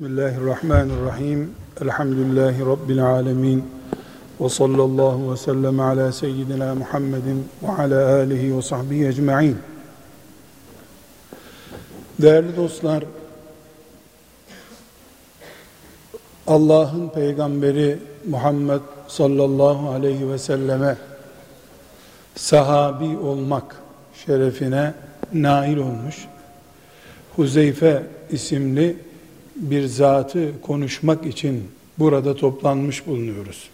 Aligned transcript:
Bismillahirrahmanirrahim. 0.00 1.54
Elhamdülillahi 1.80 2.66
Rabbil 2.66 3.04
alemin. 3.04 3.64
Ve 4.40 4.48
sallallahu 4.48 5.32
ve 5.32 5.36
sellem 5.36 5.80
ala 5.80 6.12
seyyidina 6.12 6.74
Muhammedin 6.74 7.48
ve 7.62 7.68
ala 7.82 8.16
alihi 8.16 8.56
ve 8.56 8.62
sahbihi 8.62 9.06
ecma'in. 9.06 9.58
Değerli 12.22 12.56
dostlar, 12.56 13.04
Allah'ın 16.46 17.08
peygamberi 17.08 17.98
Muhammed 18.28 18.80
sallallahu 19.08 19.90
aleyhi 19.90 20.30
ve 20.30 20.38
selleme 20.38 20.96
sahabi 22.34 23.18
olmak 23.18 23.76
şerefine 24.26 24.94
nail 25.32 25.76
olmuş. 25.76 26.26
Huzeyfe 27.36 28.02
isimli 28.30 29.05
bir 29.56 29.86
zatı 29.86 30.60
konuşmak 30.60 31.26
için 31.26 31.68
burada 31.98 32.36
toplanmış 32.36 33.06
bulunuyoruz. 33.06 33.68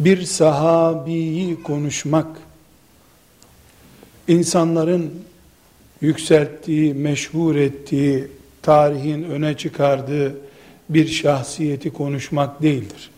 Bir 0.00 0.22
sahabiyi 0.22 1.62
konuşmak, 1.62 2.26
insanların 4.28 5.12
yükselttiği, 6.00 6.94
meşhur 6.94 7.56
ettiği, 7.56 8.28
tarihin 8.62 9.22
öne 9.22 9.56
çıkardığı 9.56 10.36
bir 10.88 11.08
şahsiyeti 11.08 11.92
konuşmak 11.92 12.62
değildir. 12.62 13.10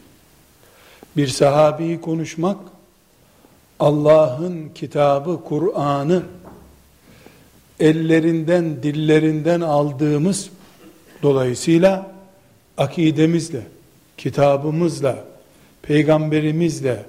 Bir 1.17 1.27
sahabiyi 1.27 2.01
konuşmak, 2.01 2.57
Allah'ın 3.81 4.69
kitabı, 4.75 5.45
Kur'an'ı 5.45 6.23
ellerinden, 7.81 8.83
dillerinden 8.83 9.61
aldığımız 9.61 10.51
dolayısıyla 11.23 12.11
akidemizle, 12.77 13.63
kitabımızla, 14.17 15.25
peygamberimizle 15.83 17.05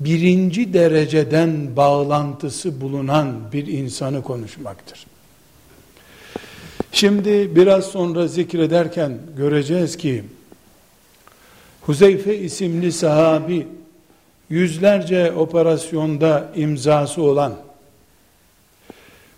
birinci 0.00 0.74
dereceden 0.74 1.76
bağlantısı 1.76 2.80
bulunan 2.80 3.36
bir 3.52 3.66
insanı 3.66 4.22
konuşmaktır. 4.22 5.06
Şimdi 6.92 7.56
biraz 7.56 7.84
sonra 7.84 8.26
zikrederken 8.26 9.18
göreceğiz 9.36 9.96
ki 9.96 10.24
Huzeyfe 11.80 12.38
isimli 12.38 12.92
sahabi 12.92 13.66
yüzlerce 14.50 15.32
operasyonda 15.32 16.52
imzası 16.56 17.22
olan 17.22 17.54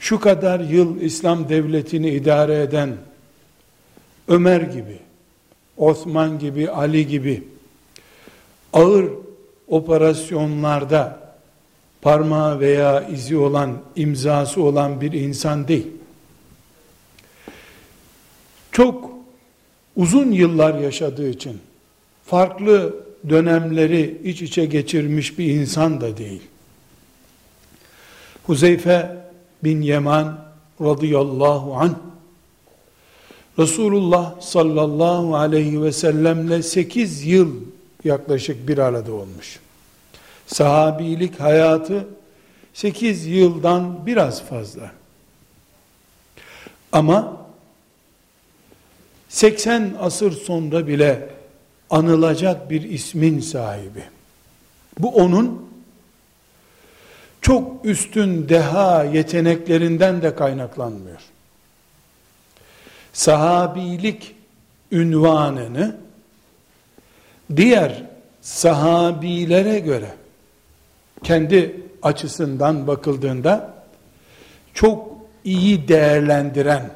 şu 0.04 0.20
kadar 0.20 0.60
yıl 0.60 1.00
İslam 1.00 1.48
devletini 1.48 2.10
idare 2.10 2.62
eden 2.62 2.96
Ömer 4.28 4.60
gibi, 4.60 4.98
Osman 5.76 6.38
gibi, 6.38 6.70
Ali 6.70 7.06
gibi 7.06 7.42
ağır 8.72 9.10
operasyonlarda 9.68 11.34
parmağı 12.02 12.60
veya 12.60 13.08
izi 13.08 13.36
olan, 13.36 13.78
imzası 13.96 14.62
olan 14.62 15.00
bir 15.00 15.12
insan 15.12 15.68
değil. 15.68 15.86
Çok 18.72 19.10
uzun 19.96 20.32
yıllar 20.32 20.78
yaşadığı 20.78 21.28
için 21.28 21.60
farklı 22.26 22.94
dönemleri 23.28 24.20
iç 24.24 24.42
içe 24.42 24.64
geçirmiş 24.64 25.38
bir 25.38 25.46
insan 25.46 26.00
da 26.00 26.16
değil. 26.16 26.42
Huzeyfe 28.42 29.23
bin 29.64 29.82
Yeman 29.82 30.38
radıyallahu 30.80 31.74
an 31.74 31.96
Resulullah 33.58 34.40
sallallahu 34.40 35.36
aleyhi 35.36 35.82
ve 35.82 35.92
sellemle 35.92 36.62
8 36.62 37.26
yıl 37.26 37.54
yaklaşık 38.04 38.68
bir 38.68 38.78
arada 38.78 39.12
olmuş. 39.12 39.60
Sahabilik 40.46 41.40
hayatı 41.40 42.08
8 42.74 43.26
yıldan 43.26 44.06
biraz 44.06 44.42
fazla. 44.42 44.90
Ama 46.92 47.36
80 49.28 49.96
asır 50.00 50.32
sonra 50.32 50.86
bile 50.86 51.28
anılacak 51.90 52.70
bir 52.70 52.82
ismin 52.82 53.40
sahibi. 53.40 54.04
Bu 54.98 55.08
onun 55.08 55.68
çok 57.44 57.84
üstün 57.84 58.48
deha 58.48 59.04
yeteneklerinden 59.04 60.22
de 60.22 60.34
kaynaklanmıyor. 60.34 61.20
Sahabilik 63.12 64.34
ünvanını 64.92 65.96
diğer 67.56 68.02
sahabilere 68.40 69.78
göre 69.78 70.14
kendi 71.22 71.80
açısından 72.02 72.86
bakıldığında 72.86 73.74
çok 74.74 75.08
iyi 75.44 75.88
değerlendiren 75.88 76.90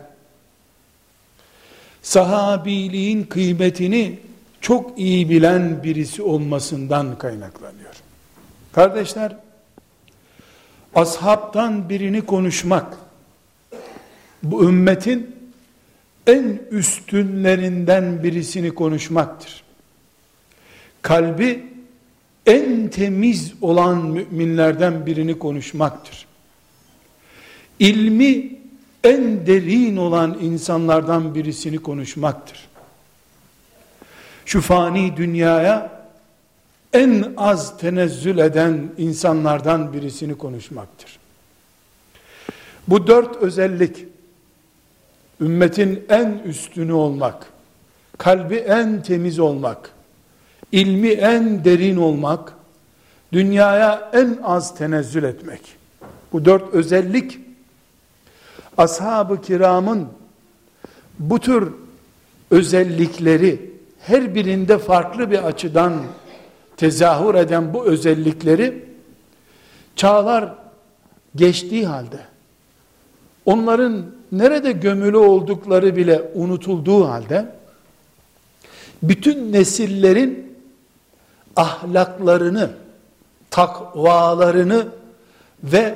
sahabiliğin 2.02 3.22
kıymetini 3.24 4.18
çok 4.60 4.98
iyi 4.98 5.30
bilen 5.30 5.82
birisi 5.82 6.22
olmasından 6.22 7.18
kaynaklanıyor. 7.18 7.94
Kardeşler, 8.72 9.47
ashabtan 10.94 11.88
birini 11.88 12.26
konuşmak, 12.26 12.98
bu 14.42 14.64
ümmetin 14.64 15.36
en 16.26 16.60
üstünlerinden 16.70 18.22
birisini 18.22 18.70
konuşmaktır. 18.70 19.62
Kalbi 21.02 21.66
en 22.46 22.88
temiz 22.88 23.52
olan 23.60 24.06
müminlerden 24.06 25.06
birini 25.06 25.38
konuşmaktır. 25.38 26.26
İlmi 27.78 28.58
en 29.04 29.46
derin 29.46 29.96
olan 29.96 30.38
insanlardan 30.40 31.34
birisini 31.34 31.78
konuşmaktır. 31.78 32.68
Şu 34.46 34.60
fani 34.60 35.16
dünyaya 35.16 35.97
en 36.92 37.34
az 37.36 37.78
tenezzül 37.78 38.38
eden 38.38 38.92
insanlardan 38.98 39.92
birisini 39.92 40.38
konuşmaktır. 40.38 41.18
Bu 42.88 43.06
dört 43.06 43.36
özellik, 43.36 44.04
ümmetin 45.40 46.04
en 46.08 46.42
üstünü 46.44 46.92
olmak, 46.92 47.46
kalbi 48.18 48.54
en 48.56 49.02
temiz 49.02 49.38
olmak, 49.38 49.90
ilmi 50.72 51.08
en 51.08 51.64
derin 51.64 51.96
olmak, 51.96 52.54
dünyaya 53.32 54.10
en 54.12 54.38
az 54.42 54.74
tenezzül 54.74 55.22
etmek. 55.22 55.60
Bu 56.32 56.44
dört 56.44 56.74
özellik, 56.74 57.38
ashab-ı 58.76 59.42
kiramın 59.42 60.08
bu 61.18 61.40
tür 61.40 61.72
özellikleri 62.50 63.70
her 64.00 64.34
birinde 64.34 64.78
farklı 64.78 65.30
bir 65.30 65.46
açıdan 65.46 66.02
tezahür 66.78 67.34
eden 67.34 67.74
bu 67.74 67.84
özellikleri 67.84 68.84
çağlar 69.96 70.54
geçtiği 71.36 71.86
halde 71.86 72.18
onların 73.46 74.06
nerede 74.32 74.72
gömülü 74.72 75.16
oldukları 75.16 75.96
bile 75.96 76.22
unutulduğu 76.34 77.08
halde 77.08 77.46
bütün 79.02 79.52
nesillerin 79.52 80.58
ahlaklarını, 81.56 82.70
takvalarını 83.50 84.86
ve 85.62 85.94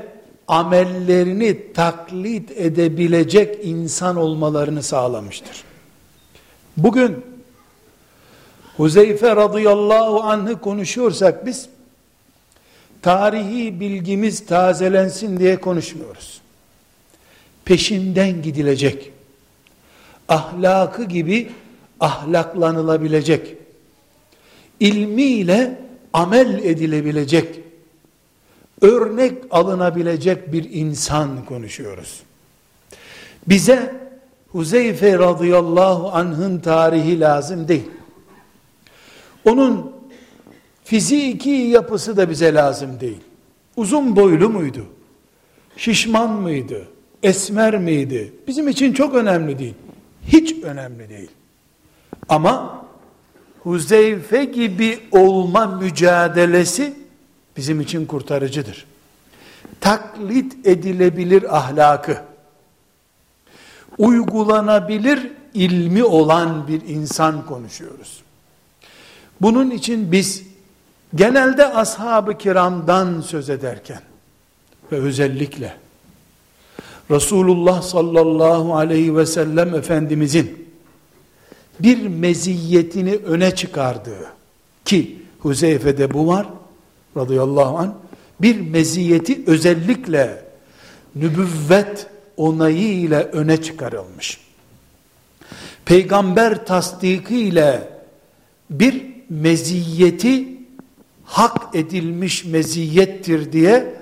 amellerini 0.49 1.73
taklit 1.73 2.51
edebilecek 2.51 3.59
insan 3.63 4.17
olmalarını 4.17 4.83
sağlamıştır. 4.83 5.65
Bugün 6.77 7.32
Huzeyfe 8.77 9.37
radıyallahu 9.37 10.23
anh'ı 10.23 10.61
konuşuyorsak 10.61 11.47
biz, 11.47 11.69
tarihi 13.03 13.81
bilgimiz 13.81 14.47
tazelensin 14.47 15.39
diye 15.39 15.61
konuşmuyoruz. 15.61 16.41
Peşinden 17.65 18.43
gidilecek, 18.43 19.13
ahlakı 20.29 21.05
gibi 21.05 21.51
ahlaklanılabilecek, 22.01 23.57
ilmiyle 24.81 25.79
amel 26.13 26.65
edilebilecek, 26.65 27.61
örnek 28.81 29.35
alınabilecek 29.51 30.53
bir 30.53 30.71
insan 30.73 31.45
konuşuyoruz. 31.45 32.23
Bize 33.49 34.03
Huzeyfe 34.49 35.19
radıyallahu 35.19 36.11
anh'ın 36.13 36.59
tarihi 36.59 37.21
lazım 37.21 37.69
değil. 37.69 37.91
Onun 39.45 39.93
fiziki 40.85 41.51
yapısı 41.51 42.17
da 42.17 42.31
bize 42.31 42.55
lazım 42.55 43.01
değil. 43.01 43.21
Uzun 43.77 44.17
boylu 44.17 44.49
muydu? 44.49 44.87
Şişman 45.77 46.31
mıydı? 46.31 46.89
Esmer 47.23 47.79
miydi? 47.79 48.33
Bizim 48.47 48.69
için 48.69 48.93
çok 48.93 49.15
önemli 49.15 49.59
değil. 49.59 49.75
hiç 50.27 50.63
önemli 50.63 51.09
değil. 51.09 51.31
Ama 52.29 52.85
Huzeyfe 53.63 54.45
gibi 54.45 54.99
olma 55.13 55.67
mücadelesi 55.67 56.95
bizim 57.57 57.81
için 57.81 58.07
kurtarıcıdır. 58.07 58.87
Taklit 59.81 60.67
edilebilir 60.67 61.57
ahlakı, 61.57 62.21
uygulanabilir 63.99 65.31
ilmi 65.55 66.05
olan 66.05 66.69
bir 66.69 66.83
insan 66.89 67.47
konuşuyoruz. 67.47 68.23
Bunun 69.43 69.71
için 69.71 70.13
biz 70.13 70.43
genelde 71.15 71.67
ashab-ı 71.67 72.39
kiramdan 72.39 73.21
söz 73.21 73.51
ederken 73.51 74.01
ve 74.93 74.97
özellikle 74.97 75.75
Resulullah 77.11 77.83
sallallahu 77.83 78.77
aleyhi 78.77 79.17
ve 79.17 79.27
sellem 79.27 79.75
Efendimizin 79.75 80.69
bir 81.81 82.09
meziyetini 82.09 83.15
öne 83.15 83.55
çıkardığı 83.55 84.27
ki 84.85 85.19
Huzeyfe'de 85.39 86.15
bu 86.15 86.27
var 86.27 86.47
radıyallahu 87.17 87.79
an 87.79 87.95
bir 88.41 88.61
meziyeti 88.61 89.43
özellikle 89.47 90.45
nübüvvet 91.15 92.07
onayı 92.37 92.93
ile 92.93 93.23
öne 93.23 93.63
çıkarılmış. 93.63 94.41
Peygamber 95.85 96.67
tasdiki 96.67 97.39
ile 97.39 97.89
bir 98.71 99.12
meziyeti 99.33 100.49
hak 101.25 101.75
edilmiş 101.75 102.45
meziyettir 102.45 103.53
diye 103.53 103.95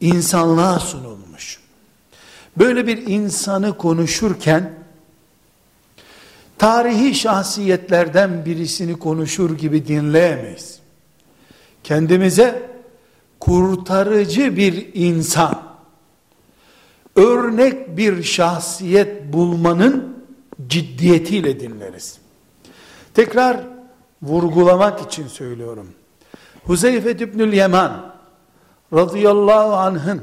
insanlığa 0.00 0.78
sunulmuş. 0.78 1.60
Böyle 2.58 2.86
bir 2.86 3.06
insanı 3.06 3.76
konuşurken 3.76 4.72
tarihi 6.58 7.14
şahsiyetlerden 7.14 8.44
birisini 8.44 8.98
konuşur 8.98 9.58
gibi 9.58 9.86
dinleyemeyiz. 9.86 10.78
Kendimize 11.84 12.70
kurtarıcı 13.40 14.56
bir 14.56 14.88
insan, 14.94 15.62
örnek 17.16 17.96
bir 17.96 18.22
şahsiyet 18.22 19.32
bulmanın 19.32 20.24
ciddiyetiyle 20.68 21.60
dinleriz. 21.60 22.18
Tekrar 23.14 23.79
vurgulamak 24.22 25.00
için 25.00 25.26
söylüyorum. 25.26 25.88
Huzeyfe 26.64 27.10
İbnül 27.10 27.52
Yaman 27.52 28.14
radıyallahu 28.92 29.74
anh'ın 29.74 30.22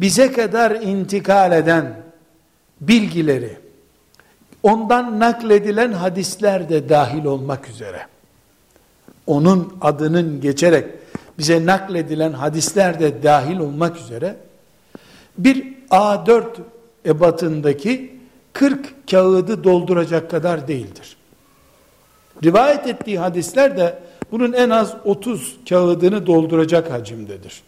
bize 0.00 0.32
kadar 0.32 0.70
intikal 0.70 1.52
eden 1.52 2.02
bilgileri, 2.80 3.56
ondan 4.62 5.20
nakledilen 5.20 5.92
hadisler 5.92 6.68
de 6.68 6.88
dahil 6.88 7.24
olmak 7.24 7.68
üzere, 7.68 8.06
onun 9.26 9.76
adının 9.80 10.40
geçerek 10.40 10.86
bize 11.38 11.66
nakledilen 11.66 12.32
hadisler 12.32 13.00
de 13.00 13.22
dahil 13.22 13.58
olmak 13.58 13.96
üzere, 13.96 14.36
bir 15.38 15.74
A4 15.90 16.44
ebatındaki 17.06 18.20
40 18.52 19.10
kağıdı 19.10 19.64
dolduracak 19.64 20.30
kadar 20.30 20.68
değildir. 20.68 21.16
Rivayet 22.44 22.86
ettiği 22.86 23.18
hadisler 23.18 23.76
de 23.76 23.98
bunun 24.30 24.52
en 24.52 24.70
az 24.70 24.94
30 25.04 25.56
kağıdını 25.68 26.26
dolduracak 26.26 26.90
hacimdedir. 26.90 27.62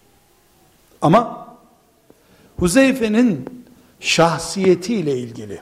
Ama 1.03 1.49
Huzeyfe'nin 2.59 3.45
şahsiyetiyle 4.01 5.19
ilgili 5.19 5.61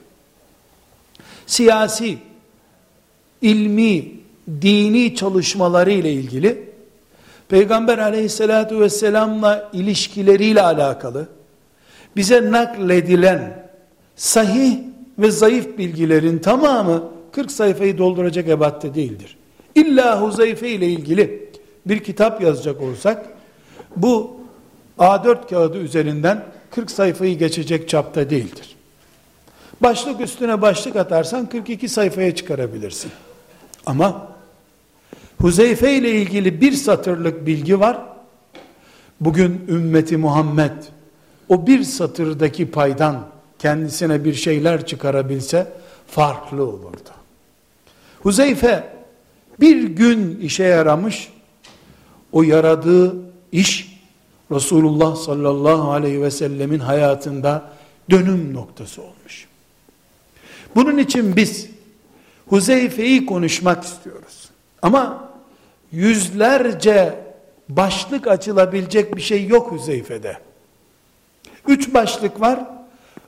siyasi, 1.45 2.17
ilmi, 3.41 4.11
dini 4.61 5.15
çalışmaları 5.15 5.91
ile 5.91 6.13
ilgili 6.13 6.71
Peygamber 7.49 7.97
aleyhissalatu 7.97 8.79
vesselamla 8.79 9.69
ilişkileriyle 9.73 10.61
alakalı 10.61 11.27
bize 12.15 12.51
nakledilen 12.51 13.69
sahih 14.15 14.77
ve 15.19 15.31
zayıf 15.31 15.77
bilgilerin 15.77 16.39
tamamı 16.39 17.03
40 17.31 17.51
sayfayı 17.51 17.97
dolduracak 17.97 18.49
ebatte 18.49 18.95
değildir. 18.95 19.37
İlla 19.75 20.21
Huzeyfe 20.21 20.69
ile 20.69 20.87
ilgili 20.87 21.49
bir 21.85 21.99
kitap 21.99 22.41
yazacak 22.41 22.81
olsak 22.81 23.25
bu 23.95 24.31
A4 24.99 25.49
kağıdı 25.49 25.77
üzerinden 25.77 26.45
40 26.71 26.91
sayfayı 26.91 27.37
geçecek 27.37 27.89
çapta 27.89 28.29
değildir. 28.29 28.75
Başlık 29.81 30.21
üstüne 30.21 30.61
başlık 30.61 30.95
atarsan 30.95 31.49
42 31.49 31.89
sayfaya 31.89 32.35
çıkarabilirsin. 32.35 33.11
Ama 33.85 34.27
Huzeyfe 35.41 35.93
ile 35.93 36.11
ilgili 36.11 36.61
bir 36.61 36.71
satırlık 36.71 37.45
bilgi 37.45 37.79
var. 37.79 37.97
Bugün 39.21 39.65
ümmeti 39.69 40.17
Muhammed 40.17 40.71
o 41.49 41.67
bir 41.67 41.83
satırdaki 41.83 42.71
paydan 42.71 43.27
kendisine 43.59 44.23
bir 44.23 44.33
şeyler 44.33 44.85
çıkarabilse 44.85 45.67
farklı 46.07 46.63
olurdu. 46.67 47.20
Huzeyfe 48.23 48.93
bir 49.59 49.83
gün 49.83 50.39
işe 50.39 50.63
yaramış, 50.63 51.29
o 52.31 52.43
yaradığı 52.43 53.15
iş 53.51 54.01
Resulullah 54.51 55.15
sallallahu 55.15 55.91
aleyhi 55.91 56.21
ve 56.21 56.31
sellemin 56.31 56.79
hayatında 56.79 57.71
dönüm 58.09 58.53
noktası 58.53 59.01
olmuş. 59.01 59.47
Bunun 60.75 60.97
için 60.97 61.35
biz 61.35 61.69
Huzeyfe'yi 62.47 63.25
konuşmak 63.25 63.83
istiyoruz. 63.83 64.49
Ama 64.81 65.29
yüzlerce 65.91 67.19
başlık 67.69 68.27
açılabilecek 68.27 69.15
bir 69.15 69.21
şey 69.21 69.47
yok 69.47 69.71
Huzeyfe'de. 69.71 70.37
Üç 71.67 71.93
başlık 71.93 72.41
var. 72.41 72.59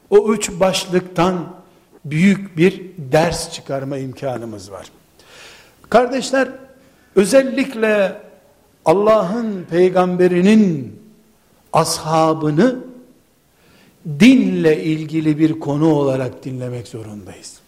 O 0.10 0.34
üç 0.34 0.52
başlıktan 0.52 1.56
büyük 2.06 2.58
bir 2.58 2.82
ders 2.98 3.54
çıkarma 3.54 3.98
imkanımız 3.98 4.72
var. 4.72 4.88
Kardeşler, 5.90 6.50
özellikle 7.16 8.22
Allah'ın 8.86 9.66
peygamberinin 9.70 11.00
ashabını 11.74 12.80
dinle 14.20 14.84
ilgili 14.84 15.40
bir 15.40 15.60
konu 15.60 15.94
olarak 15.94 16.46
dinlemek 16.46 16.88
zorundayız. 16.88 17.60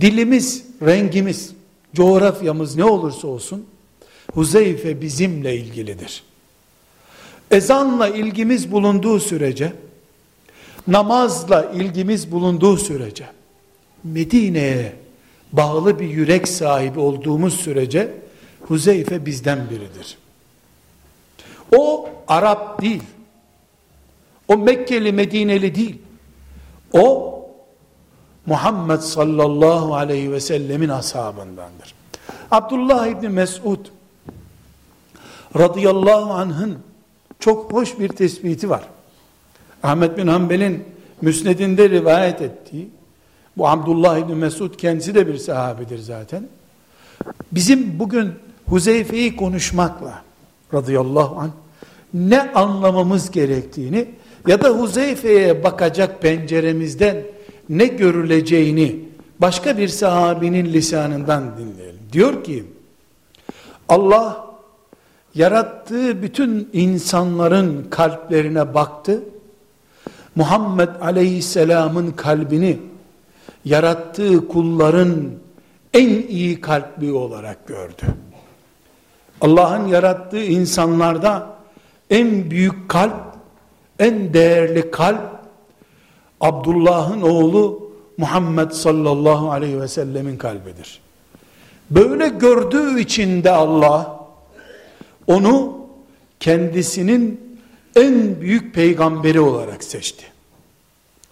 Dilimiz, 0.00 0.64
rengimiz, 0.82 1.52
coğrafyamız 1.94 2.76
ne 2.76 2.84
olursa 2.84 3.28
olsun 3.28 3.66
Huzeyfe 4.34 5.00
bizimle 5.00 5.56
ilgilidir. 5.56 6.22
Ezanla 7.50 8.08
ilgimiz 8.08 8.72
bulunduğu 8.72 9.20
sürece, 9.20 9.72
namazla 10.86 11.64
ilgimiz 11.64 12.32
bulunduğu 12.32 12.76
sürece, 12.76 13.26
Medine'ye 14.04 14.96
bağlı 15.52 16.00
bir 16.00 16.08
yürek 16.08 16.48
sahibi 16.48 17.00
olduğumuz 17.00 17.54
sürece, 17.54 18.14
Huzeyfe 18.62 19.26
bizden 19.26 19.70
biridir. 19.70 20.18
O 21.76 22.08
Arap 22.28 22.82
değil. 22.82 23.02
O 24.48 24.56
Mekkeli 24.56 25.12
Medineli 25.12 25.74
değil. 25.74 25.98
O 26.92 27.38
Muhammed 28.46 29.00
sallallahu 29.00 29.94
aleyhi 29.94 30.32
ve 30.32 30.40
sellemin 30.40 30.88
ashabındandır. 30.88 31.94
Abdullah 32.50 33.06
İbni 33.06 33.28
Mesud 33.28 33.86
radıyallahu 35.58 36.32
anh'ın 36.32 36.78
çok 37.40 37.72
hoş 37.72 37.98
bir 37.98 38.08
tespiti 38.08 38.70
var. 38.70 38.82
Ahmet 39.82 40.18
bin 40.18 40.26
Hanbel'in 40.26 40.84
müsnedinde 41.20 41.90
rivayet 41.90 42.42
ettiği, 42.42 42.88
bu 43.56 43.68
Abdullah 43.68 44.18
İbni 44.18 44.34
Mesud 44.34 44.74
kendisi 44.74 45.14
de 45.14 45.26
bir 45.26 45.38
sahabedir 45.38 45.98
zaten. 45.98 46.48
Bizim 47.52 47.98
bugün 47.98 48.32
Huzeyfe'yi 48.66 49.36
konuşmakla 49.36 50.22
radıyallahu 50.74 51.40
anh 51.40 51.50
ne 52.14 52.52
anlamamız 52.52 53.30
gerektiğini 53.30 54.06
ya 54.46 54.62
da 54.62 54.68
Huzeyfe'ye 54.68 55.64
bakacak 55.64 56.22
penceremizden 56.22 57.16
ne 57.68 57.86
görüleceğini 57.86 59.00
başka 59.38 59.78
bir 59.78 59.88
sahabinin 59.88 60.64
lisanından 60.64 61.58
dinleyelim. 61.58 62.00
Diyor 62.12 62.44
ki 62.44 62.64
Allah 63.88 64.46
yarattığı 65.34 66.22
bütün 66.22 66.68
insanların 66.72 67.86
kalplerine 67.90 68.74
baktı. 68.74 69.22
Muhammed 70.34 70.88
Aleyhisselam'ın 71.00 72.10
kalbini 72.10 72.78
yarattığı 73.64 74.48
kulların 74.48 75.30
en 75.94 76.08
iyi 76.08 76.60
kalpli 76.60 77.12
olarak 77.12 77.66
gördü. 77.66 78.02
Allah'ın 79.40 79.86
yarattığı 79.86 80.44
insanlarda 80.44 81.46
en 82.10 82.50
büyük 82.50 82.88
kalp, 82.88 83.36
en 83.98 84.34
değerli 84.34 84.90
kalp 84.90 85.32
Abdullah'ın 86.40 87.22
oğlu 87.22 87.92
Muhammed 88.18 88.70
sallallahu 88.70 89.50
aleyhi 89.50 89.80
ve 89.80 89.88
sellemin 89.88 90.36
kalbidir. 90.36 91.00
Böyle 91.90 92.28
gördüğü 92.28 93.00
için 93.00 93.44
de 93.44 93.50
Allah 93.50 94.26
onu 95.26 95.78
kendisinin 96.40 97.51
en 97.96 98.40
büyük 98.40 98.74
peygamberi 98.74 99.40
olarak 99.40 99.84
seçti. 99.84 100.24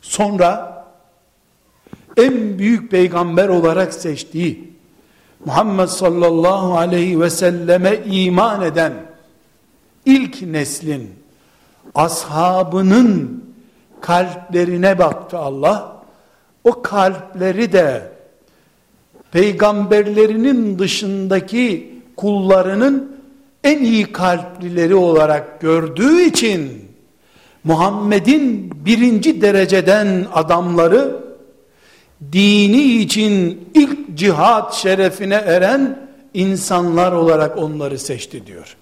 Sonra 0.01 0.81
en 2.17 2.59
büyük 2.59 2.91
peygamber 2.91 3.49
olarak 3.49 3.95
seçtiği 3.95 4.71
Muhammed 5.45 5.87
sallallahu 5.87 6.79
aleyhi 6.79 7.21
ve 7.21 7.31
selleme 7.31 8.03
iman 8.05 8.63
eden 8.63 8.93
ilk 10.07 10.43
neslin 10.43 11.11
ashabının 11.95 13.45
kalplerine 14.01 14.99
baktı 14.99 15.39
Allah. 15.39 16.03
O 16.65 16.83
kalpleri 16.83 17.73
de 17.73 18.13
peygamberlerinin 19.33 20.79
dışındaki 20.79 21.95
kullarının 22.17 23.20
en 23.65 23.79
iyi 23.79 24.13
kalplileri 24.13 24.95
olarak 24.95 25.61
gördüğü 25.61 26.23
için 26.23 26.89
Muhammed'in 27.65 28.73
birinci 28.85 29.43
dereceden 29.43 30.27
adamları 30.35 31.21
dini 32.33 32.83
için 32.83 33.65
ilk 33.75 34.17
cihat 34.19 34.75
şerefine 34.75 35.35
eren 35.35 36.11
insanlar 36.35 37.13
olarak 37.13 37.59
onları 37.59 37.99
seçti 37.99 38.47
diyor. 38.47 38.77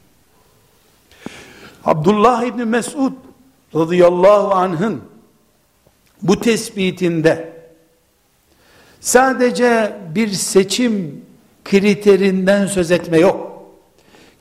Abdullah 1.85 2.45
İbni 2.45 2.65
Mesud 2.65 3.13
radıyallahu 3.75 4.55
anh'ın 4.55 5.01
bu 6.23 6.41
tespitinde 6.41 7.53
sadece 9.01 9.97
bir 10.15 10.29
seçim 10.29 11.25
kriterinden 11.65 12.67
söz 12.67 12.91
etme 12.91 13.19
yok. 13.19 13.48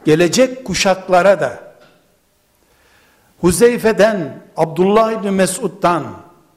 Gelecek 0.07 0.65
kuşaklara 0.65 1.39
da 1.39 1.59
Huzeyfe'den, 3.41 4.39
Abdullah 4.57 5.11
İbni 5.11 5.31
Mesud'dan, 5.31 6.03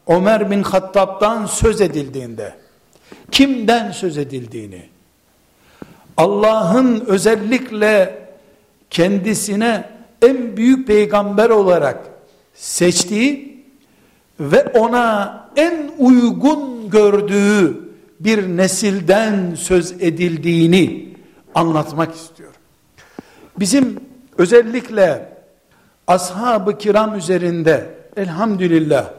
Ömer 0.08 0.50
bin 0.50 0.62
Hattab'dan 0.62 1.46
söz 1.46 1.80
edildiğinde, 1.80 2.54
kimden 3.30 3.92
söz 3.92 4.18
edildiğini, 4.18 4.82
Allah'ın 6.16 7.04
özellikle 7.06 8.18
kendisine 8.90 9.90
en 10.22 10.56
büyük 10.56 10.86
peygamber 10.86 11.50
olarak 11.50 11.98
seçtiği 12.54 13.64
ve 14.40 14.64
ona 14.64 15.40
en 15.56 15.90
uygun 15.98 16.90
gördüğü 16.90 17.80
bir 18.20 18.56
nesilden 18.56 19.54
söz 19.54 19.92
edildiğini 19.92 21.08
anlatmak 21.54 22.14
istiyorum. 22.14 22.49
Bizim 23.60 24.00
özellikle 24.38 25.28
ashab-ı 26.06 26.78
kiram 26.78 27.16
üzerinde 27.16 27.94
elhamdülillah 28.16 29.10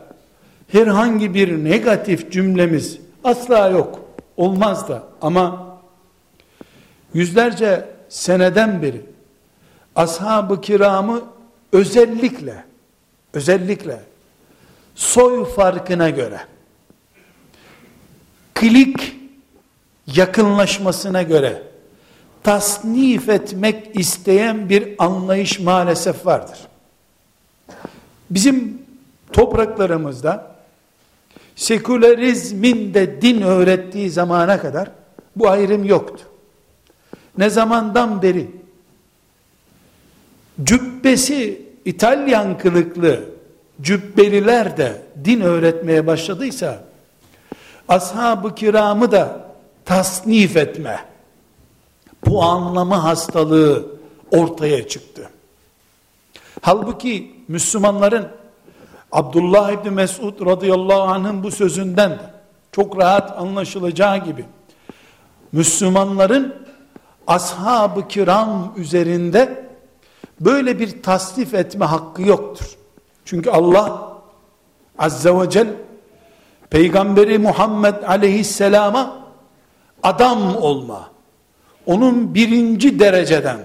herhangi 0.68 1.34
bir 1.34 1.64
negatif 1.64 2.32
cümlemiz 2.32 3.00
asla 3.24 3.70
yok. 3.70 4.00
Olmaz 4.38 4.90
da 4.90 5.04
ama 5.22 5.78
yüzlerce 7.14 7.86
seneden 8.10 8.82
beri 8.82 9.02
ashab-ı 9.96 10.62
kiramı 10.62 11.22
özellikle 11.74 12.64
özellikle 13.34 14.00
soy 14.96 15.46
farkına 15.46 16.10
göre 16.10 16.40
klik 18.56 19.16
yakınlaşmasına 20.08 21.22
göre 21.22 21.71
tasnif 22.44 23.30
etmek 23.30 24.00
isteyen 24.00 24.70
bir 24.70 24.96
anlayış 24.98 25.60
maalesef 25.60 26.26
vardır. 26.26 26.60
Bizim 28.30 28.82
topraklarımızda 29.32 30.56
sekülerizmin 31.56 32.94
de 32.94 33.22
din 33.22 33.42
öğrettiği 33.42 34.10
zamana 34.10 34.60
kadar 34.60 34.92
bu 35.36 35.50
ayrım 35.50 35.86
yoktu. 35.86 36.24
Ne 37.38 37.50
zamandan 37.50 38.22
beri 38.22 38.52
cübbesi 40.64 41.62
İtalyan 41.86 42.58
kılıklı 42.58 43.24
cübbeliler 43.82 44.78
de 44.78 45.02
din 45.26 45.42
öğretmeye 45.42 46.08
başladıysa 46.08 46.84
ashab-ı 47.88 48.56
kiramı 48.56 49.12
da 49.12 49.46
tasnif 49.86 50.58
etme 50.58 51.11
puanlama 52.22 53.04
hastalığı 53.04 53.86
ortaya 54.32 54.88
çıktı. 54.88 55.30
Halbuki 56.62 57.36
Müslümanların 57.48 58.28
Abdullah 59.12 59.72
İbni 59.72 59.92
Mesud 59.92 60.46
radıyallahu 60.46 61.02
anh'ın 61.02 61.44
bu 61.44 61.52
sözünden 61.52 62.20
çok 62.72 62.98
rahat 62.98 63.40
anlaşılacağı 63.40 64.18
gibi 64.18 64.46
Müslümanların 65.52 66.56
ashab-ı 67.28 68.08
kiram 68.08 68.74
üzerinde 68.78 69.66
böyle 70.40 70.80
bir 70.80 71.04
tasnif 71.04 71.54
etme 71.54 71.86
hakkı 71.86 72.22
yoktur. 72.22 72.78
Çünkü 73.26 73.50
Allah 73.50 74.12
azze 75.00 75.40
ve 75.40 75.50
celle 75.50 75.74
peygamberi 76.70 77.40
Muhammed 77.40 78.04
aleyhisselama 78.04 79.16
adam 80.04 80.56
olma 80.56 81.11
onun 81.86 82.36
birinci 82.36 83.00
dereceden 83.00 83.60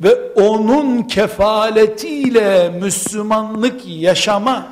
ve 0.00 0.32
onun 0.32 1.02
kefaletiyle 1.02 2.68
Müslümanlık 2.68 3.80
yaşama 3.86 4.66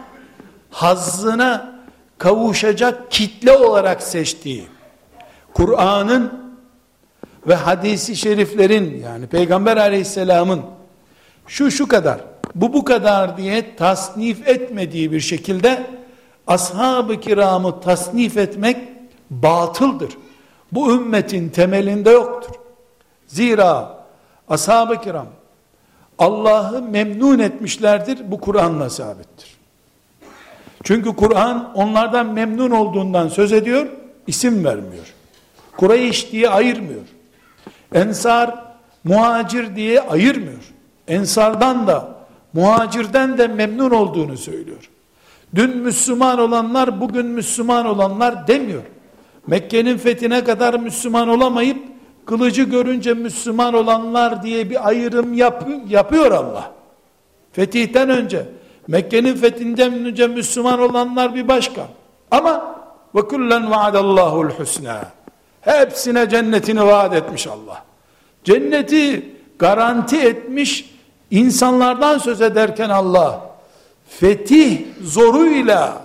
hazzına 0.70 1.80
kavuşacak 2.18 3.10
kitle 3.10 3.52
olarak 3.52 4.02
seçtiği 4.02 4.64
Kur'an'ın 5.54 6.32
ve 7.46 7.54
hadisi 7.54 8.16
şeriflerin 8.16 9.02
yani 9.04 9.26
Peygamber 9.26 9.76
aleyhisselamın 9.76 10.62
şu 11.46 11.70
şu 11.70 11.88
kadar 11.88 12.20
bu 12.54 12.72
bu 12.72 12.84
kadar 12.84 13.36
diye 13.36 13.76
tasnif 13.76 14.48
etmediği 14.48 15.12
bir 15.12 15.20
şekilde 15.20 15.86
ashab-ı 16.46 17.20
kiramı 17.20 17.80
tasnif 17.80 18.36
etmek 18.36 18.76
batıldır. 19.30 20.10
Bu 20.72 20.94
ümmetin 20.94 21.48
temelinde 21.48 22.10
yoktur. 22.10 22.54
Zira 23.26 23.98
ashab-ı 24.48 25.00
kiram 25.00 25.26
Allah'ı 26.18 26.82
memnun 26.82 27.38
etmişlerdir. 27.38 28.30
Bu 28.30 28.40
Kur'an'la 28.40 28.90
sabittir. 28.90 29.56
Çünkü 30.84 31.16
Kur'an 31.16 31.72
onlardan 31.74 32.26
memnun 32.26 32.70
olduğundan 32.70 33.28
söz 33.28 33.52
ediyor, 33.52 33.86
isim 34.26 34.64
vermiyor. 34.64 35.14
Kureyş 35.76 36.32
diye 36.32 36.48
ayırmıyor. 36.48 37.02
Ensar, 37.94 38.64
muhacir 39.04 39.76
diye 39.76 40.00
ayırmıyor. 40.00 40.72
Ensardan 41.08 41.86
da, 41.86 42.08
muhacirden 42.52 43.38
de 43.38 43.46
memnun 43.46 43.90
olduğunu 43.90 44.36
söylüyor. 44.36 44.90
Dün 45.54 45.76
Müslüman 45.76 46.38
olanlar, 46.38 47.00
bugün 47.00 47.26
Müslüman 47.26 47.86
olanlar 47.86 48.46
demiyor. 48.46 48.82
Mekke'nin 49.46 49.98
fethine 49.98 50.44
kadar 50.44 50.74
Müslüman 50.74 51.28
olamayıp, 51.28 51.78
kılıcı 52.26 52.62
görünce 52.62 53.14
Müslüman 53.14 53.74
olanlar 53.74 54.42
diye 54.42 54.70
bir 54.70 54.88
ayrım 54.88 55.34
yap, 55.34 55.68
yapıyor 55.88 56.30
Allah. 56.30 56.72
Fetihten 57.52 58.10
önce, 58.10 58.46
Mekke'nin 58.88 59.34
fethinden 59.34 59.92
önce 59.92 60.26
Müslüman 60.26 60.80
olanlar 60.80 61.34
bir 61.34 61.48
başka. 61.48 61.88
Ama 62.30 62.80
ve 63.14 63.28
kullen 63.28 63.70
vaadallahu'l 63.70 64.50
husna. 64.50 65.00
Hepsine 65.60 66.28
cennetini 66.28 66.86
vaat 66.86 67.14
etmiş 67.14 67.46
Allah. 67.46 67.84
Cenneti 68.44 69.34
garanti 69.58 70.20
etmiş 70.20 70.94
insanlardan 71.30 72.18
söz 72.18 72.40
ederken 72.40 72.88
Allah 72.90 73.50
fetih 74.08 74.80
zoruyla 75.02 76.02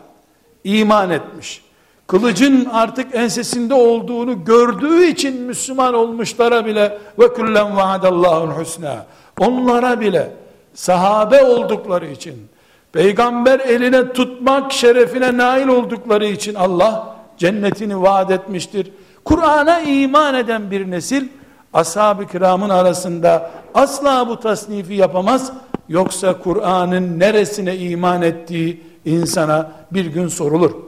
iman 0.63 1.10
etmiş. 1.10 1.64
Kılıcın 2.07 2.65
artık 2.65 3.15
ensesinde 3.15 3.74
olduğunu 3.74 4.45
gördüğü 4.45 5.05
için 5.05 5.41
Müslüman 5.41 5.93
olmuşlara 5.93 6.65
bile 6.65 6.97
ve 7.19 7.33
kullen 7.33 7.77
vaadallahu'l 7.77 8.51
husna. 8.51 9.05
Onlara 9.39 10.00
bile 10.00 10.31
sahabe 10.74 11.43
oldukları 11.43 12.07
için 12.07 12.47
peygamber 12.93 13.59
eline 13.59 14.13
tutmak 14.13 14.71
şerefine 14.71 15.38
nail 15.38 15.67
oldukları 15.67 16.25
için 16.25 16.55
Allah 16.55 17.15
cennetini 17.38 18.01
vaat 18.01 18.31
etmiştir. 18.31 18.91
Kur'an'a 19.25 19.79
iman 19.79 20.35
eden 20.35 20.71
bir 20.71 20.91
nesil 20.91 21.27
ashab-ı 21.74 22.27
kiramın 22.27 22.69
arasında 22.69 23.51
asla 23.74 24.29
bu 24.29 24.39
tasnifi 24.39 24.93
yapamaz. 24.93 25.51
Yoksa 25.89 26.39
Kur'an'ın 26.39 27.19
neresine 27.19 27.77
iman 27.77 28.21
ettiği 28.21 28.81
insana 29.05 29.71
bir 29.91 30.05
gün 30.05 30.27
sorulur. 30.27 30.85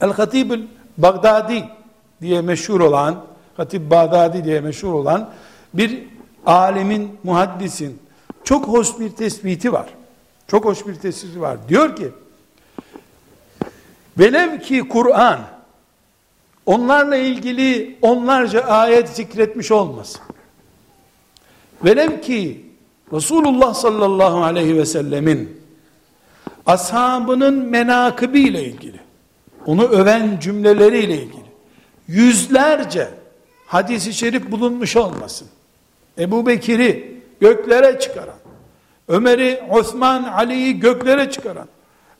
El-Hatibül 0.00 0.62
Bagdadi 0.98 1.64
diye 2.20 2.40
meşhur 2.40 2.80
olan, 2.80 3.24
Hatip 3.56 3.90
Bağdadi 3.90 4.44
diye 4.44 4.60
meşhur 4.60 4.92
olan 4.92 5.30
bir 5.74 6.04
alemin, 6.46 7.18
muhaddisin 7.24 7.98
çok 8.44 8.68
hoş 8.68 9.00
bir 9.00 9.10
tespiti 9.10 9.72
var. 9.72 9.86
Çok 10.48 10.64
hoş 10.64 10.86
bir 10.86 10.94
tespiti 10.94 11.40
var. 11.40 11.68
Diyor 11.68 11.96
ki, 11.96 12.12
velev 14.18 14.60
ki 14.60 14.88
Kur'an 14.88 15.40
onlarla 16.66 17.16
ilgili 17.16 17.98
onlarca 18.02 18.60
ayet 18.60 19.08
zikretmiş 19.08 19.70
olmasın. 19.70 20.20
Velev 21.84 22.20
ki 22.20 22.66
Resulullah 23.12 23.74
sallallahu 23.74 24.44
aleyhi 24.44 24.76
ve 24.76 24.86
sellemin 24.86 25.60
ashabının 26.66 27.54
menakıbı 27.54 28.38
ile 28.38 28.64
ilgili, 28.64 29.00
onu 29.66 29.84
öven 29.84 30.38
cümleleriyle 30.40 31.14
ilgili 31.14 31.46
yüzlerce 32.08 33.08
hadisi 33.66 34.14
şerif 34.14 34.50
bulunmuş 34.50 34.96
olmasın. 34.96 35.48
Ebu 36.18 36.46
Bekir'i 36.46 37.20
göklere 37.40 38.00
çıkaran, 38.00 38.36
Ömer'i, 39.08 39.62
Osman, 39.70 40.22
Ali'yi 40.22 40.80
göklere 40.80 41.30
çıkaran, 41.30 41.68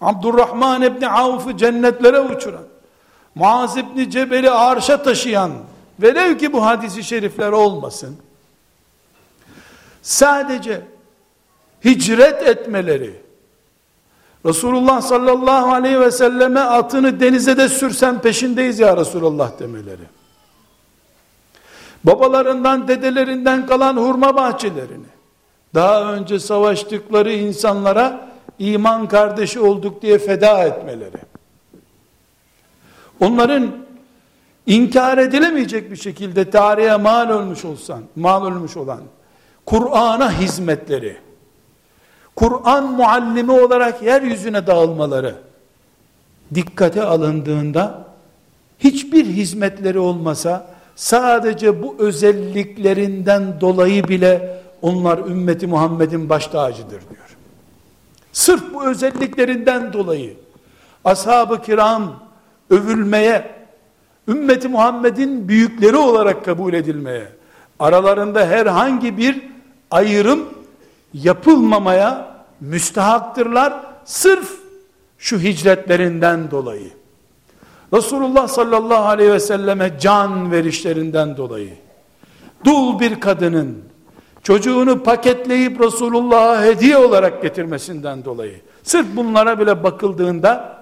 Abdurrahman 0.00 0.82
İbni 0.82 1.08
Avf'ı 1.08 1.56
cennetlere 1.56 2.20
uçuran, 2.20 2.64
Muaz 3.34 3.76
İbni 3.76 4.10
Cebel'i 4.10 4.50
arşa 4.50 5.02
taşıyan, 5.02 5.52
velev 6.00 6.38
ki 6.38 6.52
bu 6.52 6.66
hadisi 6.66 7.04
şerifler 7.04 7.52
olmasın, 7.52 8.16
sadece 10.02 10.80
hicret 11.84 12.48
etmeleri, 12.48 13.25
Resulullah 14.46 15.02
sallallahu 15.02 15.72
aleyhi 15.72 16.00
ve 16.00 16.10
selleme 16.10 16.60
atını 16.60 17.20
denize 17.20 17.56
de 17.56 17.68
sürsen 17.68 18.20
peşindeyiz 18.20 18.78
ya 18.78 18.96
Resulullah 18.96 19.58
demeleri. 19.58 20.02
Babalarından, 22.04 22.88
dedelerinden 22.88 23.66
kalan 23.66 23.96
hurma 23.96 24.36
bahçelerini, 24.36 25.06
daha 25.74 26.12
önce 26.12 26.38
savaştıkları 26.38 27.32
insanlara 27.32 28.28
iman 28.58 29.08
kardeşi 29.08 29.60
olduk 29.60 30.02
diye 30.02 30.18
feda 30.18 30.64
etmeleri, 30.64 31.18
onların 33.20 33.70
inkar 34.66 35.18
edilemeyecek 35.18 35.90
bir 35.90 35.96
şekilde 35.96 36.50
tarihe 36.50 36.96
mal 36.96 37.30
olmuş 37.30 37.64
olsan, 37.64 38.02
mal 38.16 38.46
olmuş 38.46 38.76
olan 38.76 39.00
Kur'an'a 39.66 40.32
hizmetleri, 40.32 41.16
Kur'an 42.36 42.92
muallimi 42.92 43.52
olarak 43.52 44.02
yeryüzüne 44.02 44.66
dağılmaları 44.66 45.34
dikkate 46.54 47.02
alındığında 47.02 48.04
hiçbir 48.78 49.24
hizmetleri 49.24 49.98
olmasa 49.98 50.66
sadece 50.96 51.82
bu 51.82 51.96
özelliklerinden 51.98 53.60
dolayı 53.60 54.08
bile 54.08 54.62
onlar 54.82 55.18
ümmeti 55.18 55.66
Muhammed'in 55.66 56.28
baş 56.28 56.46
tacıdır 56.46 56.90
diyor. 56.90 57.36
Sırf 58.32 58.74
bu 58.74 58.86
özelliklerinden 58.86 59.92
dolayı 59.92 60.36
ashab-ı 61.04 61.62
kiram 61.62 62.22
övülmeye, 62.70 63.50
ümmeti 64.28 64.68
Muhammed'in 64.68 65.48
büyükleri 65.48 65.96
olarak 65.96 66.44
kabul 66.44 66.72
edilmeye, 66.72 67.28
aralarında 67.78 68.46
herhangi 68.46 69.16
bir 69.16 69.42
ayrım 69.90 70.55
yapılmamaya 71.22 72.36
müstehaktırlar. 72.60 73.74
Sırf 74.04 74.50
şu 75.18 75.38
hicretlerinden 75.38 76.50
dolayı. 76.50 76.90
Resulullah 77.92 78.48
sallallahu 78.48 79.04
aleyhi 79.04 79.32
ve 79.32 79.40
selleme 79.40 79.98
can 80.00 80.52
verişlerinden 80.52 81.36
dolayı. 81.36 81.72
Dul 82.64 83.00
bir 83.00 83.20
kadının 83.20 83.84
çocuğunu 84.42 85.02
paketleyip 85.02 85.80
Resulullah'a 85.80 86.62
hediye 86.62 86.96
olarak 86.96 87.42
getirmesinden 87.42 88.24
dolayı. 88.24 88.60
Sırf 88.82 89.06
bunlara 89.16 89.58
bile 89.58 89.82
bakıldığında 89.82 90.76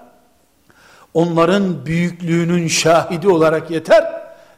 onların 1.15 1.87
büyüklüğünün 1.87 2.69
şahidi 2.69 3.29
olarak 3.29 3.71
yeter. 3.71 4.05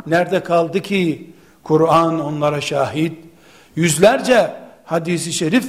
Nerede 0.06 0.42
kaldı 0.42 0.80
ki 0.80 1.30
Kur'an 1.62 2.20
onlara 2.20 2.60
şahit? 2.60 3.18
Yüzlerce 3.76 4.65
hadisi 4.86 5.32
şerif 5.32 5.66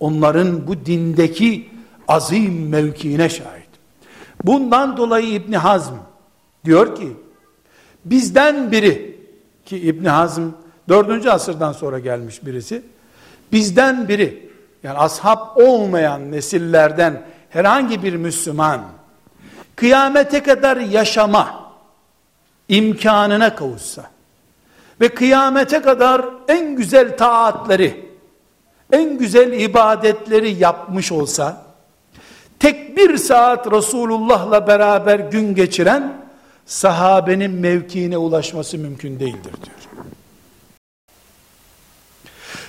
onların 0.00 0.66
bu 0.66 0.86
dindeki 0.86 1.68
azim 2.08 2.68
mevkiine 2.68 3.28
şahit. 3.28 3.70
Bundan 4.44 4.96
dolayı 4.96 5.32
İbni 5.32 5.56
Hazm 5.56 5.94
diyor 6.64 6.96
ki 6.96 7.12
bizden 8.04 8.72
biri 8.72 9.20
ki 9.66 9.78
İbni 9.78 10.08
Hazm 10.08 10.42
4. 10.88 11.26
asırdan 11.26 11.72
sonra 11.72 11.98
gelmiş 11.98 12.46
birisi 12.46 12.82
bizden 13.52 14.08
biri 14.08 14.50
yani 14.82 14.98
ashab 14.98 15.56
olmayan 15.56 16.32
nesillerden 16.32 17.22
herhangi 17.50 18.02
bir 18.02 18.16
Müslüman 18.16 18.80
kıyamete 19.76 20.42
kadar 20.42 20.76
yaşama 20.76 21.72
imkanına 22.68 23.54
kavuşsa 23.54 24.10
ve 25.00 25.08
kıyamete 25.08 25.82
kadar 25.82 26.24
en 26.48 26.76
güzel 26.76 27.16
taatleri 27.16 28.09
en 28.92 29.18
güzel 29.18 29.52
ibadetleri 29.52 30.50
yapmış 30.50 31.12
olsa, 31.12 31.62
tek 32.58 32.96
bir 32.96 33.16
saat 33.16 33.72
Resulullah'la 33.72 34.66
beraber 34.66 35.18
gün 35.18 35.54
geçiren, 35.54 36.12
sahabenin 36.66 37.50
mevkiine 37.50 38.18
ulaşması 38.18 38.78
mümkün 38.78 39.20
değildir 39.20 39.52
diyor. 39.64 40.04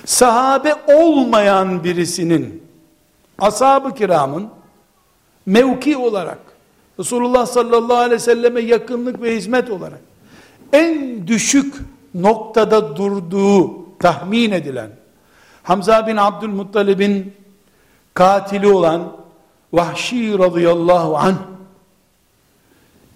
Sahabe 0.04 0.74
olmayan 0.86 1.84
birisinin, 1.84 2.62
ashab-ı 3.38 3.94
kiramın, 3.94 4.48
mevki 5.46 5.96
olarak, 5.96 6.38
Resulullah 6.98 7.46
sallallahu 7.46 7.96
aleyhi 7.96 8.14
ve 8.14 8.18
selleme 8.18 8.60
yakınlık 8.60 9.22
ve 9.22 9.36
hizmet 9.36 9.70
olarak, 9.70 10.00
en 10.72 11.26
düşük 11.26 11.74
noktada 12.14 12.96
durduğu 12.96 13.98
tahmin 13.98 14.50
edilen, 14.50 14.90
Hamza 15.62 16.06
bin 16.06 16.16
Abdülmuttalib'in 16.16 17.34
katili 18.14 18.66
olan 18.66 19.02
Vahşi 19.72 20.38
radıyallahu 20.38 21.16
an 21.16 21.34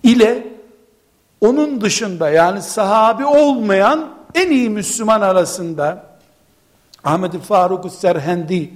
ile 0.03 0.47
onun 1.41 1.81
dışında 1.81 2.31
yani 2.31 2.63
sahabi 2.63 3.25
olmayan 3.25 4.09
en 4.35 4.51
iyi 4.51 4.71
Müslüman 4.71 5.21
arasında 5.21 6.07
Ahmet 7.05 7.43
Faruk 7.43 7.93
Serhendi 7.93 8.71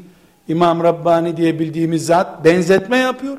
İmam 0.49 0.85
Rabbani 0.85 1.37
diye 1.37 1.59
bildiğimiz 1.59 2.07
zat 2.07 2.45
benzetme 2.45 2.97
yapıyor. 2.97 3.39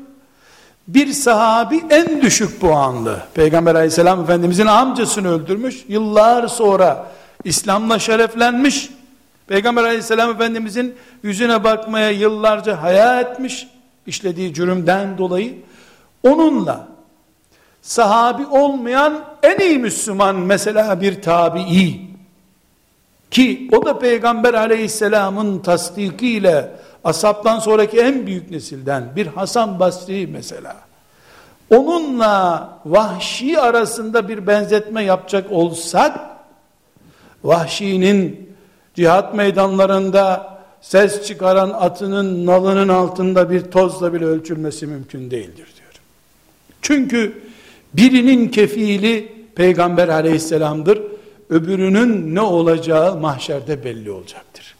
Bir 0.88 1.12
sahabi 1.12 1.82
en 1.90 2.22
düşük 2.22 2.60
puanlı. 2.60 3.22
Peygamber 3.34 3.74
aleyhisselam 3.74 4.22
efendimizin 4.22 4.66
amcasını 4.66 5.28
öldürmüş. 5.28 5.84
Yıllar 5.88 6.48
sonra 6.48 7.06
İslam'la 7.44 7.98
şereflenmiş. 7.98 8.90
Peygamber 9.46 9.84
aleyhisselam 9.84 10.30
efendimizin 10.30 10.94
yüzüne 11.22 11.64
bakmaya 11.64 12.10
yıllarca 12.10 12.82
haya 12.82 13.20
etmiş, 13.20 13.68
işlediği 14.06 14.54
cürümden 14.54 15.18
dolayı, 15.18 15.54
onunla 16.22 16.88
sahabi 17.82 18.46
olmayan 18.46 19.24
en 19.42 19.58
iyi 19.58 19.78
Müslüman 19.78 20.36
mesela 20.36 21.00
bir 21.00 21.22
tabi'i, 21.22 22.00
ki 23.30 23.68
o 23.72 23.84
da 23.86 23.98
Peygamber 23.98 24.54
aleyhisselamın 24.54 25.58
tasdikiyle 25.58 26.70
asaptan 27.04 27.58
sonraki 27.58 28.00
en 28.00 28.26
büyük 28.26 28.50
nesilden 28.50 29.16
bir 29.16 29.26
Hasan 29.26 29.80
Basri 29.80 30.26
mesela, 30.26 30.76
onunla 31.70 32.68
vahşi 32.86 33.60
arasında 33.60 34.28
bir 34.28 34.46
benzetme 34.46 35.04
yapacak 35.04 35.52
olsak, 35.52 36.20
vahşinin 37.44 38.51
cihat 38.94 39.34
meydanlarında 39.34 40.52
ses 40.80 41.26
çıkaran 41.26 41.70
atının 41.70 42.46
nalının 42.46 42.88
altında 42.88 43.50
bir 43.50 43.60
tozla 43.60 44.12
bile 44.12 44.24
ölçülmesi 44.24 44.86
mümkün 44.86 45.30
değildir 45.30 45.68
diyor. 45.76 45.92
Çünkü 46.82 47.42
birinin 47.94 48.48
kefili 48.48 49.32
peygamber 49.54 50.08
aleyhisselamdır. 50.08 51.02
Öbürünün 51.50 52.34
ne 52.34 52.40
olacağı 52.40 53.16
mahşerde 53.16 53.84
belli 53.84 54.10
olacaktır. 54.10 54.74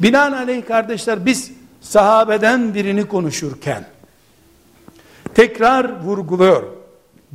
Binaenaleyh 0.00 0.66
kardeşler 0.66 1.26
biz 1.26 1.52
sahabeden 1.80 2.74
birini 2.74 3.08
konuşurken 3.08 3.84
tekrar 5.34 6.00
vurguluyor. 6.04 6.62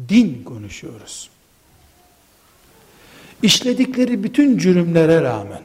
Din 0.10 0.44
konuşuyoruz 0.44 1.33
işledikleri 3.44 4.24
bütün 4.24 4.58
cürümlere 4.58 5.22
rağmen, 5.22 5.62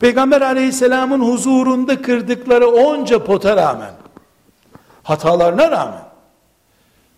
Peygamber 0.00 0.40
aleyhisselamın 0.40 1.20
huzurunda 1.20 2.02
kırdıkları 2.02 2.70
onca 2.70 3.24
pota 3.24 3.56
rağmen, 3.56 3.92
hatalarına 5.02 5.70
rağmen, 5.70 6.02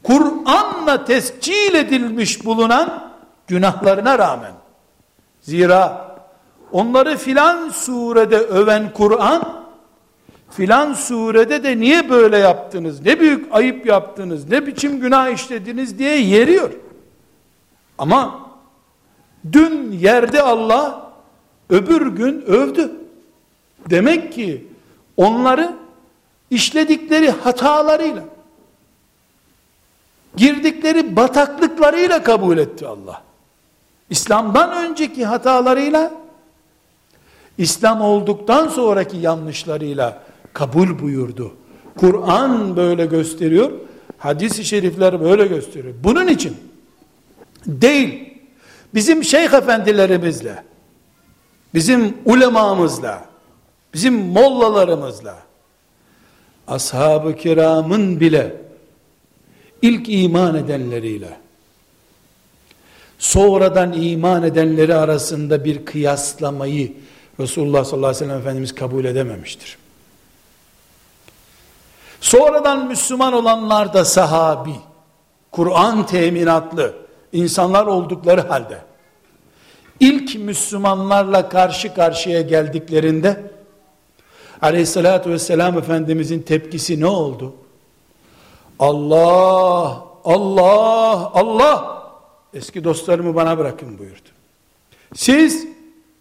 Kur'an'la 0.02 1.04
tescil 1.04 1.74
edilmiş 1.74 2.44
bulunan 2.44 3.12
günahlarına 3.46 4.18
rağmen. 4.18 4.52
Zira 5.42 6.14
onları 6.72 7.16
filan 7.16 7.68
surede 7.68 8.38
öven 8.38 8.92
Kur'an, 8.92 9.64
filan 10.50 10.92
surede 10.92 11.62
de 11.62 11.80
niye 11.80 12.10
böyle 12.10 12.38
yaptınız, 12.38 13.00
ne 13.00 13.20
büyük 13.20 13.54
ayıp 13.54 13.86
yaptınız, 13.86 14.48
ne 14.50 14.66
biçim 14.66 15.00
günah 15.00 15.28
işlediniz 15.28 15.98
diye 15.98 16.18
yeriyor. 16.20 16.70
Ama 17.98 18.43
dün 19.52 19.92
yerde 19.92 20.42
Allah, 20.42 21.12
öbür 21.70 22.06
gün 22.06 22.42
övdü. 22.42 22.92
Demek 23.90 24.32
ki 24.32 24.66
onları 25.16 25.74
işledikleri 26.50 27.30
hatalarıyla, 27.30 28.24
girdikleri 30.36 31.16
bataklıklarıyla 31.16 32.22
kabul 32.22 32.58
etti 32.58 32.86
Allah. 32.86 33.22
İslam'dan 34.10 34.90
önceki 34.90 35.24
hatalarıyla, 35.24 36.12
İslam 37.58 38.00
olduktan 38.00 38.68
sonraki 38.68 39.16
yanlışlarıyla 39.16 40.22
kabul 40.52 40.98
buyurdu. 40.98 41.54
Kur'an 41.96 42.76
böyle 42.76 43.06
gösteriyor, 43.06 43.72
hadis-i 44.18 44.64
şerifler 44.64 45.20
böyle 45.20 45.46
gösteriyor. 45.46 45.94
Bunun 46.04 46.28
için 46.28 46.56
değil, 47.66 48.33
bizim 48.94 49.24
şeyh 49.24 49.52
efendilerimizle, 49.52 50.64
bizim 51.74 52.18
ulemamızla, 52.24 53.24
bizim 53.94 54.14
mollalarımızla, 54.14 55.38
ashab-ı 56.68 57.36
kiramın 57.36 58.20
bile 58.20 58.56
ilk 59.82 60.08
iman 60.08 60.54
edenleriyle 60.54 61.44
sonradan 63.18 63.92
iman 63.92 64.42
edenleri 64.42 64.94
arasında 64.94 65.64
bir 65.64 65.84
kıyaslamayı 65.84 66.92
Resulullah 67.40 67.84
sallallahu 67.84 68.08
aleyhi 68.08 68.24
ve 68.24 68.26
sellem 68.26 68.40
Efendimiz 68.40 68.74
kabul 68.74 69.04
edememiştir. 69.04 69.78
Sonradan 72.20 72.86
Müslüman 72.86 73.32
olanlar 73.32 73.94
da 73.94 74.04
sahabi, 74.04 74.74
Kur'an 75.52 76.06
teminatlı 76.06 77.03
insanlar 77.34 77.86
oldukları 77.86 78.40
halde 78.40 78.78
ilk 80.00 80.34
Müslümanlarla 80.34 81.48
karşı 81.48 81.94
karşıya 81.94 82.40
geldiklerinde 82.40 83.42
aleyhissalatü 84.62 85.30
vesselam 85.30 85.78
Efendimizin 85.78 86.42
tepkisi 86.42 87.00
ne 87.00 87.06
oldu? 87.06 87.54
Allah, 88.78 90.04
Allah, 90.24 91.30
Allah 91.34 92.02
eski 92.54 92.84
dostlarımı 92.84 93.34
bana 93.34 93.58
bırakın 93.58 93.98
buyurdu. 93.98 94.28
Siz 95.14 95.66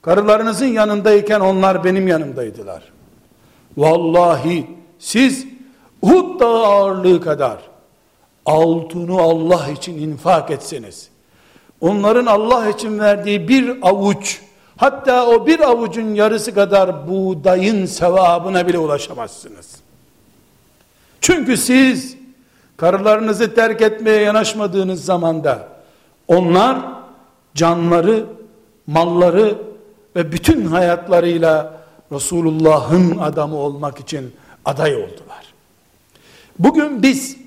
karılarınızın 0.01 0.65
yanındayken 0.65 1.39
onlar 1.39 1.83
benim 1.83 2.07
yanımdaydılar. 2.07 2.83
Vallahi 3.77 4.67
siz 4.99 5.47
Uhud 6.01 6.39
dağı 6.39 6.65
ağırlığı 6.65 7.21
kadar 7.21 7.72
altını 8.45 9.21
Allah 9.21 9.69
için 9.69 9.97
infak 9.97 10.51
etseniz, 10.51 11.09
onların 11.81 12.25
Allah 12.25 12.69
için 12.69 12.99
verdiği 12.99 13.47
bir 13.47 13.77
avuç, 13.81 14.41
hatta 14.77 15.27
o 15.27 15.47
bir 15.47 15.59
avucun 15.59 16.15
yarısı 16.15 16.53
kadar 16.53 17.07
buğdayın 17.07 17.85
sevabına 17.85 18.67
bile 18.67 18.77
ulaşamazsınız. 18.77 19.75
Çünkü 21.21 21.57
siz 21.57 22.17
karılarınızı 22.77 23.55
terk 23.55 23.81
etmeye 23.81 24.21
yanaşmadığınız 24.21 25.05
zamanda 25.05 25.67
onlar 26.27 26.77
canları, 27.55 28.25
malları 28.87 29.57
ve 30.15 30.31
bütün 30.31 30.65
hayatlarıyla 30.65 31.83
Resulullah'ın 32.11 33.17
adamı 33.17 33.55
olmak 33.55 33.99
için 33.99 34.35
aday 34.65 34.95
oldular. 34.95 35.53
Bugün 36.59 37.03
biz 37.03 37.42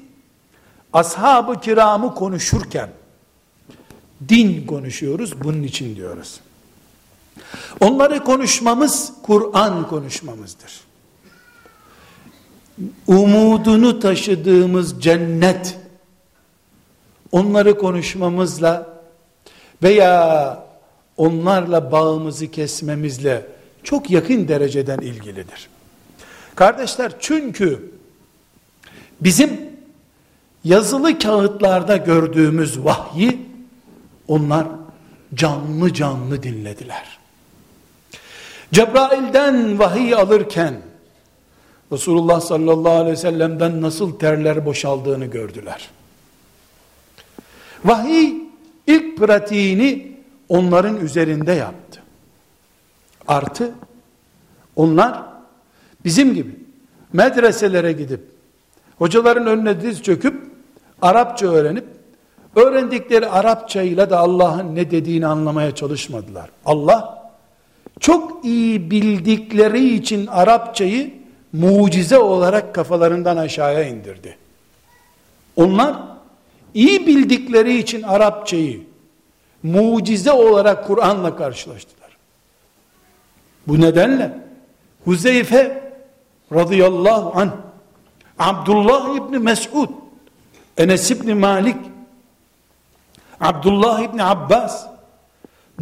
ashab-ı 0.96 1.60
kiramı 1.60 2.14
konuşurken 2.14 2.90
din 4.28 4.66
konuşuyoruz 4.66 5.42
bunun 5.44 5.62
için 5.62 5.96
diyoruz. 5.96 6.40
Onları 7.80 8.24
konuşmamız 8.24 9.12
Kur'an 9.22 9.88
konuşmamızdır. 9.88 10.80
Umudunu 13.06 14.00
taşıdığımız 14.00 15.02
cennet 15.02 15.78
onları 17.32 17.78
konuşmamızla 17.78 19.00
veya 19.82 20.66
onlarla 21.16 21.92
bağımızı 21.92 22.50
kesmemizle 22.50 23.46
çok 23.82 24.10
yakın 24.10 24.48
dereceden 24.48 24.98
ilgilidir. 24.98 25.68
Kardeşler 26.54 27.12
çünkü 27.20 27.92
bizim 29.20 29.75
yazılı 30.66 31.18
kağıtlarda 31.18 31.96
gördüğümüz 31.96 32.84
vahyi 32.84 33.46
onlar 34.28 34.66
canlı 35.34 35.92
canlı 35.94 36.42
dinlediler. 36.42 37.18
Cebrail'den 38.72 39.78
vahiy 39.78 40.14
alırken 40.14 40.74
Resulullah 41.92 42.40
sallallahu 42.40 42.92
aleyhi 42.92 43.12
ve 43.12 43.16
sellem'den 43.16 43.82
nasıl 43.82 44.18
terler 44.18 44.66
boşaldığını 44.66 45.26
gördüler. 45.26 45.90
Vahiy 47.84 48.34
ilk 48.86 49.18
pratiğini 49.18 50.16
onların 50.48 51.00
üzerinde 51.00 51.52
yaptı. 51.52 52.02
Artı 53.28 53.74
onlar 54.76 55.22
bizim 56.04 56.34
gibi 56.34 56.56
medreselere 57.12 57.92
gidip 57.92 58.20
hocaların 58.98 59.46
önüne 59.46 59.80
diz 59.80 60.02
çöküp 60.02 60.55
Arapça 61.02 61.46
öğrenip 61.46 61.84
öğrendikleri 62.56 63.26
Arapçayla 63.26 64.10
da 64.10 64.18
Allah'ın 64.18 64.74
ne 64.74 64.90
dediğini 64.90 65.26
anlamaya 65.26 65.74
çalışmadılar. 65.74 66.50
Allah 66.64 67.30
çok 68.00 68.44
iyi 68.44 68.90
bildikleri 68.90 69.94
için 69.94 70.26
Arapçayı 70.26 71.14
mucize 71.52 72.18
olarak 72.18 72.74
kafalarından 72.74 73.36
aşağıya 73.36 73.84
indirdi. 73.84 74.36
Onlar 75.56 75.96
iyi 76.74 77.06
bildikleri 77.06 77.78
için 77.78 78.02
Arapçayı 78.02 78.80
mucize 79.62 80.32
olarak 80.32 80.86
Kur'an'la 80.86 81.36
karşılaştılar. 81.36 82.16
Bu 83.66 83.80
nedenle 83.80 84.38
Huzeyfe 85.04 85.92
radıyallahu 86.52 87.40
anh 87.40 87.50
Abdullah 88.38 89.16
İbni 89.16 89.38
Mesud 89.38 89.88
Enes 90.78 91.10
İbni 91.10 91.34
Malik 91.34 91.76
Abdullah 93.40 94.00
İbni 94.00 94.24
Abbas 94.24 94.86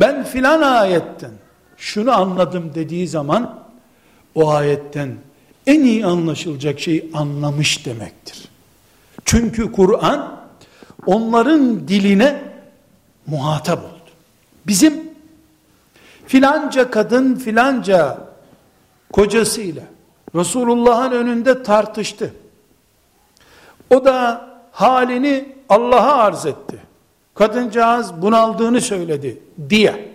ben 0.01 0.25
filan 0.25 0.63
ayetten 0.63 1.31
şunu 1.77 2.13
anladım 2.13 2.73
dediği 2.75 3.09
zaman 3.09 3.59
o 4.35 4.51
ayetten 4.51 5.15
en 5.67 5.81
iyi 5.81 6.07
anlaşılacak 6.07 6.81
şeyi 6.81 7.11
anlamış 7.15 7.87
demektir. 7.87 8.49
Çünkü 9.25 9.73
Kur'an 9.73 10.41
onların 11.07 11.89
diline 11.89 12.43
muhatap 13.27 13.79
oldu. 13.79 14.11
Bizim 14.67 14.95
filanca 16.27 16.91
kadın 16.91 17.35
filanca 17.35 18.19
kocasıyla 19.13 19.83
Resulullah'ın 20.35 21.13
önünde 21.13 21.63
tartıştı. 21.63 22.35
O 23.91 24.05
da 24.05 24.54
halini 24.75 25.55
Allah'a 25.69 26.15
arz 26.15 26.47
etti. 26.47 26.79
Kadıncağız 27.35 28.23
bunaldığını 28.23 28.81
söyledi 28.81 29.39
diye. 29.71 30.15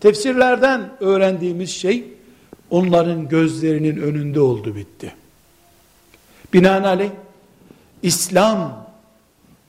Tefsirlerden 0.00 0.90
öğrendiğimiz 1.00 1.70
şey 1.70 2.04
onların 2.70 3.28
gözlerinin 3.28 3.96
önünde 3.96 4.40
oldu 4.40 4.74
bitti. 4.74 5.14
Binaenaleyh 6.52 7.10
İslam 8.02 8.86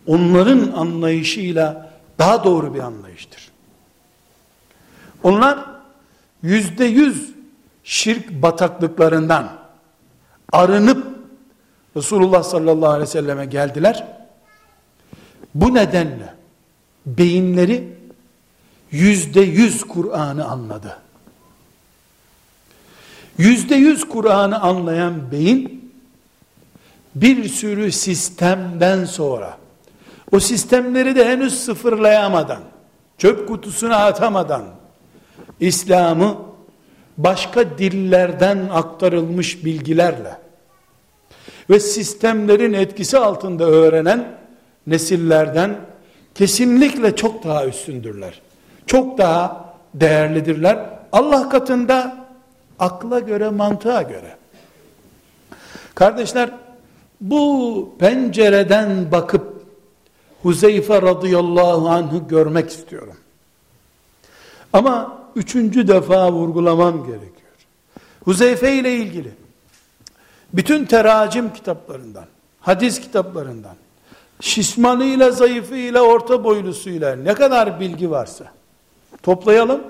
onların 0.08 0.71
anlayışıyla 0.71 1.91
daha 2.19 2.43
doğru 2.43 2.73
bir 2.73 2.79
anlayıştır. 2.79 3.51
Onlar 5.23 5.60
yüzde 6.43 6.86
yüz 6.86 7.31
şirk 7.84 8.41
bataklıklarından 8.41 9.49
arınıp 10.51 11.14
Resulullah 11.97 12.43
sallallahu 12.43 12.89
aleyhi 12.89 13.01
ve 13.08 13.12
selleme 13.12 13.45
geldiler. 13.45 14.08
Bu 15.55 15.73
nedenle 15.73 16.34
beyinleri 17.05 17.88
yüzde 18.91 19.41
yüz 19.41 19.84
Kur'an'ı 19.84 20.45
anladı. 20.45 20.97
Yüzde 23.38 23.75
yüz 23.75 24.10
Kur'an'ı 24.10 24.62
anlayan 24.62 25.31
beyin 25.31 25.91
bir 27.15 27.49
sürü 27.49 27.91
sistemden 27.91 29.05
sonra 29.05 29.58
o 30.31 30.39
sistemleri 30.39 31.15
de 31.15 31.25
henüz 31.25 31.65
sıfırlayamadan, 31.65 32.60
çöp 33.17 33.47
kutusuna 33.47 33.95
atamadan, 33.95 34.63
İslam'ı 35.60 36.38
başka 37.17 37.77
dillerden 37.77 38.69
aktarılmış 38.71 39.65
bilgilerle 39.65 40.44
ve 41.69 41.80
sistemlerin 41.80 42.73
etkisi 42.73 43.17
altında 43.17 43.65
öğrenen 43.65 44.28
nesillerden 44.88 45.78
kesinlikle 46.36 47.15
çok 47.15 47.43
daha 47.43 47.65
üstündürler. 47.65 48.41
Çok 48.88 49.17
daha 49.17 49.73
değerlidirler. 49.93 50.89
Allah 51.12 51.49
katında 51.49 52.25
akla 52.80 53.19
göre, 53.19 53.49
mantığa 53.49 54.01
göre. 54.01 54.36
Kardeşler, 55.95 56.49
bu 57.21 57.89
pencereden 57.99 59.12
bakıp 59.12 59.56
Huzeyfe 60.43 61.01
radıyallahu 61.01 61.89
anh'ı 61.89 62.28
görmek 62.28 62.69
istiyorum. 62.69 63.17
Ama 64.73 65.17
üçüncü 65.36 65.88
defa 65.88 66.32
vurgulamam 66.32 66.97
gerekiyor. 66.97 67.32
Huzeyfe 68.25 68.73
ile 68.73 68.95
ilgili 68.95 69.32
bütün 70.56 70.86
teracim 70.86 71.54
kitaplarından, 71.54 72.26
hadis 72.62 73.02
kitaplarından, 73.02 73.76
şişmanıyla, 74.41 75.32
zayıfıyla, 75.32 76.02
orta 76.02 76.44
boylusuyla 76.44 77.15
ne 77.15 77.34
kadar 77.34 77.80
bilgi 77.80 78.12
varsa 78.12 78.52
toplayalım. 79.24 79.84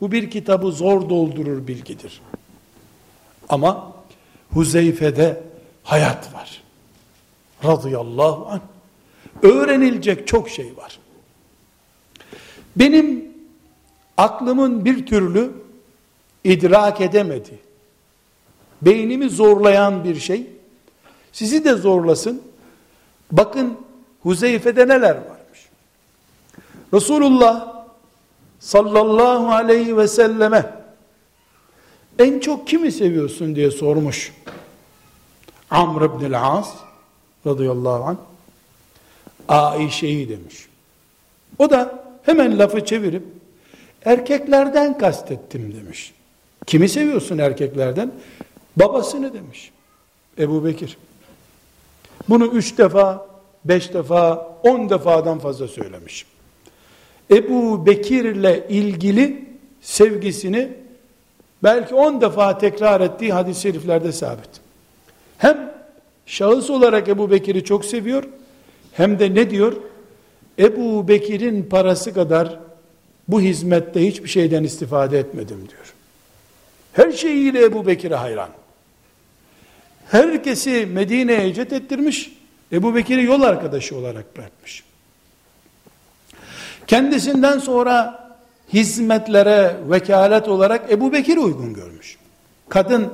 Bu 0.00 0.12
bir 0.12 0.30
kitabı 0.30 0.72
zor 0.72 1.08
doldurur 1.10 1.66
bilgidir. 1.66 2.20
Ama 3.48 3.92
Huzeyfe'de 4.52 5.42
hayat 5.82 6.34
var. 6.34 6.62
Radıyallahu 7.64 8.48
anh. 8.50 8.60
Öğrenilecek 9.42 10.26
çok 10.26 10.48
şey 10.48 10.76
var. 10.76 10.98
Benim 12.76 13.24
aklımın 14.16 14.84
bir 14.84 15.06
türlü 15.06 15.52
idrak 16.44 17.00
edemedi. 17.00 17.69
Beynimi 18.82 19.30
zorlayan 19.30 20.04
bir 20.04 20.20
şey. 20.20 20.46
Sizi 21.32 21.64
de 21.64 21.74
zorlasın. 21.74 22.42
Bakın 23.32 23.76
Huzeyfe'de 24.22 24.88
neler 24.88 25.14
varmış. 25.14 25.68
Resulullah 26.94 27.84
sallallahu 28.60 29.52
aleyhi 29.52 29.96
ve 29.96 30.08
selleme 30.08 30.74
en 32.18 32.40
çok 32.40 32.68
kimi 32.68 32.92
seviyorsun 32.92 33.56
diye 33.56 33.70
sormuş. 33.70 34.32
Amr 35.70 36.02
ibn 36.02 36.32
as 36.32 36.68
radıyallahu 37.46 38.04
anh 38.04 38.16
Aişe'yi 39.48 40.28
demiş. 40.28 40.68
O 41.58 41.70
da 41.70 42.04
hemen 42.22 42.58
lafı 42.58 42.84
çevirip 42.84 43.22
erkeklerden 44.04 44.98
kastettim 44.98 45.74
demiş. 45.74 46.12
Kimi 46.66 46.88
seviyorsun 46.88 47.38
erkeklerden? 47.38 48.12
Babasını 48.80 49.34
demiş. 49.34 49.70
Ebu 50.38 50.64
Bekir. 50.64 50.98
Bunu 52.28 52.46
üç 52.46 52.78
defa, 52.78 53.26
beş 53.64 53.94
defa, 53.94 54.50
on 54.62 54.90
defadan 54.90 55.38
fazla 55.38 55.68
söylemiş. 55.68 56.26
Ebu 57.30 57.86
Bekir'le 57.86 58.64
ilgili 58.68 59.44
sevgisini 59.80 60.68
belki 61.62 61.94
on 61.94 62.20
defa 62.20 62.58
tekrar 62.58 63.00
ettiği 63.00 63.32
hadis-i 63.32 63.60
şeriflerde 63.60 64.12
sabit. 64.12 64.50
Hem 65.38 65.74
şahıs 66.26 66.70
olarak 66.70 67.08
Ebu 67.08 67.30
Bekir'i 67.30 67.64
çok 67.64 67.84
seviyor, 67.84 68.24
hem 68.92 69.18
de 69.18 69.34
ne 69.34 69.50
diyor? 69.50 69.76
Ebu 70.58 71.08
Bekir'in 71.08 71.62
parası 71.62 72.14
kadar 72.14 72.58
bu 73.28 73.40
hizmette 73.40 74.06
hiçbir 74.06 74.28
şeyden 74.28 74.64
istifade 74.64 75.18
etmedim 75.18 75.68
diyor. 75.68 75.94
Her 76.92 77.12
şeyiyle 77.12 77.64
Ebu 77.64 77.86
Bekir'e 77.86 78.14
hayran. 78.14 78.48
Herkesi 80.10 80.88
Medine'ye 80.92 81.48
icet 81.48 81.72
ettirmiş, 81.72 82.32
Ebu 82.72 82.94
Bekir'i 82.94 83.24
yol 83.24 83.42
arkadaşı 83.42 83.96
olarak 83.96 84.36
bırakmış. 84.36 84.84
Kendisinden 86.86 87.58
sonra 87.58 88.28
hizmetlere 88.72 89.76
vekalet 89.90 90.48
olarak 90.48 90.92
Ebu 90.92 91.12
Bekir 91.12 91.36
uygun 91.36 91.74
görmüş. 91.74 92.18
Kadın 92.68 93.12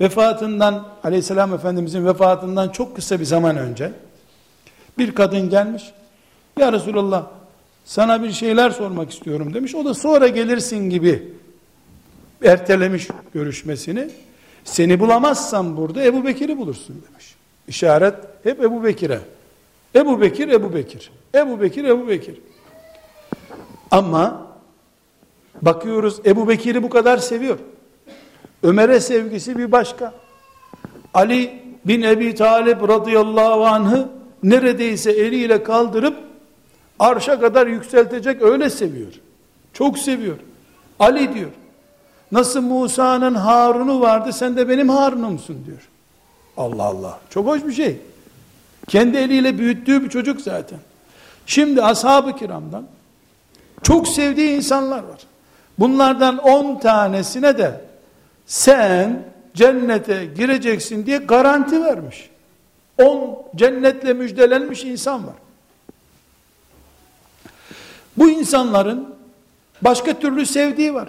vefatından 0.00 0.88
aleyhisselam 1.04 1.54
efendimizin 1.54 2.06
vefatından 2.06 2.68
çok 2.68 2.96
kısa 2.96 3.20
bir 3.20 3.24
zaman 3.24 3.56
önce 3.56 3.92
bir 4.98 5.14
kadın 5.14 5.50
gelmiş. 5.50 5.82
Ya 6.58 6.72
Resulallah 6.72 7.26
sana 7.84 8.22
bir 8.22 8.32
şeyler 8.32 8.70
sormak 8.70 9.10
istiyorum 9.10 9.54
demiş. 9.54 9.74
O 9.74 9.84
da 9.84 9.94
sonra 9.94 10.28
gelirsin 10.28 10.90
gibi 10.90 11.32
ertelemiş 12.44 13.08
görüşmesini. 13.34 14.10
Seni 14.64 15.00
bulamazsam 15.00 15.76
burada 15.76 16.04
Ebu 16.04 16.24
Bekir'i 16.24 16.58
bulursun 16.58 17.02
demiş. 17.08 17.34
İşaret 17.68 18.14
hep 18.42 18.60
Ebu 18.60 18.84
Bekir'e. 18.84 19.20
Ebu 19.94 20.20
Bekir, 20.20 20.48
Ebu 20.48 20.74
Bekir. 20.74 21.10
Ebu 21.34 21.60
Bekir, 21.60 21.84
Ebu 21.84 22.08
Bekir. 22.08 22.40
Ama 23.90 24.46
bakıyoruz 25.62 26.20
Ebu 26.26 26.48
Bekir'i 26.48 26.82
bu 26.82 26.90
kadar 26.90 27.18
seviyor. 27.18 27.58
Ömer'e 28.62 29.00
sevgisi 29.00 29.58
bir 29.58 29.72
başka. 29.72 30.14
Ali 31.14 31.62
bin 31.84 32.02
Ebi 32.02 32.34
Talib 32.34 32.88
radıyallahu 32.88 33.66
anh'ı 33.66 34.08
neredeyse 34.42 35.10
eliyle 35.12 35.62
kaldırıp 35.62 36.16
arşa 36.98 37.40
kadar 37.40 37.66
yükseltecek 37.66 38.42
öyle 38.42 38.70
seviyor. 38.70 39.12
Çok 39.72 39.98
seviyor. 39.98 40.36
Ali 40.98 41.34
diyor. 41.34 41.50
Nasıl 42.34 42.60
Musa'nın 42.60 43.34
Harun'u 43.34 44.00
vardı 44.00 44.32
sen 44.32 44.56
de 44.56 44.68
benim 44.68 44.88
Harun'umsun 44.88 45.66
diyor. 45.66 45.88
Allah 46.56 46.82
Allah. 46.82 47.18
Çok 47.30 47.46
hoş 47.46 47.64
bir 47.64 47.72
şey. 47.72 47.98
Kendi 48.88 49.16
eliyle 49.16 49.58
büyüttüğü 49.58 50.04
bir 50.04 50.08
çocuk 50.08 50.40
zaten. 50.40 50.78
Şimdi 51.46 51.82
ashab-ı 51.82 52.36
kiramdan 52.36 52.86
çok 53.82 54.08
sevdiği 54.08 54.56
insanlar 54.56 54.98
var. 54.98 55.20
Bunlardan 55.78 56.38
on 56.38 56.78
tanesine 56.78 57.58
de 57.58 57.80
sen 58.46 59.22
cennete 59.54 60.24
gireceksin 60.24 61.06
diye 61.06 61.18
garanti 61.18 61.82
vermiş. 61.82 62.30
On 63.02 63.42
cennetle 63.56 64.12
müjdelenmiş 64.12 64.84
insan 64.84 65.26
var. 65.26 65.34
Bu 68.16 68.30
insanların 68.30 69.14
başka 69.82 70.18
türlü 70.18 70.46
sevdiği 70.46 70.94
var. 70.94 71.08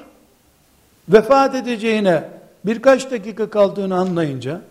Vefat 1.09 1.55
edeceğine 1.55 2.23
birkaç 2.65 3.11
dakika 3.11 3.49
kaldığını 3.49 3.95
anlayınca 3.95 4.61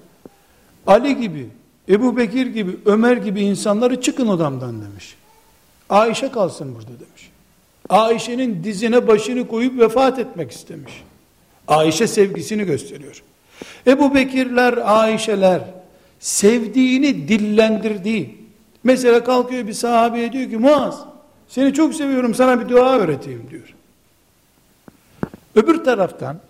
Ali 0.87 1.16
gibi, 1.20 1.49
Ebu 1.88 2.16
Bekir 2.16 2.47
gibi, 2.47 2.77
Ömer 2.87 3.16
gibi 3.16 3.40
insanları 3.40 4.01
çıkın 4.01 4.29
odamdan 4.29 4.83
demiş. 4.83 5.16
Ayşe 5.88 6.31
kalsın 6.31 6.75
burada 6.75 7.01
demiş. 7.01 7.31
Ayşe'nin 7.88 8.64
dizine 8.64 9.07
başını 9.07 9.49
koyup 9.49 9.81
vefat 9.81 10.18
etmek 10.18 10.51
istemiş. 10.51 11.05
Ayşe 11.68 12.07
sevgisini 12.07 12.64
gösteriyor. 12.64 13.23
Ebu 13.87 14.14
Bekirler, 14.14 14.79
Ayşeler 14.85 15.61
sevdiğini 16.20 17.29
dillendirdiği. 17.29 18.44
Mesela 18.85 19.25
kalkıyor 19.25 19.66
bir 19.66 19.73
sahabeye 19.73 20.33
diyor 20.33 20.51
ki 20.51 20.57
Muaz 20.57 21.01
seni 21.49 21.75
çok 21.75 21.94
seviyorum 21.94 22.35
sana 22.35 22.61
bir 22.61 22.68
dua 22.68 22.99
öğreteyim 22.99 23.47
diyor. 23.51 23.75
Öbür 25.55 25.85
taraftan 25.85 26.40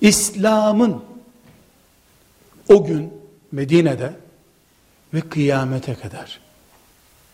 İslam'ın 0.00 1.02
o 2.68 2.84
gün 2.84 3.12
Medine'de 3.52 4.12
ve 5.14 5.20
kıyamete 5.20 5.94
kadar 5.94 6.40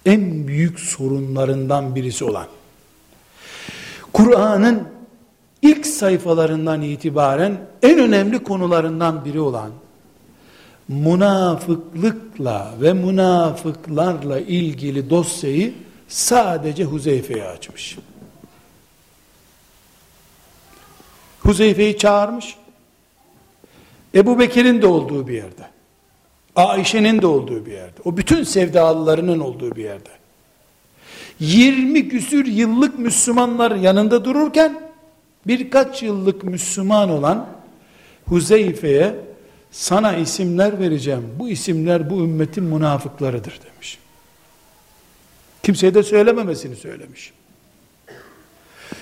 en 0.07 0.49
büyük 0.49 0.81
sorunlarından 0.81 1.95
birisi 1.95 2.25
olan 2.25 2.47
Kur'an'ın 4.13 4.89
ilk 5.63 5.87
sayfalarından 5.87 6.83
itibaren 6.83 7.61
en 7.83 7.99
önemli 7.99 8.43
konularından 8.43 9.25
biri 9.25 9.41
olan 9.41 9.71
münafıklıkla 10.89 12.75
ve 12.81 12.93
münafıklarla 12.93 14.41
ilgili 14.41 15.11
dosyayı 15.11 15.75
sadece 16.09 16.85
Huzeyfe'ye 16.85 17.45
açmış. 17.45 17.99
Huzeyfe'yi 21.43 21.99
çağırmış. 21.99 22.57
Ebu 24.15 24.39
Bekir'in 24.39 24.83
de 24.83 24.87
olduğu 24.87 25.29
bir 25.29 25.35
yerde. 25.35 25.67
Ayşe'nin 26.57 27.23
de 27.23 27.27
olduğu 27.27 27.67
bir 27.67 27.73
yerde. 27.73 28.01
O 28.05 28.17
bütün 28.17 28.45
sevdalılarının 28.45 29.41
olduğu 29.41 29.77
bir 29.77 29.85
yerde. 29.85 30.11
20 31.41 32.09
küsür 32.09 32.47
yıllık 32.47 32.99
Müslümanlar 32.99 33.77
yanında 33.77 34.25
dururken 34.25 34.81
birkaç 35.47 36.03
yıllık 36.03 36.45
Müslüman 36.45 37.11
olan 37.11 37.49
Huzeyfe'ye 38.27 39.15
sana 39.71 40.17
isimler 40.17 40.81
vereceğim. 40.81 41.35
Bu 41.39 41.49
isimler 41.49 42.11
bu 42.11 42.15
ümmetin 42.15 42.65
münafıklarıdır 42.65 43.61
demiş. 43.65 43.99
Kimseye 45.63 45.95
de 45.95 46.03
söylememesini 46.03 46.77
söylemiş. 46.77 47.33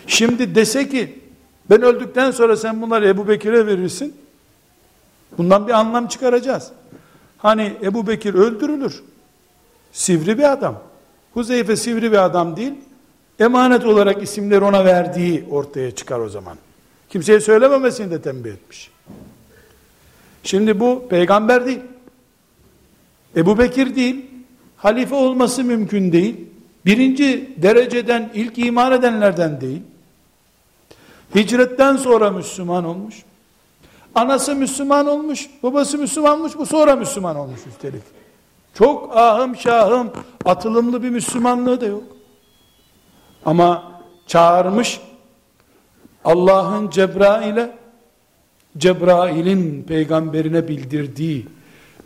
Şimdi 0.07 0.55
dese 0.55 0.89
ki 0.89 1.20
ben 1.71 1.83
öldükten 1.83 2.31
sonra 2.31 2.57
sen 2.57 2.83
bunları 2.83 3.09
Ebu 3.09 3.29
Bekir'e 3.29 3.67
verirsin. 3.67 4.15
Bundan 5.39 5.69
bir 5.69 5.73
anlam 5.73 6.09
çıkaracağız. 6.09 6.73
Hani 7.39 7.73
Ebu 7.83 8.07
Bekir 8.07 8.35
öldürülür. 8.35 9.03
Sivri 9.93 10.39
bir 10.39 10.53
adam. 10.53 10.83
Huzeyfe 11.35 11.77
sivri 11.77 12.13
bir 12.13 12.25
adam 12.25 12.57
değil. 12.57 12.73
Emanet 13.39 13.85
olarak 13.85 14.23
isimleri 14.23 14.65
ona 14.65 14.85
verdiği 14.85 15.45
ortaya 15.51 15.91
çıkar 15.91 16.19
o 16.19 16.29
zaman. 16.29 16.57
Kimseye 17.09 17.41
söylememesini 17.41 18.11
de 18.11 18.23
tembih 18.23 18.51
etmiş. 18.51 18.91
Şimdi 20.43 20.81
bu 20.81 21.09
peygamber 21.09 21.67
değil. 21.67 21.81
Ebu 23.37 23.59
Bekir 23.59 23.97
değil. 23.97 24.27
Halife 24.77 25.15
olması 25.15 25.65
mümkün 25.65 26.13
değil. 26.13 26.37
Birinci 26.87 27.55
dereceden 27.57 28.31
ilk 28.35 28.59
iman 28.59 28.93
edenlerden 28.93 29.61
değil. 29.61 29.83
Hicretten 31.35 31.97
sonra 31.97 32.31
Müslüman 32.31 32.85
olmuş. 32.85 33.23
Anası 34.15 34.55
Müslüman 34.55 35.07
olmuş, 35.07 35.51
babası 35.63 35.99
Müslüman 35.99 36.39
olmuş, 36.39 36.53
bu 36.59 36.67
sonra 36.67 36.97
Müslüman 36.97 37.37
olmuş 37.37 37.61
üstelik. 37.67 38.03
Çok 38.75 39.17
ahım 39.17 39.57
şahım, 39.57 40.11
atılımlı 40.45 41.03
bir 41.03 41.11
Müslümanlığı 41.11 41.81
da 41.81 41.87
yok. 41.87 42.03
Ama 43.45 43.93
çağırmış, 44.27 45.01
Allah'ın 46.25 46.91
Cebrail'e, 46.91 47.79
Cebrail'in 48.79 49.83
peygamberine 49.83 50.69
bildirdiği 50.69 51.47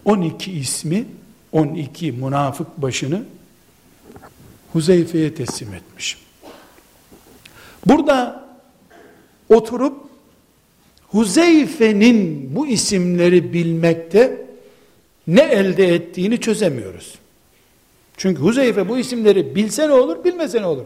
12 0.04 0.52
ismi, 0.52 1.06
12 1.52 2.12
münafık 2.12 2.82
başını 2.82 3.22
Huzeyfe'ye 4.72 5.34
teslim 5.34 5.74
etmiş. 5.74 6.18
Burada 7.86 8.43
oturup 9.48 9.96
Huzeyfe'nin 11.08 12.50
bu 12.56 12.66
isimleri 12.66 13.52
bilmekte 13.52 14.46
ne 15.26 15.42
elde 15.42 15.94
ettiğini 15.94 16.40
çözemiyoruz. 16.40 17.14
Çünkü 18.16 18.40
Huzeyfe 18.40 18.88
bu 18.88 18.98
isimleri 18.98 19.54
bilse 19.54 19.88
ne 19.88 19.92
olur, 19.92 20.24
bilmese 20.24 20.62
ne 20.62 20.66
olur? 20.66 20.84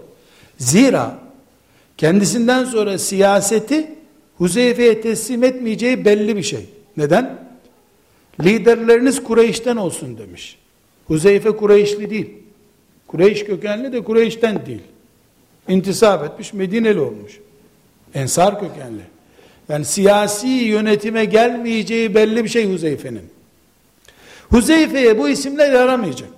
Zira 0.59 1.19
kendisinden 1.97 2.65
sonra 2.65 2.99
siyaseti 2.99 3.91
Huzeyfe'ye 4.39 5.01
teslim 5.01 5.45
etmeyeceği 5.45 6.05
belli 6.05 6.37
bir 6.37 6.43
şey. 6.43 6.67
Neden? 6.97 7.39
Liderleriniz 8.41 9.23
Kureyş'ten 9.23 9.77
olsun 9.77 10.19
demiş. 10.19 10.59
Huzeyfe 11.07 11.51
Kureyşli 11.51 12.11
değil. 12.11 12.31
Kureyş 13.07 13.45
kökenli 13.45 13.93
de 13.93 14.05
Kureyş'ten 14.05 14.67
değil. 14.67 14.83
İntisap 15.69 16.25
etmiş, 16.25 16.53
Medineli 16.53 17.01
olmuş. 17.01 17.41
Ensar 18.15 18.61
kökenli. 18.61 19.03
Yani 19.69 19.85
siyasi 19.85 20.47
yönetime 20.47 21.25
gelmeyeceği 21.25 22.15
belli 22.15 22.45
bir 22.45 22.49
şey 22.49 22.73
Huzeyfe'nin. 22.73 23.31
Huzeyfe'ye 24.51 25.19
bu 25.19 25.29
isimler 25.29 25.73
yaramayacak. 25.73 26.29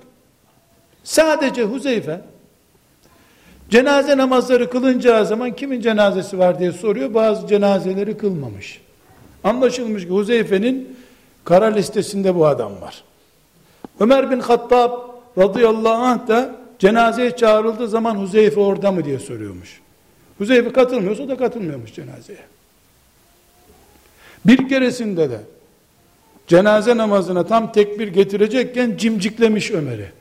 Sadece 1.03 1.63
Huzeyfe 1.63 2.21
cenaze 3.69 4.17
namazları 4.17 4.69
kılınacağı 4.69 5.25
zaman 5.25 5.55
kimin 5.55 5.81
cenazesi 5.81 6.39
var 6.39 6.59
diye 6.59 6.71
soruyor. 6.71 7.13
Bazı 7.13 7.47
cenazeleri 7.47 8.17
kılmamış. 8.17 8.81
Anlaşılmış 9.43 10.03
ki 10.03 10.09
Huzeyfe'nin 10.09 10.97
kara 11.43 11.65
listesinde 11.65 12.35
bu 12.35 12.45
adam 12.45 12.81
var. 12.81 13.03
Ömer 13.99 14.31
bin 14.31 14.39
Hattab 14.39 14.91
radıyallahu 15.37 16.03
anh 16.03 16.27
da 16.27 16.55
cenazeye 16.79 17.35
çağrıldığı 17.35 17.87
zaman 17.87 18.15
Huzeyfe 18.15 18.59
orada 18.59 18.91
mı 18.91 19.05
diye 19.05 19.19
soruyormuş. 19.19 19.81
Huzeyfe 20.41 20.71
katılmıyorsa 20.73 21.27
da 21.27 21.37
katılmıyormuş 21.37 21.93
cenazeye. 21.93 22.39
Bir 24.45 24.69
keresinde 24.69 25.29
de 25.29 25.41
cenaze 26.47 26.97
namazına 26.97 27.45
tam 27.45 27.71
tekbir 27.71 28.07
getirecekken 28.07 28.97
cimciklemiş 28.97 29.71
Ömer'i. 29.71 30.11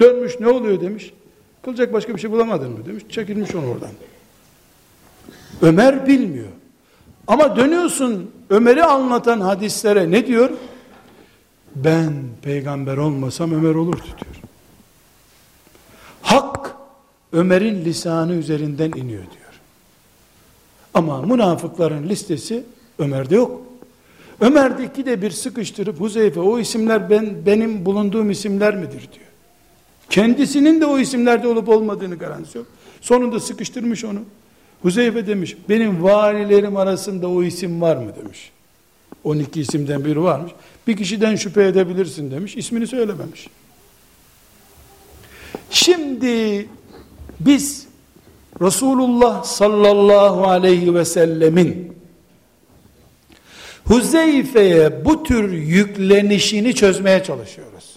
Dönmüş 0.00 0.40
ne 0.40 0.48
oluyor 0.48 0.80
demiş. 0.80 1.12
Kılacak 1.62 1.92
başka 1.92 2.14
bir 2.14 2.20
şey 2.20 2.30
bulamadın 2.30 2.70
mı 2.70 2.86
demiş. 2.86 3.04
Çekilmiş 3.08 3.54
onu 3.54 3.70
oradan. 3.70 3.90
Ömer 5.62 6.06
bilmiyor. 6.06 6.48
Ama 7.26 7.56
dönüyorsun 7.56 8.30
Ömer'i 8.50 8.84
anlatan 8.84 9.40
hadislere 9.40 10.10
ne 10.10 10.26
diyor? 10.26 10.50
Ben 11.74 12.12
peygamber 12.42 12.96
olmasam 12.96 13.52
Ömer 13.52 13.74
olurdu 13.74 14.04
diyor. 14.04 14.36
Hak 16.22 16.75
Ömer'in 17.36 17.84
lisanı 17.84 18.34
üzerinden 18.34 18.90
iniyor 18.90 19.22
diyor. 19.22 19.60
Ama 20.94 21.22
münafıkların 21.22 22.08
listesi 22.08 22.64
Ömer'de 22.98 23.34
yok. 23.34 23.62
Ömer'deki 24.40 25.06
de 25.06 25.22
bir 25.22 25.30
sıkıştırıp 25.30 26.00
Huzeyfe 26.00 26.40
o 26.40 26.58
isimler 26.58 27.10
ben 27.10 27.46
benim 27.46 27.84
bulunduğum 27.84 28.30
isimler 28.30 28.76
midir 28.76 28.90
diyor. 28.90 29.26
Kendisinin 30.10 30.80
de 30.80 30.86
o 30.86 30.98
isimlerde 30.98 31.48
olup 31.48 31.68
olmadığını 31.68 32.16
garantisi 32.16 32.58
yok. 32.58 32.66
Sonunda 33.00 33.40
sıkıştırmış 33.40 34.04
onu. 34.04 34.20
Huzeyfe 34.82 35.26
demiş 35.26 35.56
benim 35.68 36.02
valilerim 36.02 36.76
arasında 36.76 37.28
o 37.28 37.42
isim 37.42 37.80
var 37.80 37.96
mı 37.96 38.12
demiş. 38.22 38.50
12 39.24 39.60
isimden 39.60 40.04
biri 40.04 40.22
varmış. 40.22 40.52
Bir 40.86 40.96
kişiden 40.96 41.36
şüphe 41.36 41.66
edebilirsin 41.66 42.30
demiş. 42.30 42.56
İsmini 42.56 42.86
söylememiş. 42.86 43.48
Şimdi 45.70 46.66
biz 47.40 47.86
Resulullah 48.60 49.44
sallallahu 49.44 50.46
aleyhi 50.46 50.94
ve 50.94 51.04
sellemin 51.04 51.96
Huzeyfe'ye 53.84 55.04
bu 55.04 55.22
tür 55.22 55.52
yüklenişini 55.52 56.74
çözmeye 56.74 57.22
çalışıyoruz. 57.22 57.96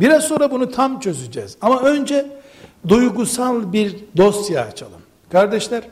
Biraz 0.00 0.24
sonra 0.24 0.50
bunu 0.50 0.70
tam 0.70 1.00
çözeceğiz. 1.00 1.56
Ama 1.60 1.80
önce 1.80 2.26
duygusal 2.88 3.72
bir 3.72 3.96
dosya 4.16 4.64
açalım. 4.64 5.00
Kardeşler, 5.32 5.82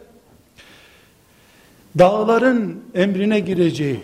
dağların 1.98 2.80
emrine 2.94 3.40
gireceği, 3.40 4.00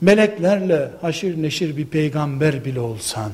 meleklerle 0.00 0.90
haşir 1.00 1.42
neşir 1.42 1.76
bir 1.76 1.86
peygamber 1.86 2.64
bile 2.64 2.80
olsan, 2.80 3.32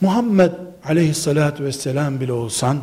Muhammed 0.00 0.52
aleyhissalatü 0.84 1.64
vesselam 1.64 2.20
bile 2.20 2.32
olsan, 2.32 2.78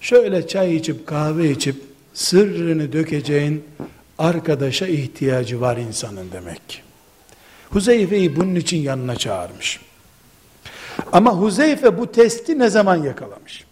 şöyle 0.00 0.48
çay 0.48 0.76
içip 0.76 1.06
kahve 1.06 1.50
içip 1.50 1.76
sırrını 2.14 2.92
dökeceğin 2.92 3.64
arkadaşa 4.18 4.86
ihtiyacı 4.86 5.60
var 5.60 5.76
insanın 5.76 6.26
demek. 6.32 6.82
Huzeyfe'yi 7.70 8.36
bunun 8.36 8.54
için 8.54 8.76
yanına 8.76 9.16
çağırmış. 9.16 9.80
Ama 11.12 11.34
Huzeyfe 11.34 11.98
bu 11.98 12.12
testi 12.12 12.58
ne 12.58 12.70
zaman 12.70 12.96
yakalamış? 12.96 13.64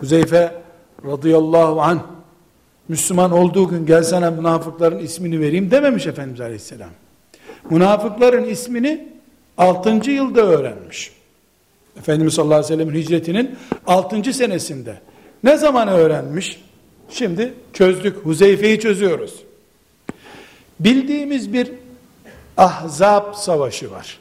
Huzeyfe 0.00 0.62
radıyallahu 1.06 1.82
anh 1.82 2.00
Müslüman 2.88 3.32
olduğu 3.32 3.68
gün 3.68 3.86
gel 3.86 4.02
sana 4.02 4.30
münafıkların 4.30 4.98
ismini 4.98 5.40
vereyim 5.40 5.70
dememiş 5.70 6.06
Efendimiz 6.06 6.40
Aleyhisselam. 6.40 6.90
Münafıkların 7.70 8.44
ismini 8.44 9.08
6. 9.58 10.10
yılda 10.10 10.40
öğrenmiş. 10.40 11.17
Efendimiz 11.98 12.34
sallallahu 12.34 12.58
aleyhi 12.58 12.72
ve 12.72 12.76
sellem'in 12.76 13.02
hicretinin 13.02 13.58
6. 13.86 14.32
senesinde. 14.32 15.00
Ne 15.44 15.56
zaman 15.56 15.88
öğrenmiş? 15.88 16.60
Şimdi 17.10 17.54
çözdük. 17.72 18.16
Huzeyfe'yi 18.16 18.80
çözüyoruz. 18.80 19.34
Bildiğimiz 20.80 21.52
bir 21.52 21.70
Ahzab 22.56 23.34
savaşı 23.34 23.90
var. 23.90 24.18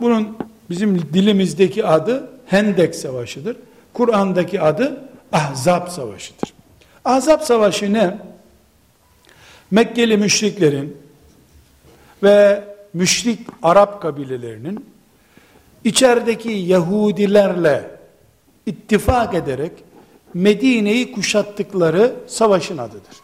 Bunun 0.00 0.36
bizim 0.70 0.98
dilimizdeki 0.98 1.86
adı 1.86 2.30
Hendek 2.46 2.94
Savaşı'dır. 2.94 3.56
Kur'an'daki 3.92 4.60
adı 4.60 5.08
Ahzab 5.32 5.88
Savaşı'dır. 5.88 6.52
Ahzab 7.04 7.40
Savaşı 7.40 7.92
ne? 7.92 8.18
Mekkeli 9.70 10.16
müşriklerin 10.16 10.96
ve 12.22 12.64
müşrik 12.94 13.40
Arap 13.62 14.02
kabilelerinin 14.02 14.91
içerideki 15.84 16.50
Yahudilerle 16.50 17.90
ittifak 18.66 19.34
ederek 19.34 19.72
Medine'yi 20.34 21.12
kuşattıkları 21.12 22.14
savaşın 22.26 22.78
adıdır. 22.78 23.16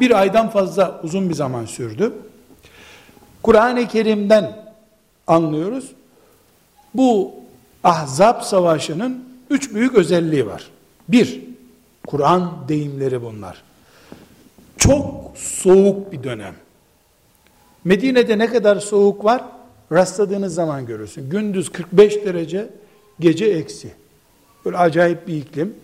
Bir 0.00 0.20
aydan 0.20 0.50
fazla 0.50 1.00
uzun 1.02 1.28
bir 1.28 1.34
zaman 1.34 1.66
sürdü. 1.66 2.12
Kur'an-ı 3.42 3.88
Kerim'den 3.88 4.74
anlıyoruz. 5.26 5.92
Bu 6.94 7.34
Ahzab 7.84 8.40
Savaşı'nın 8.42 9.24
üç 9.50 9.74
büyük 9.74 9.94
özelliği 9.94 10.46
var. 10.46 10.70
Bir, 11.08 11.42
Kur'an 12.06 12.52
deyimleri 12.68 13.22
bunlar. 13.22 13.62
Çok 14.76 15.32
soğuk 15.36 16.12
bir 16.12 16.22
dönem. 16.22 16.54
Medine'de 17.84 18.38
ne 18.38 18.46
kadar 18.46 18.76
soğuk 18.76 19.24
var? 19.24 19.42
Rastladığınız 19.92 20.54
zaman 20.54 20.86
görürsün. 20.86 21.30
Gündüz 21.30 21.72
45 21.72 22.24
derece, 22.24 22.68
gece 23.20 23.46
eksi. 23.46 23.92
Böyle 24.64 24.76
acayip 24.76 25.28
bir 25.28 25.36
iklim. 25.36 25.74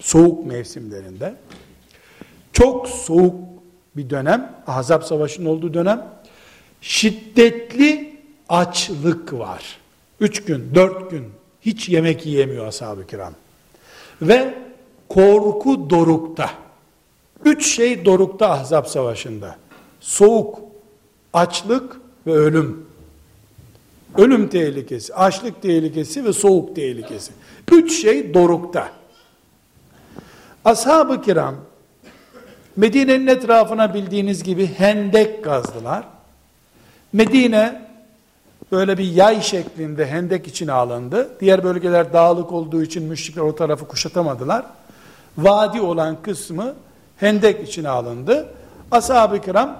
Soğuk 0.00 0.46
mevsimlerinde. 0.46 1.34
Çok 2.52 2.88
soğuk 2.88 3.34
bir 3.96 4.10
dönem. 4.10 4.62
Ahzab 4.66 5.02
Savaşı'nın 5.02 5.46
olduğu 5.46 5.74
dönem. 5.74 6.06
Şiddetli 6.80 8.20
açlık 8.48 9.32
var. 9.32 9.78
Üç 10.20 10.44
gün, 10.44 10.74
dört 10.74 11.10
gün 11.10 11.24
hiç 11.60 11.88
yemek 11.88 12.26
yiyemiyor 12.26 12.66
ashab-ı 12.66 13.06
kiram. 13.06 13.32
Ve 14.22 14.54
korku 15.08 15.90
dorukta. 15.90 16.50
Üç 17.44 17.66
şey 17.66 18.04
dorukta 18.04 18.50
Ahzab 18.50 18.86
Savaşı'nda. 18.86 19.56
Soğuk, 20.00 20.58
açlık 21.32 21.96
ve 22.26 22.32
ölüm. 22.32 22.85
Ölüm 24.18 24.48
tehlikesi, 24.48 25.14
açlık 25.14 25.62
tehlikesi 25.62 26.24
ve 26.24 26.32
soğuk 26.32 26.76
tehlikesi. 26.76 27.32
Üç 27.72 28.02
şey 28.02 28.34
dorukta. 28.34 28.88
Ashab-ı 30.64 31.22
kiram 31.22 31.54
Medine'nin 32.76 33.26
etrafına 33.26 33.94
bildiğiniz 33.94 34.42
gibi 34.42 34.70
hendek 34.78 35.44
kazdılar. 35.44 36.04
Medine 37.12 37.82
böyle 38.72 38.98
bir 38.98 39.04
yay 39.04 39.40
şeklinde 39.40 40.06
hendek 40.06 40.46
içine 40.46 40.72
alındı. 40.72 41.28
Diğer 41.40 41.64
bölgeler 41.64 42.12
dağlık 42.12 42.52
olduğu 42.52 42.82
için 42.82 43.02
müşrikler 43.02 43.42
o 43.42 43.54
tarafı 43.54 43.88
kuşatamadılar. 43.88 44.66
Vadi 45.38 45.80
olan 45.80 46.22
kısmı 46.22 46.74
hendek 47.16 47.68
içine 47.68 47.88
alındı. 47.88 48.48
Ashab-ı 48.90 49.40
kiram 49.40 49.76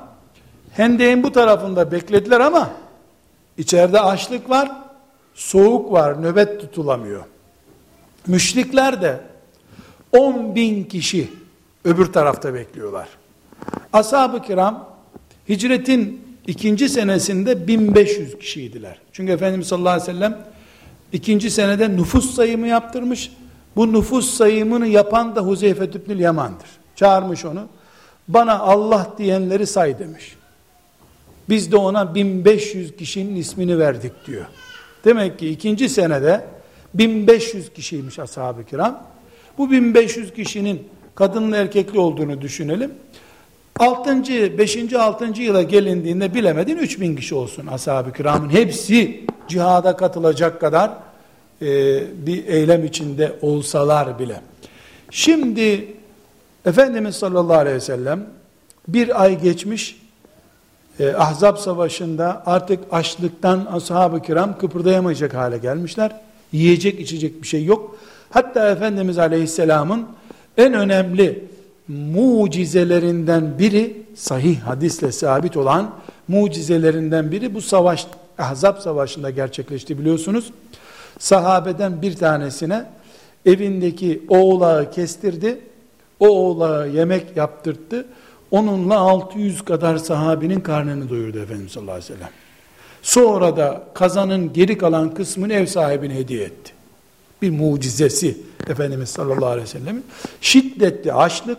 hendeğin 0.73 1.23
bu 1.23 1.33
tarafında 1.33 1.93
beklediler 1.93 2.41
ama 2.41 2.71
içeride 3.59 4.01
açlık 4.01 4.51
var, 4.51 4.73
soğuk 5.35 5.93
var, 5.93 6.23
nöbet 6.23 6.61
tutulamıyor. 6.61 7.25
Müşrikler 8.27 9.03
de 9.03 9.21
10 10.13 10.55
bin 10.55 10.85
kişi 10.85 11.29
öbür 11.85 12.07
tarafta 12.07 12.55
bekliyorlar. 12.55 13.09
Ashab-ı 13.93 14.43
kiram 14.43 14.89
hicretin 15.49 16.27
ikinci 16.47 16.89
senesinde 16.89 17.67
1500 17.67 18.39
kişiydiler. 18.39 18.99
Çünkü 19.13 19.33
Efendimiz 19.33 19.67
sallallahu 19.67 19.93
aleyhi 19.93 20.09
ve 20.09 20.13
sellem 20.13 20.39
ikinci 21.13 21.51
senede 21.51 21.97
nüfus 21.97 22.35
sayımı 22.35 22.69
yaptırmış. 22.69 23.33
Bu 23.77 23.93
nüfus 23.93 24.35
sayımını 24.35 24.87
yapan 24.87 25.37
da 25.37 25.41
Huzeyfe 25.41 25.85
İbnül 25.85 26.19
Yaman'dır. 26.19 26.69
Çağırmış 26.97 27.45
onu. 27.45 27.67
Bana 28.29 28.59
Allah 28.59 29.15
diyenleri 29.19 29.67
say 29.67 29.99
demiş. 29.99 30.37
Biz 31.49 31.73
de 31.73 31.77
ona 31.77 32.15
1500 32.15 32.97
kişinin 32.97 33.37
ismini 33.37 33.79
verdik 33.79 34.13
diyor. 34.27 34.47
Demek 35.05 35.39
ki 35.39 35.49
ikinci 35.49 35.89
senede 35.89 36.45
1500 36.95 37.73
kişiymiş 37.73 38.19
ashab-ı 38.19 38.65
kiram. 38.65 39.03
Bu 39.59 39.71
1500 39.71 40.33
kişinin 40.35 40.83
kadınlı 41.15 41.57
erkekli 41.57 41.99
olduğunu 41.99 42.41
düşünelim. 42.41 42.91
6. 43.79 44.59
5. 44.59 44.93
6. 44.95 45.43
yıla 45.43 45.63
gelindiğinde 45.63 46.35
bilemedin 46.35 46.77
3000 46.77 47.17
kişi 47.17 47.35
olsun 47.35 47.67
ashab-ı 47.67 48.13
kiramın 48.13 48.51
hepsi 48.51 49.21
cihada 49.49 49.97
katılacak 49.97 50.61
kadar 50.61 50.91
e, 51.63 51.67
bir 52.27 52.47
eylem 52.47 52.85
içinde 52.85 53.33
olsalar 53.43 54.19
bile. 54.19 54.41
Şimdi 55.11 55.87
Efendimiz 56.67 57.17
sallallahu 57.17 57.57
aleyhi 57.57 57.77
ve 57.77 57.81
sellem 57.81 58.27
bir 58.89 59.23
ay 59.23 59.41
geçmiş 59.43 60.06
e, 61.01 61.15
Ahzab 61.15 61.57
savaşında 61.57 62.43
artık 62.47 62.81
açlıktan 62.91 63.67
ashab-ı 63.73 64.23
kiram 64.23 64.59
kıpırdayamayacak 64.59 65.35
hale 65.35 65.59
gelmişler. 65.59 66.21
Yiyecek 66.53 67.01
içecek 67.01 67.43
bir 67.43 67.47
şey 67.47 67.65
yok. 67.65 67.97
Hatta 68.31 68.71
Efendimiz 68.71 69.19
aleyhisselamın 69.19 70.07
en 70.57 70.75
önemli 70.75 71.45
mucizelerinden 71.89 73.59
biri 73.59 74.03
sahih 74.15 74.61
hadisle 74.61 75.13
sabit 75.13 75.57
olan 75.57 75.91
mucizelerinden 76.29 77.33
biri 77.33 77.55
bu 77.55 77.63
savaş 77.63 78.07
Ahzab 78.39 78.79
savaşında 78.79 79.31
gerçekleşti 79.31 79.99
biliyorsunuz. 79.99 80.53
Sahabeden 81.19 82.03
bir 82.03 82.17
tanesine 82.17 82.85
evindeki 83.47 84.23
oğlağı 84.29 84.91
kestirdi. 84.91 85.59
O 86.21 86.29
oğlağı 86.29 86.89
yemek 86.89 87.37
yaptırttı. 87.37 88.07
Onunla 88.51 88.97
600 88.97 89.65
kadar 89.65 89.97
sahabinin 89.97 90.61
karnını 90.61 91.11
doyurdu 91.11 91.39
Efendimiz 91.39 91.73
sallallahu 91.73 91.95
aleyhi 91.95 92.13
ve 92.13 92.17
sellem. 92.17 92.31
Sonra 93.03 93.57
da 93.57 93.85
kazanın 93.95 94.53
geri 94.53 94.79
kalan 94.79 95.15
kısmını 95.15 95.53
ev 95.53 95.67
sahibine 95.67 96.15
hediye 96.15 96.45
etti. 96.45 96.73
Bir 97.43 97.51
mucizesi 97.51 98.39
Efendimiz 98.69 99.09
sallallahu 99.09 99.47
aleyhi 99.47 99.65
ve 99.65 99.71
sellemin. 99.71 100.05
Şiddetli 100.41 101.13
açlık, 101.13 101.59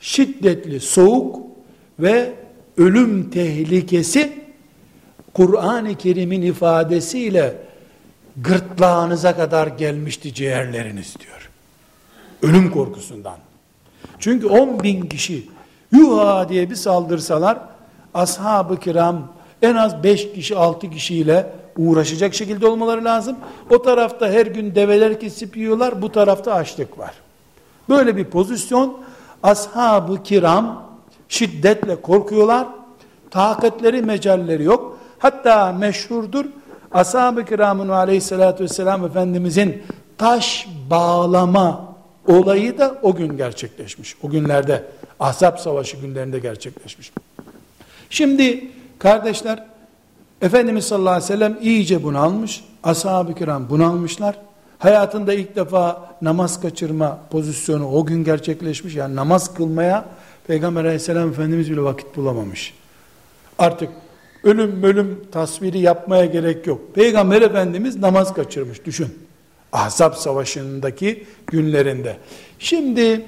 şiddetli 0.00 0.80
soğuk 0.80 1.40
ve 1.98 2.32
ölüm 2.76 3.30
tehlikesi 3.30 4.42
Kur'an-ı 5.34 5.94
Kerim'in 5.94 6.42
ifadesiyle 6.42 7.56
gırtlağınıza 8.36 9.36
kadar 9.36 9.66
gelmişti 9.66 10.34
ciğerleriniz 10.34 11.14
diyor. 11.20 11.50
Ölüm 12.42 12.70
korkusundan. 12.70 13.36
Çünkü 14.18 14.46
10 14.46 14.82
bin 14.82 15.08
kişi 15.08 15.46
yuha 15.92 16.48
diye 16.48 16.70
bir 16.70 16.74
saldırsalar 16.74 17.58
ashab-ı 18.14 18.80
kiram 18.80 19.28
en 19.62 19.74
az 19.74 20.02
5 20.02 20.32
kişi 20.32 20.56
6 20.56 20.90
kişiyle 20.90 21.52
uğraşacak 21.76 22.34
şekilde 22.34 22.66
olmaları 22.66 23.04
lazım. 23.04 23.36
O 23.70 23.82
tarafta 23.82 24.28
her 24.28 24.46
gün 24.46 24.74
develer 24.74 25.20
kesip 25.20 25.56
yiyorlar, 25.56 26.02
bu 26.02 26.12
tarafta 26.12 26.54
açlık 26.54 26.98
var. 26.98 27.12
Böyle 27.88 28.16
bir 28.16 28.24
pozisyon 28.24 28.98
ashab-ı 29.42 30.22
kiram 30.22 30.82
şiddetle 31.28 32.02
korkuyorlar. 32.02 32.66
Takatleri, 33.30 34.02
mecalleri 34.02 34.62
yok. 34.62 34.98
Hatta 35.18 35.72
meşhurdur. 35.72 36.44
Ashab-ı 36.92 37.44
kiramın 37.44 37.88
aleyhissalatü 37.88 38.64
vesselam 38.64 39.04
Efendimizin 39.04 39.82
taş 40.18 40.68
bağlama 40.90 41.91
olayı 42.26 42.78
da 42.78 42.98
o 43.02 43.14
gün 43.14 43.36
gerçekleşmiş. 43.36 44.16
O 44.22 44.30
günlerde 44.30 44.84
Ahzab 45.20 45.56
Savaşı 45.56 45.96
günlerinde 45.96 46.38
gerçekleşmiş. 46.38 47.12
Şimdi 48.10 48.64
kardeşler 48.98 49.66
Efendimiz 50.42 50.84
sallallahu 50.84 51.14
aleyhi 51.14 51.32
ve 51.32 51.34
sellem 51.34 51.58
iyice 51.62 52.02
bunalmış. 52.02 52.64
Ashab-ı 52.82 53.34
kiram 53.34 53.70
bunalmışlar. 53.70 54.36
Hayatında 54.78 55.34
ilk 55.34 55.56
defa 55.56 56.10
namaz 56.22 56.60
kaçırma 56.60 57.18
pozisyonu 57.30 57.88
o 57.88 58.06
gün 58.06 58.24
gerçekleşmiş. 58.24 58.94
Yani 58.94 59.16
namaz 59.16 59.54
kılmaya 59.54 60.04
Peygamber 60.46 60.84
aleyhisselam 60.84 61.28
Efendimiz 61.28 61.70
bile 61.70 61.82
vakit 61.82 62.16
bulamamış. 62.16 62.74
Artık 63.58 63.88
ölüm 64.44 64.82
ölüm 64.82 65.20
tasviri 65.32 65.78
yapmaya 65.78 66.24
gerek 66.24 66.66
yok. 66.66 66.94
Peygamber 66.94 67.42
Efendimiz 67.42 67.96
namaz 67.96 68.34
kaçırmış 68.34 68.84
düşün. 68.84 69.18
Ahzab 69.72 70.14
savaşındaki 70.14 71.26
günlerinde. 71.46 72.16
Şimdi 72.58 73.26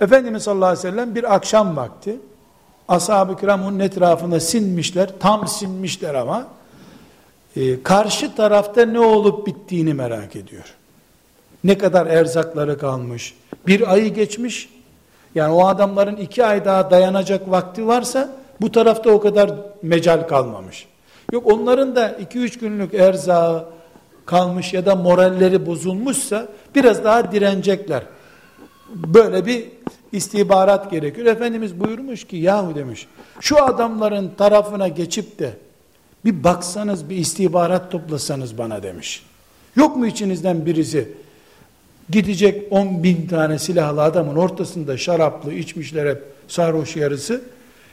Efendimiz 0.00 0.42
sallallahu 0.42 0.68
aleyhi 0.68 0.86
ve 0.86 0.90
sellem 0.90 1.14
bir 1.14 1.34
akşam 1.34 1.76
vakti 1.76 2.16
ashab-ı 2.88 3.36
kiram 3.36 3.62
onun 3.62 3.78
etrafında 3.78 4.40
sinmişler. 4.40 5.10
Tam 5.20 5.48
sinmişler 5.48 6.14
ama 6.14 6.46
e, 7.56 7.82
karşı 7.82 8.34
tarafta 8.34 8.86
ne 8.86 9.00
olup 9.00 9.46
bittiğini 9.46 9.94
merak 9.94 10.36
ediyor. 10.36 10.74
Ne 11.64 11.78
kadar 11.78 12.06
erzakları 12.06 12.78
kalmış. 12.78 13.34
Bir 13.66 13.92
ayı 13.92 14.14
geçmiş. 14.14 14.68
Yani 15.34 15.52
o 15.52 15.66
adamların 15.66 16.16
iki 16.16 16.44
ay 16.44 16.64
daha 16.64 16.90
dayanacak 16.90 17.50
vakti 17.50 17.86
varsa 17.86 18.36
bu 18.60 18.72
tarafta 18.72 19.10
o 19.10 19.20
kadar 19.20 19.52
mecal 19.82 20.28
kalmamış. 20.28 20.86
Yok 21.32 21.46
onların 21.46 21.96
da 21.96 22.08
iki 22.08 22.38
üç 22.38 22.58
günlük 22.58 22.94
erzağı 22.94 23.64
kalmış 24.26 24.74
ya 24.74 24.86
da 24.86 24.96
moralleri 24.96 25.66
bozulmuşsa 25.66 26.48
biraz 26.74 27.04
daha 27.04 27.32
direnecekler. 27.32 28.02
Böyle 28.94 29.46
bir 29.46 29.64
istihbarat 30.12 30.90
gerekiyor. 30.90 31.26
Efendimiz 31.26 31.80
buyurmuş 31.80 32.24
ki 32.24 32.36
yahu 32.36 32.74
demiş 32.74 33.06
şu 33.40 33.64
adamların 33.64 34.32
tarafına 34.38 34.88
geçip 34.88 35.38
de 35.38 35.50
bir 36.24 36.44
baksanız 36.44 37.10
bir 37.10 37.16
istihbarat 37.16 37.90
toplasanız 37.90 38.58
bana 38.58 38.82
demiş. 38.82 39.22
Yok 39.76 39.96
mu 39.96 40.06
içinizden 40.06 40.66
birisi 40.66 41.08
gidecek 42.10 42.72
on 42.72 43.02
bin 43.02 43.26
tane 43.26 43.58
silahlı 43.58 44.02
adamın 44.02 44.36
ortasında 44.36 44.96
şaraplı 44.96 45.52
içmişler 45.52 46.10
hep 46.10 46.22
sarhoş 46.48 46.96
yarısı 46.96 47.40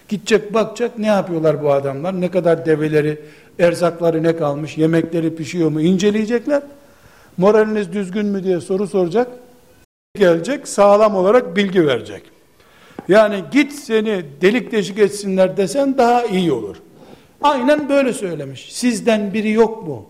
gidecek 0.09 0.53
bakacak 0.53 0.97
ne 0.97 1.07
yapıyorlar 1.07 1.63
bu 1.63 1.71
adamlar 1.71 2.21
ne 2.21 2.31
kadar 2.31 2.65
develeri 2.65 3.21
erzakları 3.59 4.23
ne 4.23 4.35
kalmış 4.35 4.77
yemekleri 4.77 5.35
pişiyor 5.35 5.69
mu 5.69 5.81
inceleyecekler 5.81 6.63
moraliniz 7.37 7.93
düzgün 7.93 8.25
mü 8.25 8.43
diye 8.43 8.61
soru 8.61 8.87
soracak 8.87 9.27
gelecek 10.17 10.67
sağlam 10.67 11.15
olarak 11.15 11.55
bilgi 11.55 11.87
verecek 11.87 12.23
yani 13.07 13.43
git 13.51 13.73
seni 13.73 14.23
delik 14.41 14.71
deşik 14.71 14.99
etsinler 14.99 15.57
desen 15.57 15.97
daha 15.97 16.25
iyi 16.25 16.51
olur 16.51 16.77
Aynen 17.41 17.89
böyle 17.89 18.13
söylemiş. 18.13 18.73
Sizden 18.73 19.33
biri 19.33 19.51
yok 19.51 19.87
mu? 19.87 20.05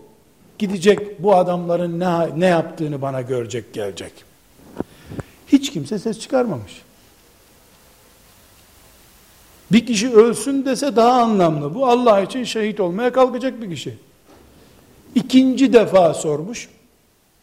Gidecek 0.58 1.22
bu 1.22 1.34
adamların 1.34 2.00
ne, 2.00 2.40
ne 2.40 2.46
yaptığını 2.46 3.02
bana 3.02 3.20
görecek 3.20 3.72
gelecek. 3.72 4.12
Hiç 5.48 5.72
kimse 5.72 5.98
ses 5.98 6.20
çıkarmamış. 6.20 6.82
Bir 9.72 9.86
kişi 9.86 10.12
ölsün 10.12 10.64
dese 10.64 10.96
daha 10.96 11.22
anlamlı. 11.22 11.74
Bu 11.74 11.86
Allah 11.86 12.20
için 12.20 12.44
şehit 12.44 12.80
olmaya 12.80 13.12
kalkacak 13.12 13.62
bir 13.62 13.70
kişi. 13.70 13.94
İkinci 15.14 15.72
defa 15.72 16.14
sormuş. 16.14 16.68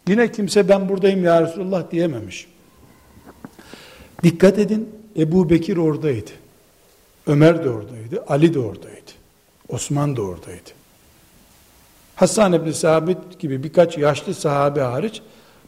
Yine 0.07 0.31
kimse 0.31 0.69
ben 0.69 0.89
buradayım 0.89 1.23
ya 1.23 1.41
Resulullah 1.41 1.91
diyememiş. 1.91 2.47
Dikkat 4.23 4.59
edin 4.59 4.89
Ebu 5.17 5.49
Bekir 5.49 5.77
oradaydı. 5.77 6.31
Ömer 7.27 7.63
de 7.63 7.69
oradaydı. 7.69 8.23
Ali 8.27 8.53
de 8.53 8.59
oradaydı. 8.59 9.11
Osman 9.69 10.17
da 10.17 10.21
oradaydı. 10.21 10.69
Hasan 12.15 12.53
ibn 12.53 12.71
Sabit 12.71 13.39
gibi 13.39 13.63
birkaç 13.63 13.97
yaşlı 13.97 14.33
sahabe 14.33 14.81
hariç, 14.81 15.21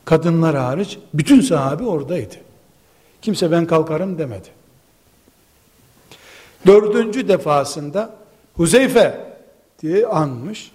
kadınlar 0.05 0.55
hariç, 0.55 0.97
bütün 1.13 1.41
sahabe 1.41 1.83
oradaydı. 1.83 2.35
Kimse 3.21 3.51
ben 3.51 3.65
kalkarım 3.65 4.17
demedi. 4.17 4.47
Dördüncü 6.65 7.27
defasında 7.27 8.15
Huzeyfe 8.53 9.19
diye 9.81 10.05
anmış. 10.05 10.71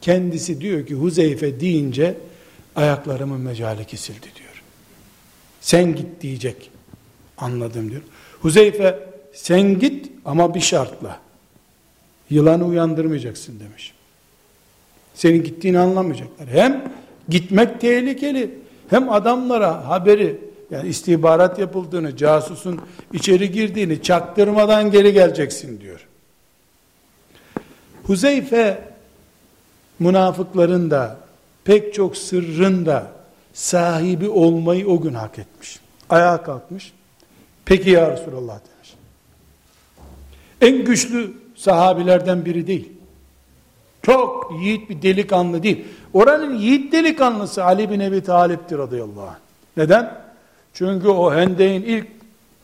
Kendisi 0.00 0.60
diyor 0.60 0.86
ki 0.86 0.94
Huzeyfe 0.94 1.60
deyince 1.60 2.16
ayaklarımın 2.76 3.40
mecali 3.40 3.84
kesildi 3.84 4.26
diyor. 4.36 4.62
Sen 5.60 5.94
git 5.94 6.20
diyecek. 6.20 6.70
Anladım 7.38 7.90
diyor. 7.90 8.02
Huzeyfe 8.40 8.98
sen 9.32 9.78
git 9.78 10.12
ama 10.24 10.54
bir 10.54 10.60
şartla. 10.60 11.20
Yılanı 12.30 12.64
uyandırmayacaksın 12.66 13.60
demiş. 13.60 13.92
Senin 15.14 15.44
gittiğini 15.44 15.78
anlamayacaklar. 15.78 16.48
Hem 16.48 16.92
gitmek 17.28 17.80
tehlikeli 17.80 18.50
hem 18.90 19.12
adamlara 19.12 19.88
haberi 19.88 20.38
yani 20.72 20.88
istihbarat 20.88 21.58
yapıldığını, 21.58 22.16
casusun 22.16 22.80
içeri 23.12 23.52
girdiğini 23.52 24.02
çaktırmadan 24.02 24.90
geri 24.90 25.12
geleceksin 25.12 25.80
diyor. 25.80 26.06
Huzeyfe 28.02 28.84
münafıkların 29.98 30.90
da 30.90 31.16
pek 31.64 31.94
çok 31.94 32.16
sırrın 32.16 32.86
da 32.86 33.06
sahibi 33.52 34.28
olmayı 34.28 34.88
o 34.88 35.00
gün 35.00 35.14
hak 35.14 35.38
etmiş. 35.38 35.80
Ayağa 36.10 36.42
kalkmış. 36.42 36.92
Peki 37.64 37.90
ya 37.90 38.10
Resulallah 38.10 38.58
demiş. 38.58 38.94
En 40.60 40.84
güçlü 40.84 41.32
sahabilerden 41.56 42.44
biri 42.44 42.66
değil. 42.66 42.92
Çok 44.02 44.52
yiğit 44.62 44.90
bir 44.90 45.02
delikanlı 45.02 45.62
değil. 45.62 45.84
Oranın 46.12 46.58
yiğit 46.58 46.92
delikanlısı 46.92 47.64
Ali 47.64 47.90
bin 47.90 48.00
Ebi 48.00 48.22
Talip'tir 48.22 48.78
radıyallahu 48.78 49.22
anh. 49.22 49.36
Neden? 49.76 50.22
Çünkü 50.74 51.08
o 51.08 51.34
hendeğin 51.34 51.82
ilk 51.82 52.06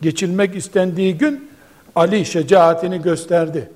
geçilmek 0.01 0.57
istendiği 0.57 1.19
gün 1.19 1.51
Ali 1.97 2.27
şecaatini 2.27 3.03
gösterdi. 3.03 3.71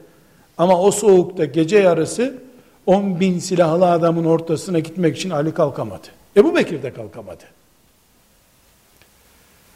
Ama 0.59 0.81
o 0.81 0.91
soğukta 0.91 1.45
gece 1.45 1.79
yarısı 1.79 2.35
10 2.87 3.21
bin 3.21 3.39
silahlı 3.39 3.91
adamın 3.91 4.25
ortasına 4.25 4.79
gitmek 4.79 5.17
için 5.17 5.31
Ali 5.31 5.55
kalkamadı. 5.55 6.07
Ebu 6.37 6.57
Bekir 6.57 6.83
de 6.83 6.93
kalkamadı. 6.93 7.45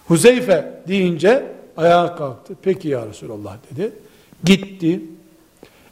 Huzeyfe 0.08 0.82
deyince 0.88 1.46
ayağa 1.76 2.16
kalktı. 2.16 2.54
Peki 2.62 2.88
ya 2.88 3.06
Resulallah 3.06 3.56
dedi. 3.70 3.92
Gitti. 4.44 5.02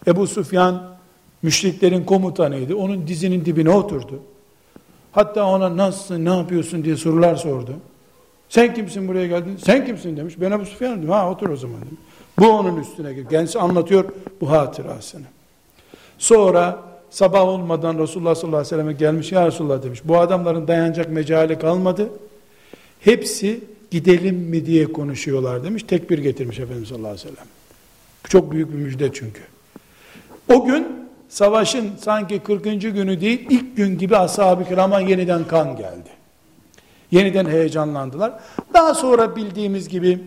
Ebu 0.07 0.27
Sufyan 0.27 0.95
müşriklerin 1.43 2.05
komutanıydı. 2.05 2.77
Onun 2.77 3.07
dizinin 3.07 3.45
dibine 3.45 3.71
oturdu. 3.71 4.21
Hatta 5.12 5.47
ona 5.47 5.77
nasılsın, 5.77 6.25
ne 6.25 6.37
yapıyorsun 6.37 6.85
diye 6.85 6.97
sorular 6.97 7.37
sordu. 7.37 7.73
Sen 8.55 8.75
kimsin 8.75 9.09
buraya 9.09 9.27
geldin? 9.27 9.57
Sen 9.65 9.87
kimsin 9.87 10.17
demiş. 10.17 10.35
Ben 10.41 10.51
Ebu 10.51 10.65
Sufyan 10.65 10.99
dedim. 10.99 11.11
Ha 11.11 11.31
otur 11.31 11.49
o 11.49 11.57
zaman 11.57 11.81
dedim. 11.81 11.99
Bu 12.39 12.49
onun 12.49 12.81
üstüne 12.81 13.13
gir. 13.13 13.27
Kendisi 13.29 13.59
anlatıyor 13.59 14.05
bu 14.41 14.51
hatırasını. 14.51 15.23
Sonra 16.19 16.83
sabah 17.11 17.45
olmadan 17.49 17.99
Resulullah 17.99 18.35
sallallahu 18.35 18.57
aleyhi 18.57 18.75
ve 18.75 18.77
selleme 18.77 18.93
gelmiş 18.93 19.33
ya 19.33 19.47
Resulullah 19.47 19.83
demiş. 19.83 20.01
Bu 20.05 20.19
adamların 20.19 20.69
dayanacak 20.69 21.11
mecali 21.11 21.59
kalmadı. 21.59 22.09
Hepsi 23.01 23.61
gidelim 23.91 24.37
mi 24.37 24.67
diye 24.67 24.93
konuşuyorlar 24.93 25.65
demiş. 25.65 25.83
Tekbir 25.83 26.19
getirmiş 26.19 26.59
Efendimiz 26.59 26.89
sallallahu 26.89 27.09
aleyhi 27.09 27.27
ve 27.27 27.31
sellem. 27.31 27.49
Çok 28.29 28.53
büyük 28.53 28.73
bir 28.73 28.79
müjde 28.79 29.13
çünkü. 29.13 29.41
O 30.53 30.65
gün 30.65 30.87
savaşın 31.29 31.91
sanki 32.01 32.39
40. 32.39 32.65
günü 32.65 33.21
değil 33.21 33.47
ilk 33.51 33.77
gün 33.77 33.99
gibi 33.99 34.17
ashab-ı 34.17 34.65
kirama 34.69 35.01
yeniden 35.01 35.45
kan 35.45 35.77
geldi. 35.77 36.14
Yeniden 37.11 37.47
heyecanlandılar. 37.47 38.33
Daha 38.75 38.95
sonra 38.95 39.37
bildiğimiz 39.37 39.89
gibi 39.89 40.23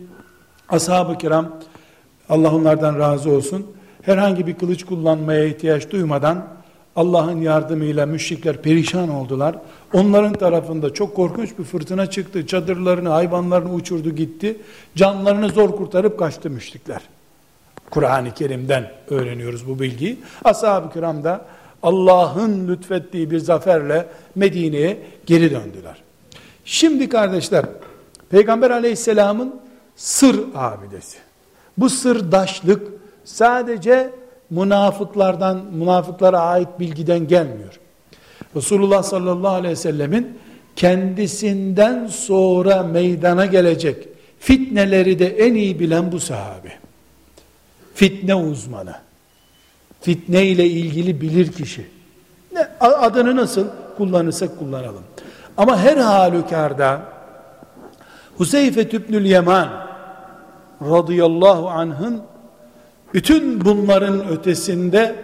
ashab-ı 0.70 1.18
kiram 1.18 1.60
Allah 2.30 2.56
onlardan 2.56 3.00
razı 3.00 3.32
olsun 3.32 3.68
herhangi 4.02 4.48
bir 4.48 4.54
kılıç 4.54 4.86
kullanmaya 4.86 5.46
ihtiyaç 5.46 5.92
duymadan 5.92 6.48
Allah'ın 6.96 7.42
yardımıyla 7.42 8.06
müşrikler 8.06 8.62
perişan 8.62 9.10
oldular. 9.10 9.56
Onların 9.94 10.34
tarafında 10.34 10.94
çok 10.94 11.16
korkunç 11.16 11.60
bir 11.60 11.64
fırtına 11.64 12.10
çıktı. 12.10 12.48
Çadırlarını, 12.48 13.10
hayvanlarını 13.10 13.74
uçurdu 13.74 14.10
gitti. 14.10 14.58
Canlarını 14.96 15.50
zor 15.50 15.76
kurtarıp 15.76 16.20
kaçtı 16.20 16.50
müşrikler. 16.50 17.02
Kur'an-ı 17.90 18.34
Kerim'den 18.34 18.92
öğreniyoruz 19.10 19.68
bu 19.68 19.80
bilgiyi. 19.80 20.20
Ashab-ı 20.44 20.94
kiram 20.94 21.24
da 21.24 21.46
Allah'ın 21.84 22.68
lütfettiği 22.68 23.32
bir 23.32 23.40
zaferle 23.40 24.08
Medine'ye 24.36 25.00
geri 25.26 25.52
döndüler. 25.52 26.07
Şimdi 26.70 27.10
kardeşler, 27.10 27.66
Peygamber 28.30 28.72
aleyhisselamın 28.72 29.56
sır 29.96 30.40
abidesi. 30.56 31.18
Bu 31.78 31.90
sırdaşlık 31.90 32.88
sadece 33.26 34.10
münafıklardan, 34.50 35.66
münafıklara 35.72 36.40
ait 36.40 36.68
bilgiden 36.80 37.28
gelmiyor. 37.28 37.80
Resulullah 38.56 39.04
sallallahu 39.04 39.54
aleyhi 39.54 39.72
ve 39.72 39.76
sellemin 39.76 40.40
kendisinden 40.76 42.08
sonra 42.08 42.84
meydana 42.84 43.46
gelecek 43.46 44.08
fitneleri 44.40 45.20
de 45.20 45.28
en 45.28 45.54
iyi 45.54 45.80
bilen 45.80 46.12
bu 46.12 46.20
sahabe. 46.20 46.74
Fitne 47.96 48.36
uzmanı. 48.36 48.96
Fitne 50.02 50.46
ile 50.46 50.66
ilgili 50.66 51.22
bilir 51.22 51.52
kişi. 51.52 51.86
Ne, 52.54 52.68
adını 52.80 53.36
nasıl 53.36 53.68
kullanırsak 53.98 54.60
kullanalım. 54.60 55.04
Ama 55.58 55.80
her 55.80 55.98
halükarda 55.98 57.02
Huzeyfe 58.38 58.90
tübnül 58.90 59.26
Yaman 59.26 59.70
radıyallahu 60.82 61.70
anh'ın 61.70 62.22
bütün 63.14 63.66
bunların 63.66 64.28
ötesinde 64.28 65.16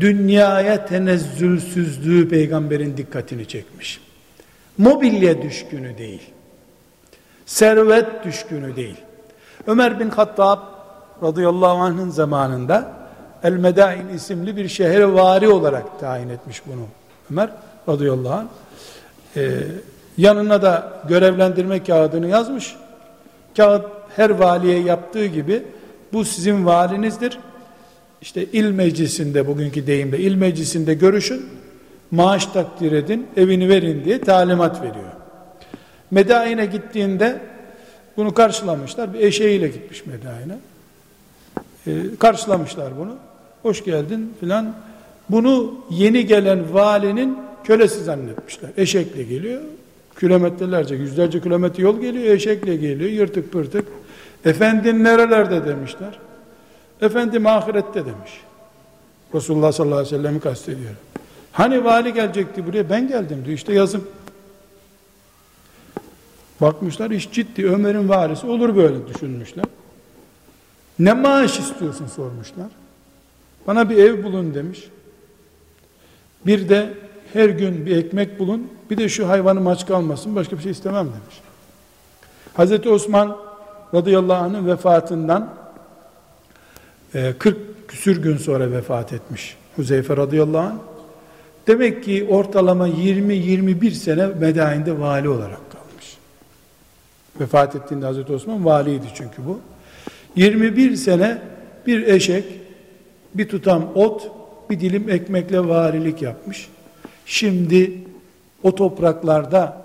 dünyaya 0.00 0.86
tenezzülsüzlüğü 0.86 2.28
peygamberin 2.28 2.96
dikkatini 2.96 3.48
çekmiş. 3.48 4.00
Mobilya 4.78 5.42
düşkünü 5.42 5.98
değil. 5.98 6.22
Servet 7.46 8.24
düşkünü 8.24 8.76
değil. 8.76 8.96
Ömer 9.66 10.00
bin 10.00 10.10
Hattab 10.10 10.58
radıyallahu 11.22 11.76
anh'ın 11.76 12.10
zamanında 12.10 12.92
El 13.42 13.52
Medain 13.52 14.08
isimli 14.08 14.56
bir 14.56 14.68
şehre 14.68 15.14
vari 15.14 15.48
olarak 15.48 16.00
tayin 16.00 16.28
etmiş 16.28 16.62
bunu 16.66 16.86
Ömer 17.30 17.50
radıyallahu 17.88 18.34
anh. 18.34 18.48
Ee, 19.36 19.50
yanına 20.18 20.62
da 20.62 21.02
görevlendirme 21.08 21.84
kağıdını 21.84 22.28
yazmış. 22.28 22.76
Kağıt 23.56 23.86
her 24.16 24.30
valiye 24.30 24.80
yaptığı 24.80 25.26
gibi 25.26 25.62
bu 26.12 26.24
sizin 26.24 26.66
valinizdir. 26.66 27.38
İşte 28.22 28.44
il 28.44 28.70
meclisinde 28.70 29.46
bugünkü 29.46 29.86
deyimle 29.86 30.18
il 30.18 30.34
meclisinde 30.34 30.94
görüşün. 30.94 31.46
Maaş 32.10 32.46
takdir 32.46 32.92
edin, 32.92 33.26
evini 33.36 33.68
verin 33.68 34.04
diye 34.04 34.20
talimat 34.20 34.82
veriyor. 34.82 35.12
Medain'e 36.10 36.66
gittiğinde 36.66 37.40
bunu 38.16 38.34
karşılamışlar. 38.34 39.14
Bir 39.14 39.20
eşeğiyle 39.20 39.68
gitmiş 39.68 40.06
Medain'e. 40.06 40.58
Ee, 41.86 42.16
karşılamışlar 42.18 42.98
bunu. 42.98 43.16
Hoş 43.62 43.84
geldin 43.84 44.34
filan. 44.40 44.74
Bunu 45.30 45.74
yeni 45.90 46.26
gelen 46.26 46.74
valinin 46.74 47.38
kölesi 47.64 48.04
zannetmişler. 48.04 48.70
Eşekle 48.76 49.22
geliyor. 49.22 49.62
Kilometrelerce, 50.20 50.94
yüzlerce 50.94 51.40
kilometre 51.40 51.82
yol 51.82 52.00
geliyor. 52.00 52.34
Eşekle 52.34 52.76
geliyor. 52.76 53.10
Yırtık 53.10 53.52
pırtık. 53.52 53.84
Efendin 54.44 55.04
nerelerde 55.04 55.66
demişler. 55.66 56.18
Efendim 57.00 57.46
ahirette 57.46 58.06
demiş. 58.06 58.40
Resulullah 59.34 59.72
sallallahu 59.72 59.98
aleyhi 59.98 60.14
ve 60.14 60.18
sellem'i 60.18 60.40
kastediyor. 60.40 60.94
Hani 61.52 61.84
vali 61.84 62.14
gelecekti 62.14 62.66
buraya 62.66 62.90
ben 62.90 63.08
geldim 63.08 63.42
diyor 63.44 63.56
işte 63.56 63.72
yazım. 63.72 64.08
Bakmışlar 66.60 67.10
iş 67.10 67.32
ciddi 67.32 67.66
Ömer'in 67.66 68.08
valisi 68.08 68.46
olur 68.46 68.76
böyle 68.76 69.08
düşünmüşler. 69.08 69.64
Ne 70.98 71.12
maaş 71.12 71.58
istiyorsun 71.58 72.06
sormuşlar. 72.06 72.66
Bana 73.66 73.90
bir 73.90 73.96
ev 73.96 74.24
bulun 74.24 74.54
demiş. 74.54 74.88
Bir 76.46 76.68
de 76.68 76.94
her 77.32 77.48
gün 77.48 77.86
bir 77.86 77.96
ekmek 77.96 78.38
bulun. 78.38 78.68
Bir 78.90 78.96
de 78.96 79.08
şu 79.08 79.28
hayvanım 79.28 79.66
aç 79.66 79.86
kalmasın. 79.86 80.36
Başka 80.36 80.56
bir 80.56 80.62
şey 80.62 80.72
istemem 80.72 81.06
demiş. 81.06 81.40
Hazreti 82.54 82.88
Osman 82.88 83.36
radıyallahu 83.94 84.44
anh'ın 84.44 84.66
vefatından 84.66 85.54
40 87.38 87.56
e, 87.56 87.60
küsür 87.88 88.22
gün 88.22 88.36
sonra 88.36 88.70
vefat 88.70 89.12
etmiş. 89.12 89.56
Huzeyfe 89.76 90.16
radıyallahu 90.16 90.66
anh. 90.66 90.78
Demek 91.66 92.04
ki 92.04 92.26
ortalama 92.30 92.88
20-21 92.88 93.90
sene 93.90 94.26
Medain'de 94.26 95.00
vali 95.00 95.28
olarak 95.28 95.70
kalmış. 95.72 96.16
Vefat 97.40 97.76
ettiğinde 97.76 98.06
Hazreti 98.06 98.32
Osman 98.32 98.64
valiydi 98.64 99.06
çünkü 99.14 99.46
bu. 99.46 99.60
21 100.36 100.96
sene 100.96 101.38
bir 101.86 102.06
eşek, 102.06 102.44
bir 103.34 103.48
tutam 103.48 103.88
ot, 103.94 104.30
bir 104.70 104.80
dilim 104.80 105.10
ekmekle 105.10 105.68
valilik 105.68 106.22
yapmış. 106.22 106.68
Şimdi 107.32 107.98
o 108.62 108.74
topraklarda 108.74 109.82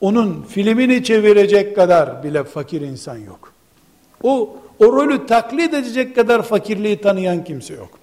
onun 0.00 0.42
filmini 0.42 1.04
çevirecek 1.04 1.76
kadar 1.76 2.22
bile 2.22 2.44
fakir 2.44 2.80
insan 2.80 3.16
yok. 3.16 3.52
O, 4.22 4.56
o 4.78 4.92
rolü 4.92 5.26
taklit 5.26 5.74
edecek 5.74 6.14
kadar 6.14 6.42
fakirliği 6.42 7.00
tanıyan 7.00 7.44
kimse 7.44 7.74
yok. 7.74 7.98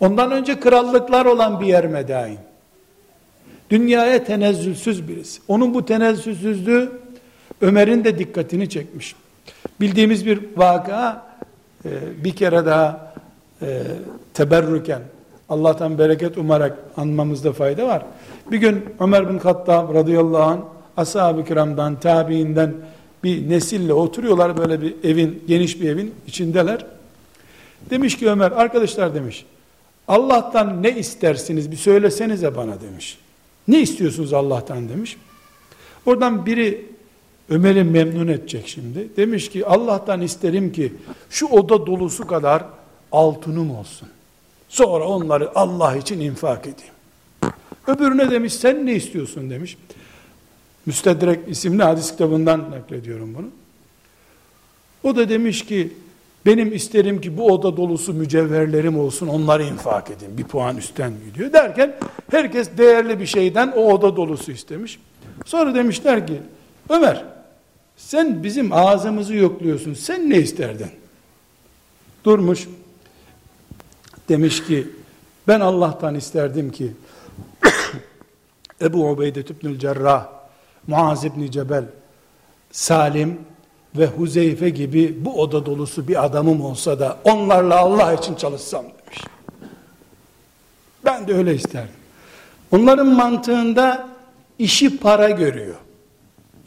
Ondan 0.00 0.32
önce 0.32 0.60
krallıklar 0.60 1.26
olan 1.26 1.60
bir 1.60 1.66
yer 1.66 1.86
Medain. 1.86 2.38
Dünyaya 3.70 4.24
tenezzülsüz 4.24 5.08
birisi. 5.08 5.40
Onun 5.48 5.74
bu 5.74 5.84
tenezzülsüzlüğü 5.84 6.92
Ömer'in 7.60 8.04
de 8.04 8.18
dikkatini 8.18 8.68
çekmiş. 8.68 9.14
Bildiğimiz 9.80 10.26
bir 10.26 10.40
vaka 10.56 11.26
e, 11.84 11.90
bir 12.24 12.36
kere 12.36 12.66
daha 12.66 13.14
e, 13.62 13.82
teberrüken 14.34 15.02
Allah'tan 15.48 15.98
bereket 15.98 16.38
umarak 16.38 16.78
anmamızda 16.96 17.52
fayda 17.52 17.86
var. 17.86 18.06
Bir 18.50 18.56
gün 18.56 18.84
Ömer 19.00 19.28
bin 19.28 19.38
Hattab 19.38 19.94
radıyallahu 19.94 20.42
anh 20.42 20.60
ashab-ı 20.96 21.44
kiramdan, 21.44 22.00
tabiinden 22.00 22.74
bir 23.24 23.48
nesille 23.50 23.92
oturuyorlar 23.92 24.56
böyle 24.56 24.82
bir 24.82 24.94
evin, 25.04 25.44
geniş 25.48 25.80
bir 25.80 25.88
evin 25.88 26.14
içindeler. 26.26 26.86
Demiş 27.90 28.18
ki 28.18 28.30
Ömer, 28.30 28.50
arkadaşlar 28.50 29.14
demiş, 29.14 29.46
Allah'tan 30.08 30.82
ne 30.82 30.98
istersiniz 30.98 31.70
bir 31.70 31.76
söylesenize 31.76 32.56
bana 32.56 32.80
demiş. 32.80 33.18
Ne 33.68 33.80
istiyorsunuz 33.80 34.32
Allah'tan 34.32 34.88
demiş. 34.88 35.16
Oradan 36.06 36.46
biri 36.46 36.86
Ömer'i 37.48 37.84
memnun 37.84 38.28
edecek 38.28 38.68
şimdi. 38.68 39.08
Demiş 39.16 39.50
ki 39.50 39.66
Allah'tan 39.66 40.20
isterim 40.20 40.72
ki 40.72 40.92
şu 41.30 41.46
oda 41.46 41.86
dolusu 41.86 42.26
kadar 42.26 42.64
altınım 43.12 43.70
olsun. 43.70 44.08
Sonra 44.68 45.04
onları 45.04 45.50
Allah 45.54 45.96
için 45.96 46.20
infak 46.20 46.66
edeyim. 46.66 46.94
Öbürüne 47.86 48.30
demiş 48.30 48.54
sen 48.54 48.86
ne 48.86 48.94
istiyorsun 48.94 49.50
demiş. 49.50 49.76
Müstedrek 50.86 51.48
isimli 51.48 51.82
hadis 51.82 52.10
kitabından 52.10 52.70
naklediyorum 52.70 53.34
bunu. 53.34 53.46
O 55.02 55.16
da 55.16 55.28
demiş 55.28 55.66
ki 55.66 55.92
benim 56.46 56.72
isterim 56.72 57.20
ki 57.20 57.38
bu 57.38 57.46
oda 57.46 57.76
dolusu 57.76 58.14
mücevherlerim 58.14 58.98
olsun 58.98 59.28
onları 59.28 59.64
infak 59.64 60.10
edin. 60.10 60.38
Bir 60.38 60.44
puan 60.44 60.76
üstten 60.76 61.12
gidiyor. 61.24 61.52
Derken 61.52 61.96
herkes 62.30 62.68
değerli 62.78 63.20
bir 63.20 63.26
şeyden 63.26 63.72
o 63.76 63.92
oda 63.92 64.16
dolusu 64.16 64.52
istemiş. 64.52 65.00
Sonra 65.46 65.74
demişler 65.74 66.26
ki 66.26 66.40
Ömer 66.88 67.24
sen 67.96 68.42
bizim 68.42 68.72
ağzımızı 68.72 69.34
yokluyorsun. 69.34 69.94
Sen 69.94 70.30
ne 70.30 70.36
isterdin? 70.38 70.90
Durmuş. 72.24 72.68
Demiş 74.28 74.66
ki 74.66 74.88
ben 75.48 75.60
Allah'tan 75.60 76.14
isterdim 76.14 76.70
ki 76.72 76.92
Ebu 78.82 79.10
Ubeyde 79.10 79.40
İbnül 79.40 79.78
Cerrah, 79.78 80.26
Muaz 80.86 81.24
İbni 81.24 81.50
Cebel, 81.50 81.84
Salim 82.72 83.40
ve 83.96 84.06
Huzeyfe 84.06 84.70
gibi 84.70 85.24
bu 85.24 85.40
oda 85.40 85.66
dolusu 85.66 86.08
bir 86.08 86.24
adamım 86.24 86.60
olsa 86.60 87.00
da 87.00 87.18
onlarla 87.24 87.78
Allah 87.78 88.12
için 88.12 88.34
çalışsam 88.34 88.84
demiş. 88.84 89.24
Ben 91.04 91.28
de 91.28 91.34
öyle 91.34 91.54
isterdim. 91.54 91.94
Onların 92.72 93.06
mantığında 93.06 94.08
işi 94.58 94.98
para 94.98 95.30
görüyor. 95.30 95.74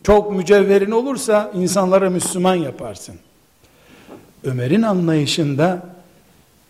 Çok 0.04 0.32
mücevherin 0.32 0.92
olursa 0.92 1.52
insanlara 1.56 2.10
Müslüman 2.10 2.56
yaparsın. 2.56 3.16
Ömer'in 4.44 4.82
anlayışında 4.82 5.84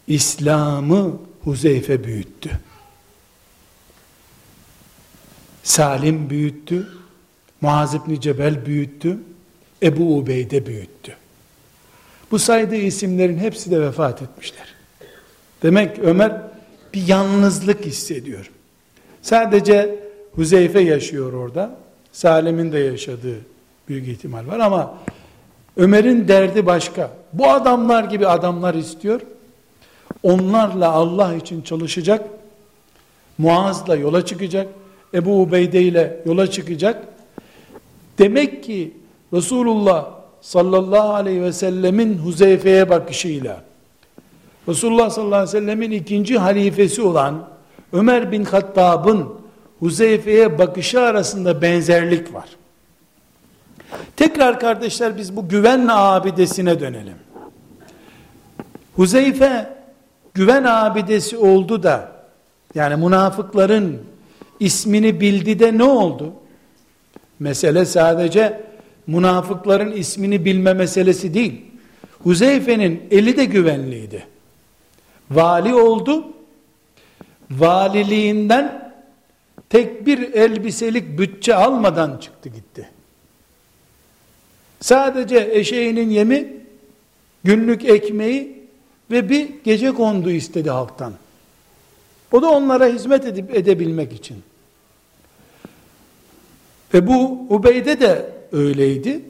İslam'ı 0.07 1.17
Huzeyfe 1.43 2.03
büyüttü. 2.03 2.49
Salim 5.63 6.29
büyüttü. 6.29 6.87
Muaz 7.61 7.95
İbni 7.95 8.21
Cebel 8.21 8.65
büyüttü. 8.65 9.17
Ebu 9.83 10.17
Ubeyde 10.17 10.65
büyüttü. 10.65 11.15
Bu 12.31 12.39
saydığı 12.39 12.75
isimlerin 12.75 13.37
hepsi 13.37 13.71
de 13.71 13.81
vefat 13.81 14.21
etmişler. 14.21 14.75
Demek 15.63 15.99
Ömer 15.99 16.41
bir 16.93 17.07
yalnızlık 17.07 17.85
hissediyor. 17.85 18.51
Sadece 19.21 19.99
Huzeyfe 20.35 20.79
yaşıyor 20.79 21.33
orada. 21.33 21.75
Salim'in 22.11 22.71
de 22.71 22.79
yaşadığı 22.79 23.39
büyük 23.87 24.07
ihtimal 24.07 24.47
var 24.47 24.59
ama 24.59 24.97
Ömer'in 25.77 26.27
derdi 26.27 26.65
başka. 26.65 27.11
Bu 27.33 27.49
adamlar 27.49 28.03
gibi 28.03 28.27
adamlar 28.27 28.75
istiyor. 28.75 29.21
Onlarla 30.23 30.91
Allah 30.91 31.35
için 31.35 31.61
çalışacak. 31.61 32.29
Muaz'la 33.37 33.95
yola 33.95 34.25
çıkacak. 34.25 34.67
Ebu 35.13 35.41
Ubeyde 35.41 35.81
ile 35.81 36.21
yola 36.25 36.51
çıkacak. 36.51 37.07
Demek 38.17 38.63
ki 38.63 38.93
Resulullah 39.33 40.09
sallallahu 40.41 41.13
aleyhi 41.13 41.41
ve 41.41 41.53
sellemin 41.53 42.17
Huzeyfe'ye 42.17 42.89
bakışıyla 42.89 43.63
Resulullah 44.67 45.09
sallallahu 45.09 45.35
aleyhi 45.35 45.57
ve 45.57 45.59
sellemin 45.59 45.91
ikinci 45.91 46.37
halifesi 46.37 47.01
olan 47.01 47.47
Ömer 47.93 48.31
bin 48.31 48.45
Hattab'ın 48.45 49.29
Huzeyfe'ye 49.79 50.59
bakışı 50.59 51.01
arasında 51.01 51.61
benzerlik 51.61 52.33
var. 52.33 52.49
Tekrar 54.17 54.59
kardeşler 54.59 55.17
biz 55.17 55.35
bu 55.35 55.49
güven 55.49 55.87
abidesine 55.89 56.79
dönelim. 56.79 57.17
Huzeyfe 58.95 59.80
güven 60.33 60.63
abidesi 60.63 61.37
oldu 61.37 61.83
da 61.83 62.11
yani 62.75 63.05
münafıkların 63.05 64.01
ismini 64.59 65.21
bildi 65.21 65.59
de 65.59 65.77
ne 65.77 65.83
oldu? 65.83 66.33
Mesele 67.39 67.85
sadece 67.85 68.63
münafıkların 69.07 69.91
ismini 69.91 70.45
bilme 70.45 70.73
meselesi 70.73 71.33
değil. 71.33 71.61
Huzeyfe'nin 72.23 73.03
eli 73.11 73.37
de 73.37 73.45
güvenliydi. 73.45 74.27
Vali 75.31 75.75
oldu. 75.75 76.27
Valiliğinden 77.51 78.93
tek 79.69 80.05
bir 80.05 80.33
elbiselik 80.33 81.19
bütçe 81.19 81.55
almadan 81.55 82.17
çıktı 82.17 82.49
gitti. 82.49 82.89
Sadece 84.81 85.49
eşeğinin 85.51 86.09
yemi, 86.09 86.53
günlük 87.43 87.85
ekmeği 87.85 88.60
ve 89.11 89.29
bir 89.29 89.49
gece 89.63 89.91
kondu 89.91 90.31
istedi 90.31 90.69
halktan. 90.69 91.13
O 92.31 92.41
da 92.41 92.49
onlara 92.49 92.85
hizmet 92.85 93.25
edip 93.25 93.55
edebilmek 93.55 94.13
için. 94.13 94.43
Ve 96.93 97.07
bu 97.07 97.45
Ubeyde 97.49 97.99
de 97.99 98.33
öyleydi. 98.51 99.21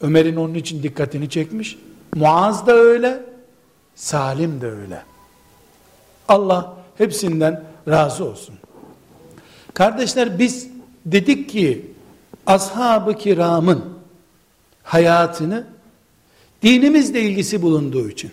Ömer'in 0.00 0.36
onun 0.36 0.54
için 0.54 0.82
dikkatini 0.82 1.30
çekmiş. 1.30 1.78
Muaz 2.14 2.66
da 2.66 2.72
öyle, 2.72 3.22
Salim 3.94 4.60
de 4.60 4.66
öyle. 4.66 5.02
Allah 6.28 6.76
hepsinden 6.98 7.64
razı 7.88 8.24
olsun. 8.24 8.54
Kardeşler 9.74 10.38
biz 10.38 10.68
dedik 11.06 11.50
ki 11.50 11.90
ashab-ı 12.46 13.14
kiramın 13.14 13.84
hayatını 14.82 15.66
dinimizle 16.62 17.20
ilgisi 17.20 17.62
bulunduğu 17.62 18.10
için 18.10 18.30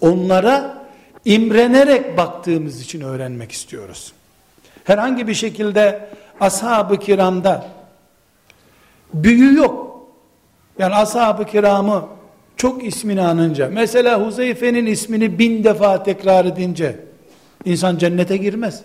onlara 0.00 0.86
imrenerek 1.24 2.16
baktığımız 2.16 2.80
için 2.80 3.00
öğrenmek 3.00 3.52
istiyoruz. 3.52 4.12
Herhangi 4.84 5.28
bir 5.28 5.34
şekilde 5.34 6.08
ashab-ı 6.40 6.98
kiramda 6.98 7.66
büyü 9.14 9.56
yok. 9.56 10.00
Yani 10.78 10.94
ashab-ı 10.94 11.44
kiramı 11.44 12.08
çok 12.56 12.84
ismini 12.84 13.22
anınca, 13.22 13.68
mesela 13.72 14.26
Huzeyfe'nin 14.26 14.86
ismini 14.86 15.38
bin 15.38 15.64
defa 15.64 16.02
tekrar 16.02 16.44
edince, 16.44 16.96
insan 17.64 17.98
cennete 17.98 18.36
girmez. 18.36 18.82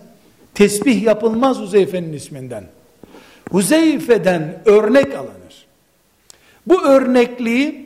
Tesbih 0.54 1.02
yapılmaz 1.02 1.58
Huzeyfe'nin 1.58 2.12
isminden. 2.12 2.64
Huzeyfe'den 3.50 4.62
örnek 4.64 5.14
alınır. 5.14 5.66
Bu 6.66 6.82
örnekliği 6.82 7.81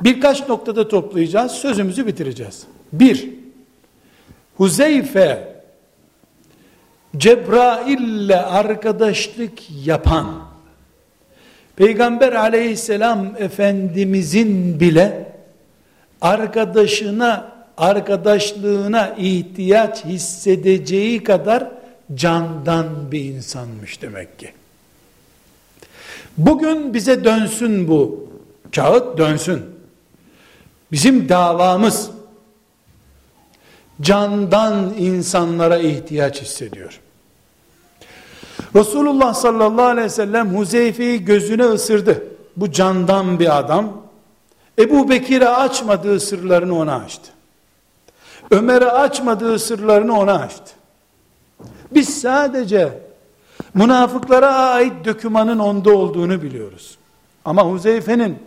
birkaç 0.00 0.48
noktada 0.48 0.88
toplayacağız, 0.88 1.52
sözümüzü 1.52 2.06
bitireceğiz. 2.06 2.62
Bir, 2.92 3.28
Huzeyfe 4.56 5.56
Cebrail 7.16 8.00
ile 8.00 8.36
arkadaşlık 8.36 9.52
yapan 9.84 10.46
Peygamber 11.76 12.32
aleyhisselam 12.32 13.36
efendimizin 13.38 14.80
bile 14.80 15.32
arkadaşına 16.20 17.52
arkadaşlığına 17.76 19.14
ihtiyaç 19.18 20.04
hissedeceği 20.04 21.24
kadar 21.24 21.70
candan 22.14 23.12
bir 23.12 23.24
insanmış 23.24 24.02
demek 24.02 24.38
ki. 24.38 24.50
Bugün 26.38 26.94
bize 26.94 27.24
dönsün 27.24 27.88
bu 27.88 28.30
kağıt 28.74 29.18
dönsün. 29.18 29.75
Bizim 30.92 31.28
davamız 31.28 32.10
candan 34.00 34.94
insanlara 34.98 35.78
ihtiyaç 35.78 36.42
hissediyor. 36.42 37.00
Resulullah 38.76 39.34
sallallahu 39.34 39.86
aleyhi 39.86 40.04
ve 40.04 40.10
sellem 40.10 40.56
Huzeyfe'yi 40.56 41.24
gözüne 41.24 41.64
ısırdı. 41.64 42.24
Bu 42.56 42.72
candan 42.72 43.38
bir 43.38 43.58
adam. 43.58 43.92
Ebu 44.78 45.10
Bekir'e 45.10 45.48
açmadığı 45.48 46.20
sırlarını 46.20 46.78
ona 46.78 46.96
açtı. 46.96 47.30
Ömer'e 48.50 48.90
açmadığı 48.90 49.58
sırlarını 49.58 50.18
ona 50.18 50.38
açtı. 50.38 50.72
Biz 51.94 52.20
sadece 52.20 52.98
münafıklara 53.74 54.54
ait 54.54 55.04
dökümanın 55.04 55.58
onda 55.58 55.96
olduğunu 55.96 56.42
biliyoruz. 56.42 56.98
Ama 57.44 57.62
Huzeyfe'nin 57.62 58.38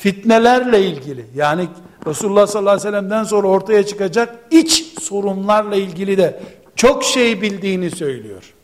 fitnelerle 0.00 0.86
ilgili 0.86 1.26
yani 1.34 1.68
Resulullah 2.06 2.46
sallallahu 2.46 2.74
aleyhi 2.74 2.88
ve 2.88 2.90
sellem'den 2.90 3.24
sonra 3.24 3.48
ortaya 3.48 3.86
çıkacak 3.86 4.38
iç 4.50 4.98
sorunlarla 5.00 5.76
ilgili 5.76 6.18
de 6.18 6.40
çok 6.76 7.04
şey 7.04 7.42
bildiğini 7.42 7.90
söylüyor. 7.90 8.54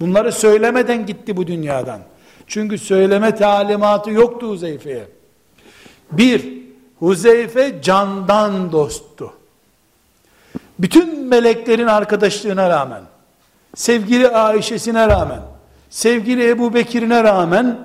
Bunları 0.00 0.32
söylemeden 0.32 1.06
gitti 1.06 1.36
bu 1.36 1.46
dünyadan. 1.46 2.00
Çünkü 2.46 2.78
söyleme 2.78 3.34
talimatı 3.34 4.10
yoktu 4.10 4.48
Huzeyfe'ye. 4.48 5.04
Bir, 6.12 6.52
Huzeyfe 6.98 7.82
candan 7.82 8.72
dosttu. 8.72 9.32
Bütün 10.78 11.26
meleklerin 11.26 11.86
arkadaşlığına 11.86 12.70
rağmen, 12.70 13.02
sevgili 13.74 14.28
Ayşe'sine 14.28 15.08
rağmen, 15.08 15.40
sevgili 15.90 16.48
Ebu 16.48 16.74
Bekir'ine 16.74 17.24
rağmen, 17.24 17.78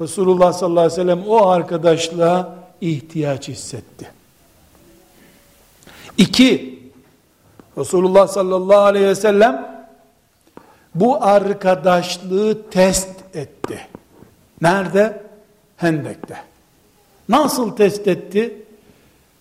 Resulullah 0.00 0.52
sallallahu 0.52 0.80
aleyhi 0.80 0.92
ve 0.92 1.02
sellem 1.02 1.28
o 1.28 1.46
arkadaşlığa 1.46 2.56
ihtiyaç 2.80 3.48
hissetti. 3.48 4.10
İki, 6.18 6.78
Resulullah 7.78 8.28
sallallahu 8.28 8.80
aleyhi 8.80 9.06
ve 9.06 9.14
sellem 9.14 9.84
bu 10.94 11.24
arkadaşlığı 11.24 12.70
test 12.70 13.36
etti. 13.36 13.86
Nerede? 14.62 15.22
Hendek'te. 15.76 16.36
Nasıl 17.28 17.76
test 17.76 18.08
etti? 18.08 18.62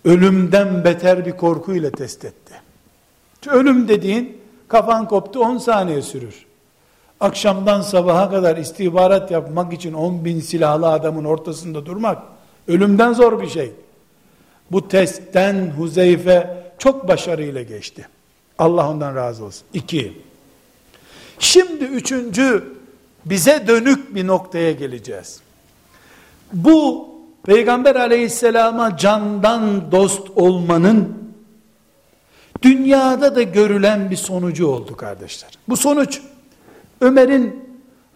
Ölümden 0.06 0.84
beter 0.84 1.26
bir 1.26 1.32
korkuyla 1.32 1.91
test 1.91 2.26
etti. 2.26 2.53
Ölüm 3.47 3.88
dediğin 3.88 4.41
kafan 4.68 5.08
koptu 5.08 5.39
10 5.39 5.58
saniye 5.58 6.01
sürür. 6.01 6.45
Akşamdan 7.20 7.82
sabaha 7.82 8.30
kadar 8.30 8.57
istihbarat 8.57 9.32
yapmak 9.32 9.74
için 9.74 9.93
10 9.93 10.26
bin 10.26 10.39
silahlı 10.39 10.88
adamın 10.88 11.26
ortasında 11.26 11.86
durmak 11.86 12.24
ölümden 12.68 13.13
zor 13.13 13.41
bir 13.41 13.49
şey. 13.49 13.72
Bu 14.72 14.88
testten 14.88 15.74
Huzeyfe 15.78 16.63
çok 16.78 17.07
başarıyla 17.07 17.61
geçti. 17.61 18.07
Allah 18.57 18.89
ondan 18.89 19.16
razı 19.16 19.45
olsun. 19.45 19.68
İki. 19.74 20.18
Şimdi 21.39 21.84
üçüncü 21.84 22.76
bize 23.26 23.68
dönük 23.68 24.16
bir 24.16 24.28
noktaya 24.28 24.72
geleceğiz. 24.72 25.39
Bu 26.53 27.09
Peygamber 27.45 27.95
aleyhisselama 27.95 28.97
candan 28.97 29.91
dost 29.91 30.28
olmanın 30.36 31.18
dünyada 32.61 33.36
da 33.36 33.41
görülen 33.41 34.11
bir 34.11 34.16
sonucu 34.16 34.68
oldu 34.68 34.97
kardeşler. 34.97 35.49
Bu 35.70 35.78
sonuç 35.78 36.22
Ömer'in 37.06 37.66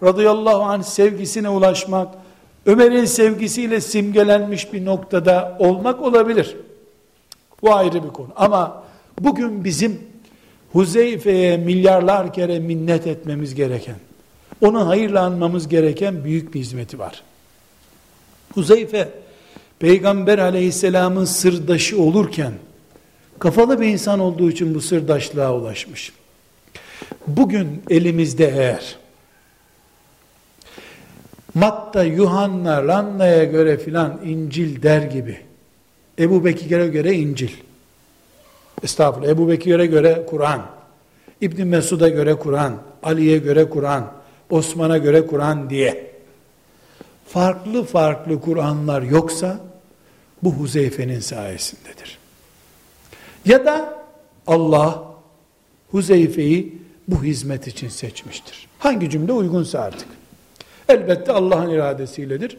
radıyallahu 0.03 0.63
anh 0.63 0.83
sevgisine 0.83 1.49
ulaşmak, 1.49 2.07
Ömer'in 2.65 3.05
sevgisiyle 3.05 3.81
simgelenmiş 3.81 4.73
bir 4.73 4.85
noktada 4.85 5.57
olmak 5.59 6.01
olabilir. 6.01 6.55
Bu 7.61 7.75
ayrı 7.75 8.03
bir 8.03 8.09
konu. 8.09 8.27
Ama 8.35 8.83
bugün 9.19 9.63
bizim 9.63 9.99
Huzeyfe'ye 10.71 11.57
milyarlar 11.57 12.33
kere 12.33 12.59
minnet 12.59 13.07
etmemiz 13.07 13.55
gereken, 13.55 13.95
onu 14.61 14.87
hayırla 14.87 15.21
anmamız 15.21 15.67
gereken 15.67 16.23
büyük 16.23 16.53
bir 16.53 16.59
hizmeti 16.59 16.99
var. 16.99 17.23
Huzeyfe, 18.53 19.09
Peygamber 19.79 20.39
aleyhisselamın 20.39 21.25
sırdaşı 21.25 22.01
olurken, 22.01 22.53
kafalı 23.39 23.81
bir 23.81 23.87
insan 23.87 24.19
olduğu 24.19 24.51
için 24.51 24.75
bu 24.75 24.81
sırdaşlığa 24.81 25.55
ulaşmış. 25.55 26.18
Bugün 27.27 27.83
elimizde 27.89 28.47
eğer, 28.47 28.97
Matta, 31.53 32.03
Yuhanna, 32.03 32.87
Lanna'ya 32.87 33.43
göre 33.43 33.77
filan 33.77 34.19
İncil 34.25 34.81
der 34.81 35.01
gibi, 35.01 35.37
Ebu 36.19 36.45
Bekir'e 36.45 36.87
göre 36.87 37.13
İncil, 37.13 37.51
Estağfurullah. 38.83 39.29
Ebu 39.29 39.49
Bekir'e 39.49 39.85
göre 39.85 40.25
Kur'an, 40.29 40.65
İbn 41.41 41.67
Mesud'a 41.67 42.09
göre 42.09 42.35
Kur'an, 42.35 42.81
Ali'ye 43.03 43.37
göre 43.37 43.69
Kur'an, 43.69 44.11
Osman'a 44.49 44.97
göre 44.97 45.27
Kur'an 45.27 45.69
diye 45.69 46.11
farklı 47.27 47.83
farklı 47.83 48.41
Kur'anlar 48.41 49.01
yoksa 49.01 49.59
bu 50.43 50.51
Huzeyfe'nin 50.51 51.19
sayesindedir. 51.19 52.17
Ya 53.45 53.65
da 53.65 54.03
Allah 54.47 55.03
Huzeyfe'yi 55.91 56.81
bu 57.11 57.23
hizmet 57.23 57.67
için 57.67 57.89
seçmiştir. 57.89 58.67
Hangi 58.79 59.09
cümle 59.09 59.31
uygunsa 59.31 59.79
artık. 59.79 60.07
Elbette 60.89 61.31
Allah'ın 61.31 61.69
iradesiyledir. 61.69 62.57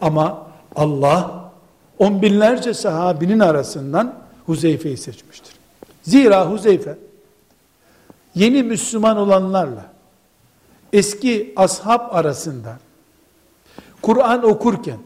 Ama 0.00 0.46
Allah 0.76 1.52
on 1.98 2.22
binlerce 2.22 2.74
sahabinin 2.74 3.40
arasından 3.40 4.14
Huzeyfe'yi 4.46 4.96
seçmiştir. 4.96 5.54
Zira 6.02 6.50
Huzeyfe 6.50 6.98
yeni 8.34 8.62
Müslüman 8.62 9.16
olanlarla 9.16 9.92
eski 10.92 11.52
ashab 11.56 12.14
arasında 12.14 12.78
Kur'an 14.02 14.44
okurken 14.44 14.98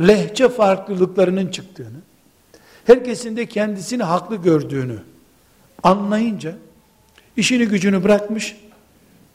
lehçe 0.00 0.48
farklılıklarının 0.48 1.46
çıktığını, 1.46 1.98
herkesin 2.84 3.36
de 3.36 3.46
kendisini 3.46 4.02
haklı 4.02 4.36
gördüğünü 4.36 4.98
anlayınca 5.82 6.54
işini 7.36 7.66
gücünü 7.66 8.04
bırakmış, 8.04 8.56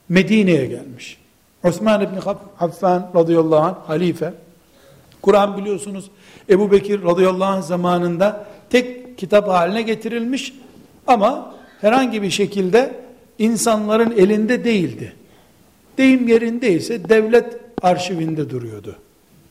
Medine'ye 0.09 0.65
gelmiş. 0.65 1.17
Osman 1.63 2.01
İbni 2.01 2.19
Affan 2.59 3.11
radıyallahu 3.15 3.61
anh 3.61 3.75
halife, 3.87 4.33
Kur'an 5.21 5.57
biliyorsunuz 5.57 6.11
Ebu 6.49 6.71
Bekir 6.71 7.03
radıyallahu 7.03 7.49
anh 7.49 7.61
zamanında 7.61 8.45
tek 8.69 9.17
kitap 9.17 9.47
haline 9.47 9.81
getirilmiş 9.81 10.53
ama 11.07 11.55
herhangi 11.81 12.21
bir 12.21 12.29
şekilde 12.29 12.95
insanların 13.39 14.11
elinde 14.11 14.63
değildi. 14.63 15.13
Deyim 15.97 16.27
yerindeyse 16.27 17.09
devlet 17.09 17.57
arşivinde 17.81 18.49
duruyordu. 18.49 18.95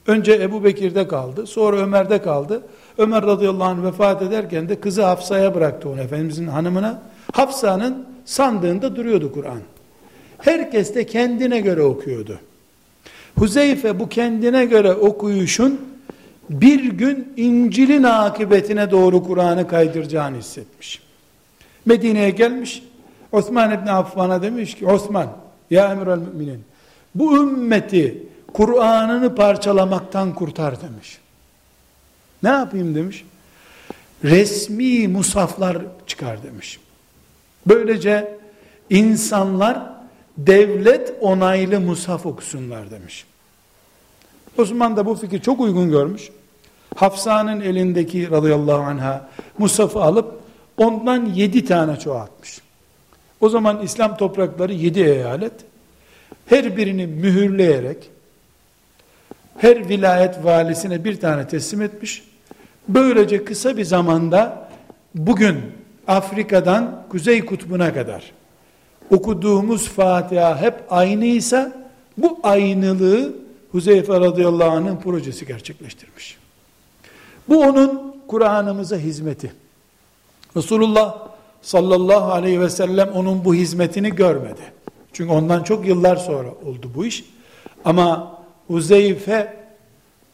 Önce 0.06 0.32
Ebu 0.32 0.64
Bekir'de 0.64 1.08
kaldı, 1.08 1.46
sonra 1.46 1.76
Ömer'de 1.76 2.22
kaldı. 2.22 2.62
Ömer 2.98 3.22
radıyallahu 3.22 3.68
anh 3.68 3.82
vefat 3.82 4.22
ederken 4.22 4.68
de 4.68 4.80
kızı 4.80 5.04
Hafsa'ya 5.04 5.54
bıraktı 5.54 5.88
onu 5.88 6.00
Efendimizin 6.00 6.46
hanımına. 6.46 7.02
Hafsa'nın 7.32 8.06
sandığında 8.26 8.96
duruyordu 8.96 9.32
Kur'an. 9.32 9.60
Herkes 10.38 10.94
de 10.94 11.06
kendine 11.06 11.60
göre 11.60 11.82
okuyordu. 11.82 12.38
Huzeyfe 13.38 14.00
bu 14.00 14.08
kendine 14.08 14.64
göre 14.64 14.92
okuyuşun 14.92 15.80
bir 16.50 16.84
gün 16.84 17.32
İncil'in 17.36 18.02
akıbetine 18.02 18.90
doğru 18.90 19.24
Kur'an'ı 19.24 19.68
kaydıracağını 19.68 20.36
hissetmiş. 20.36 21.02
Medine'ye 21.86 22.30
gelmiş. 22.30 22.82
Osman 23.32 23.72
İbni 23.72 23.90
Affan'a 23.90 24.42
demiş 24.42 24.74
ki 24.74 24.86
Osman 24.86 25.28
ya 25.70 25.92
emrel 25.92 26.18
müminin 26.18 26.64
bu 27.14 27.36
ümmeti 27.36 28.22
Kur'an'ını 28.52 29.34
parçalamaktan 29.34 30.34
kurtar 30.34 30.82
demiş. 30.82 31.18
Ne 32.42 32.48
yapayım 32.48 32.94
demiş. 32.94 33.24
Resmi 34.24 35.08
musaflar 35.08 35.78
çıkar 36.06 36.42
demiş. 36.42 36.80
Böylece 37.66 38.38
insanlar 38.90 39.82
devlet 40.38 41.14
onaylı 41.20 41.80
musaf 41.80 42.26
okusunlar 42.26 42.90
demiş. 42.90 43.26
Osman 44.58 44.96
da 44.96 45.06
bu 45.06 45.14
fikri 45.14 45.42
çok 45.42 45.60
uygun 45.60 45.90
görmüş. 45.90 46.30
Hafsa'nın 46.94 47.60
elindeki 47.60 48.30
radıyallahu 48.30 48.82
anha 48.82 49.28
musafı 49.58 50.02
alıp 50.02 50.40
ondan 50.76 51.26
yedi 51.26 51.64
tane 51.64 51.98
çoğaltmış. 51.98 52.60
O 53.40 53.48
zaman 53.48 53.82
İslam 53.82 54.16
toprakları 54.16 54.72
yedi 54.72 55.00
eyalet. 55.00 55.52
Her 56.46 56.76
birini 56.76 57.06
mühürleyerek 57.06 58.10
her 59.58 59.88
vilayet 59.88 60.44
valisine 60.44 61.04
bir 61.04 61.20
tane 61.20 61.48
teslim 61.48 61.82
etmiş. 61.82 62.24
Böylece 62.88 63.44
kısa 63.44 63.76
bir 63.76 63.84
zamanda 63.84 64.68
bugün 65.14 65.56
Afrika'dan 66.08 67.04
Kuzey 67.08 67.44
Kutbu'na 67.44 67.94
kadar 67.94 68.32
okuduğumuz 69.10 69.88
Fatiha 69.88 70.60
hep 70.60 70.74
aynıysa 70.90 71.72
bu 72.18 72.38
aynılığı 72.42 73.34
Huzeyfe 73.72 74.20
radıyallahu 74.20 74.70
anh'ın 74.70 74.96
projesi 74.96 75.46
gerçekleştirmiş. 75.46 76.36
Bu 77.48 77.60
onun 77.60 78.16
Kur'an'ımıza 78.28 78.96
hizmeti. 78.96 79.52
Resulullah 80.56 81.28
sallallahu 81.62 82.32
aleyhi 82.32 82.60
ve 82.60 82.70
sellem 82.70 83.08
onun 83.08 83.44
bu 83.44 83.54
hizmetini 83.54 84.10
görmedi. 84.14 84.60
Çünkü 85.12 85.32
ondan 85.32 85.62
çok 85.62 85.86
yıllar 85.86 86.16
sonra 86.16 86.48
oldu 86.48 86.90
bu 86.94 87.06
iş. 87.06 87.24
Ama 87.84 88.38
Huzeyfe 88.66 89.56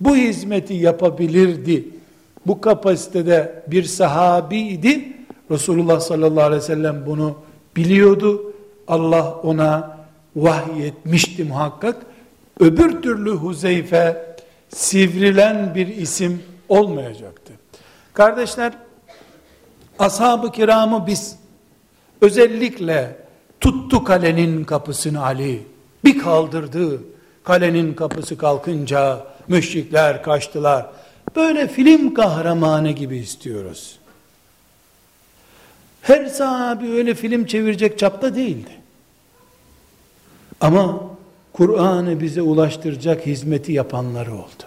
bu 0.01 0.17
hizmeti 0.17 0.75
yapabilirdi. 0.75 1.89
Bu 2.47 2.61
kapasitede 2.61 3.63
bir 3.67 3.85
sahabiydi. 3.85 5.12
Resulullah 5.53 6.01
sallallahu 6.01 6.45
aleyhi 6.45 6.63
ve 6.63 6.67
sellem 6.67 7.07
bunu 7.07 7.37
biliyordu. 7.77 8.53
Allah 8.89 9.35
ona 9.43 9.99
vahyetmişti 10.37 11.45
muhakkak. 11.45 11.97
Öbür 12.61 13.03
türlü 13.03 13.31
Huzeyfe 13.31 14.37
sivrilen 14.69 15.75
bir 15.75 15.87
isim 15.87 16.43
olmayacaktı. 16.69 17.53
Kardeşler, 18.15 18.73
ashab-ı 19.99 20.53
kiramı 20.53 21.07
biz 21.07 21.37
özellikle 22.21 23.17
tuttu 23.61 24.05
kalenin 24.05 24.65
kapısını 24.65 25.25
Ali, 25.25 25.63
bir 26.05 26.19
kaldırdı, 26.19 27.01
kalenin 27.45 27.95
kapısı 27.95 28.39
kalkınca 28.39 29.27
müşrikler 29.49 30.23
kaçtılar. 30.23 30.87
Böyle 31.37 31.69
film 31.69 32.15
kahramanı 32.15 32.91
gibi 32.91 33.17
istiyoruz. 33.17 33.99
Her 36.03 36.27
sahabi 36.27 36.91
öyle 36.91 37.15
film 37.15 37.47
çevirecek 37.47 37.99
çapta 37.99 38.35
değildi. 38.35 38.71
Ama 40.61 41.01
Kur'an'ı 41.53 42.21
bize 42.21 42.43
ulaştıracak 42.43 43.27
hizmeti 43.27 43.73
yapanları 43.73 44.33
oldu. 44.35 44.65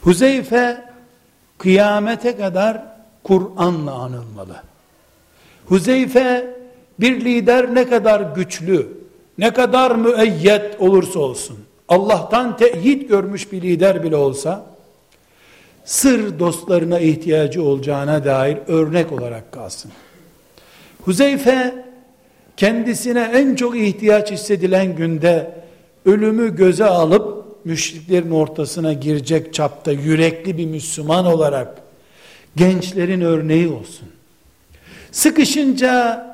Huzeyfe 0.00 0.84
kıyamete 1.58 2.36
kadar 2.36 2.82
Kur'an'la 3.22 3.92
anılmalı. 3.92 4.62
Huzeyfe 5.66 6.56
bir 7.00 7.24
lider 7.24 7.74
ne 7.74 7.88
kadar 7.88 8.20
güçlü, 8.20 8.88
ne 9.38 9.52
kadar 9.52 9.96
müeyyet 9.96 10.80
olursa 10.80 11.18
olsun, 11.18 11.58
Allah'tan 11.88 12.56
teyit 12.56 13.08
görmüş 13.08 13.52
bir 13.52 13.62
lider 13.62 14.02
bile 14.02 14.16
olsa, 14.16 14.66
sır 15.84 16.38
dostlarına 16.38 16.98
ihtiyacı 17.00 17.62
olacağına 17.62 18.24
dair 18.24 18.58
örnek 18.66 19.12
olarak 19.12 19.52
kalsın. 19.52 19.90
Huzeyfe, 21.04 21.84
kendisine 22.56 23.30
en 23.34 23.54
çok 23.54 23.76
ihtiyaç 23.78 24.30
hissedilen 24.30 24.96
günde, 24.96 25.50
ölümü 26.06 26.56
göze 26.56 26.84
alıp, 26.84 27.44
müşriklerin 27.64 28.30
ortasına 28.30 28.92
girecek 28.92 29.54
çapta 29.54 29.92
yürekli 29.92 30.58
bir 30.58 30.66
Müslüman 30.66 31.26
olarak, 31.26 31.78
gençlerin 32.56 33.20
örneği 33.20 33.68
olsun. 33.68 34.08
Sıkışınca 35.12 36.24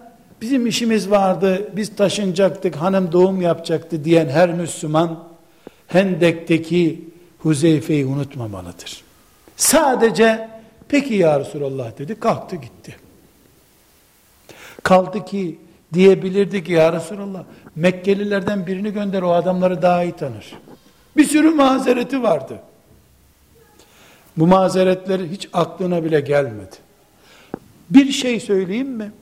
bizim 0.41 0.67
işimiz 0.67 1.11
vardı, 1.11 1.71
biz 1.77 1.97
taşınacaktık, 1.97 2.77
hanım 2.77 3.13
doğum 3.13 3.41
yapacaktı 3.41 4.05
diyen 4.05 4.29
her 4.29 4.55
Müslüman, 4.55 5.25
Hendek'teki 5.87 7.05
Huzeyfe'yi 7.39 8.07
unutmamalıdır. 8.07 9.10
Sadece, 9.61 10.49
peki 10.89 11.15
ya 11.15 11.41
Resulallah 11.41 11.99
dedi, 11.99 12.21
kalktı 12.21 12.57
gitti. 12.57 12.97
Kaldı 14.83 15.25
ki, 15.25 15.59
diyebilirdi 15.95 16.65
ki 16.65 16.73
ya 16.73 16.93
Resulallah, 16.93 17.45
Mekkelilerden 17.77 18.67
birini 18.67 18.93
gönder, 18.93 19.23
o 19.23 19.33
adamları 19.33 19.83
daha 19.83 20.05
iyi 20.05 20.13
tanır. 20.13 20.55
Bir 21.17 21.25
sürü 21.25 21.51
mazereti 21.51 22.23
vardı. 22.23 22.61
Bu 24.37 24.47
mazeretleri 24.47 25.31
hiç 25.31 25.49
aklına 25.53 26.05
bile 26.05 26.21
gelmedi. 26.21 26.77
Bir 27.91 28.13
şey 28.13 28.41
söyleyeyim 28.41 28.91
mi? 28.91 29.13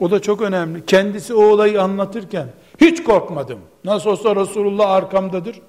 O 0.00 0.10
da 0.10 0.22
çok 0.22 0.40
önemli. 0.40 0.86
Kendisi 0.86 1.34
o 1.34 1.44
olayı 1.44 1.82
anlatırken 1.82 2.46
hiç 2.80 3.02
korkmadım. 3.02 3.58
Nasıl 3.84 4.10
olsa 4.10 4.36
Resulullah 4.36 4.90
arkamdadır 4.90 5.60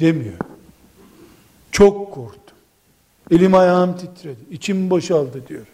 demiyor. 0.00 0.36
Çok 1.72 2.12
korktum. 2.12 2.41
Elim 3.32 3.54
ayağım 3.54 3.96
titredi. 3.96 4.40
İçim 4.50 4.90
boşaldı 4.90 5.48
diyor. 5.48 5.66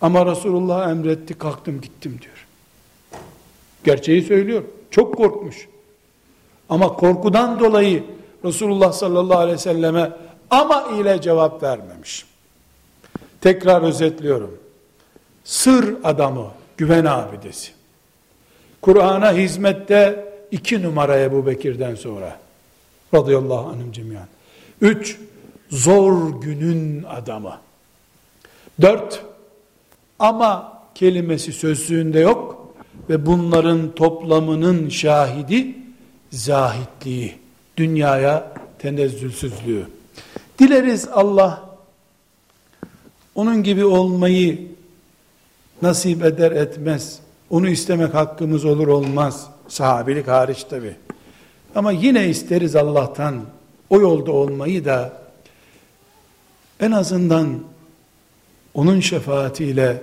Ama 0.00 0.26
Resulullah 0.26 0.90
emretti 0.90 1.34
kalktım 1.34 1.80
gittim 1.80 2.18
diyor. 2.22 2.46
Gerçeği 3.84 4.22
söylüyor. 4.22 4.62
Çok 4.90 5.16
korkmuş. 5.16 5.68
Ama 6.68 6.92
korkudan 6.92 7.60
dolayı 7.60 8.04
Resulullah 8.44 8.92
sallallahu 8.92 9.38
aleyhi 9.38 9.54
ve 9.54 9.62
selleme 9.62 10.12
ama 10.50 10.88
ile 11.00 11.20
cevap 11.20 11.62
vermemiş. 11.62 12.26
Tekrar 13.40 13.82
özetliyorum. 13.82 14.58
Sır 15.44 15.96
adamı, 16.04 16.50
güven 16.76 17.04
abidesi. 17.04 17.72
Kur'an'a 18.82 19.32
hizmette 19.32 20.32
iki 20.50 20.82
numaraya 20.82 21.24
Ebu 21.24 21.46
Bekir'den 21.46 21.94
sonra. 21.94 22.38
Radıyallahu 23.14 23.68
anhüm 23.68 23.92
cemiyan. 23.92 24.26
Üç, 24.80 25.18
zor 25.70 26.40
günün 26.40 27.02
adamı. 27.02 27.58
Dört, 28.80 29.22
ama 30.18 30.80
kelimesi 30.94 31.52
sözlüğünde 31.52 32.20
yok 32.20 32.74
ve 33.08 33.26
bunların 33.26 33.94
toplamının 33.94 34.88
şahidi 34.88 35.76
zahitliği, 36.32 37.34
dünyaya 37.76 38.52
tenezzülsüzlüğü. 38.78 39.86
Dileriz 40.58 41.08
Allah 41.08 41.70
onun 43.34 43.62
gibi 43.62 43.84
olmayı 43.84 44.68
nasip 45.82 46.24
eder 46.24 46.52
etmez. 46.52 47.18
Onu 47.50 47.68
istemek 47.68 48.14
hakkımız 48.14 48.64
olur 48.64 48.88
olmaz. 48.88 49.46
Sahabilik 49.68 50.28
hariç 50.28 50.64
tabi. 50.64 50.96
Ama 51.74 51.92
yine 51.92 52.28
isteriz 52.28 52.76
Allah'tan 52.76 53.40
o 53.90 54.00
yolda 54.00 54.32
olmayı 54.32 54.84
da 54.84 55.19
en 56.80 56.90
azından 56.90 57.58
onun 58.74 59.00
şefaatiyle 59.00 60.02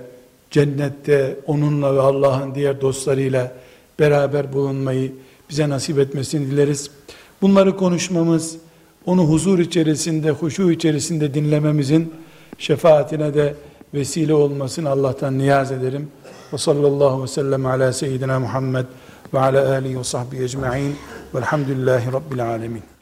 cennette 0.50 1.36
onunla 1.46 1.94
ve 1.94 2.00
Allah'ın 2.00 2.54
diğer 2.54 2.80
dostlarıyla 2.80 3.52
beraber 3.98 4.52
bulunmayı 4.52 5.12
bize 5.50 5.68
nasip 5.68 5.98
etmesini 5.98 6.50
dileriz. 6.50 6.90
Bunları 7.42 7.76
konuşmamız, 7.76 8.56
onu 9.06 9.22
huzur 9.22 9.58
içerisinde, 9.58 10.30
huşu 10.30 10.70
içerisinde 10.70 11.34
dinlememizin 11.34 12.14
şefaatine 12.58 13.34
de 13.34 13.54
vesile 13.94 14.34
olmasını 14.34 14.90
Allah'tan 14.90 15.38
niyaz 15.38 15.72
ederim. 15.72 16.08
Ve 16.52 16.58
sallallahu 16.58 17.22
ve 17.22 17.28
sellem 17.28 17.66
ala 17.66 17.92
seyyidina 17.92 18.40
Muhammed 18.40 18.84
ve 19.34 19.38
ala 19.38 19.72
alihi 19.72 19.98
ve 19.98 20.04
sahbihi 20.04 20.42
ecma'in 20.42 20.96
velhamdülillahi 21.34 22.12
rabbil 22.12 22.46
alemin. 22.46 22.97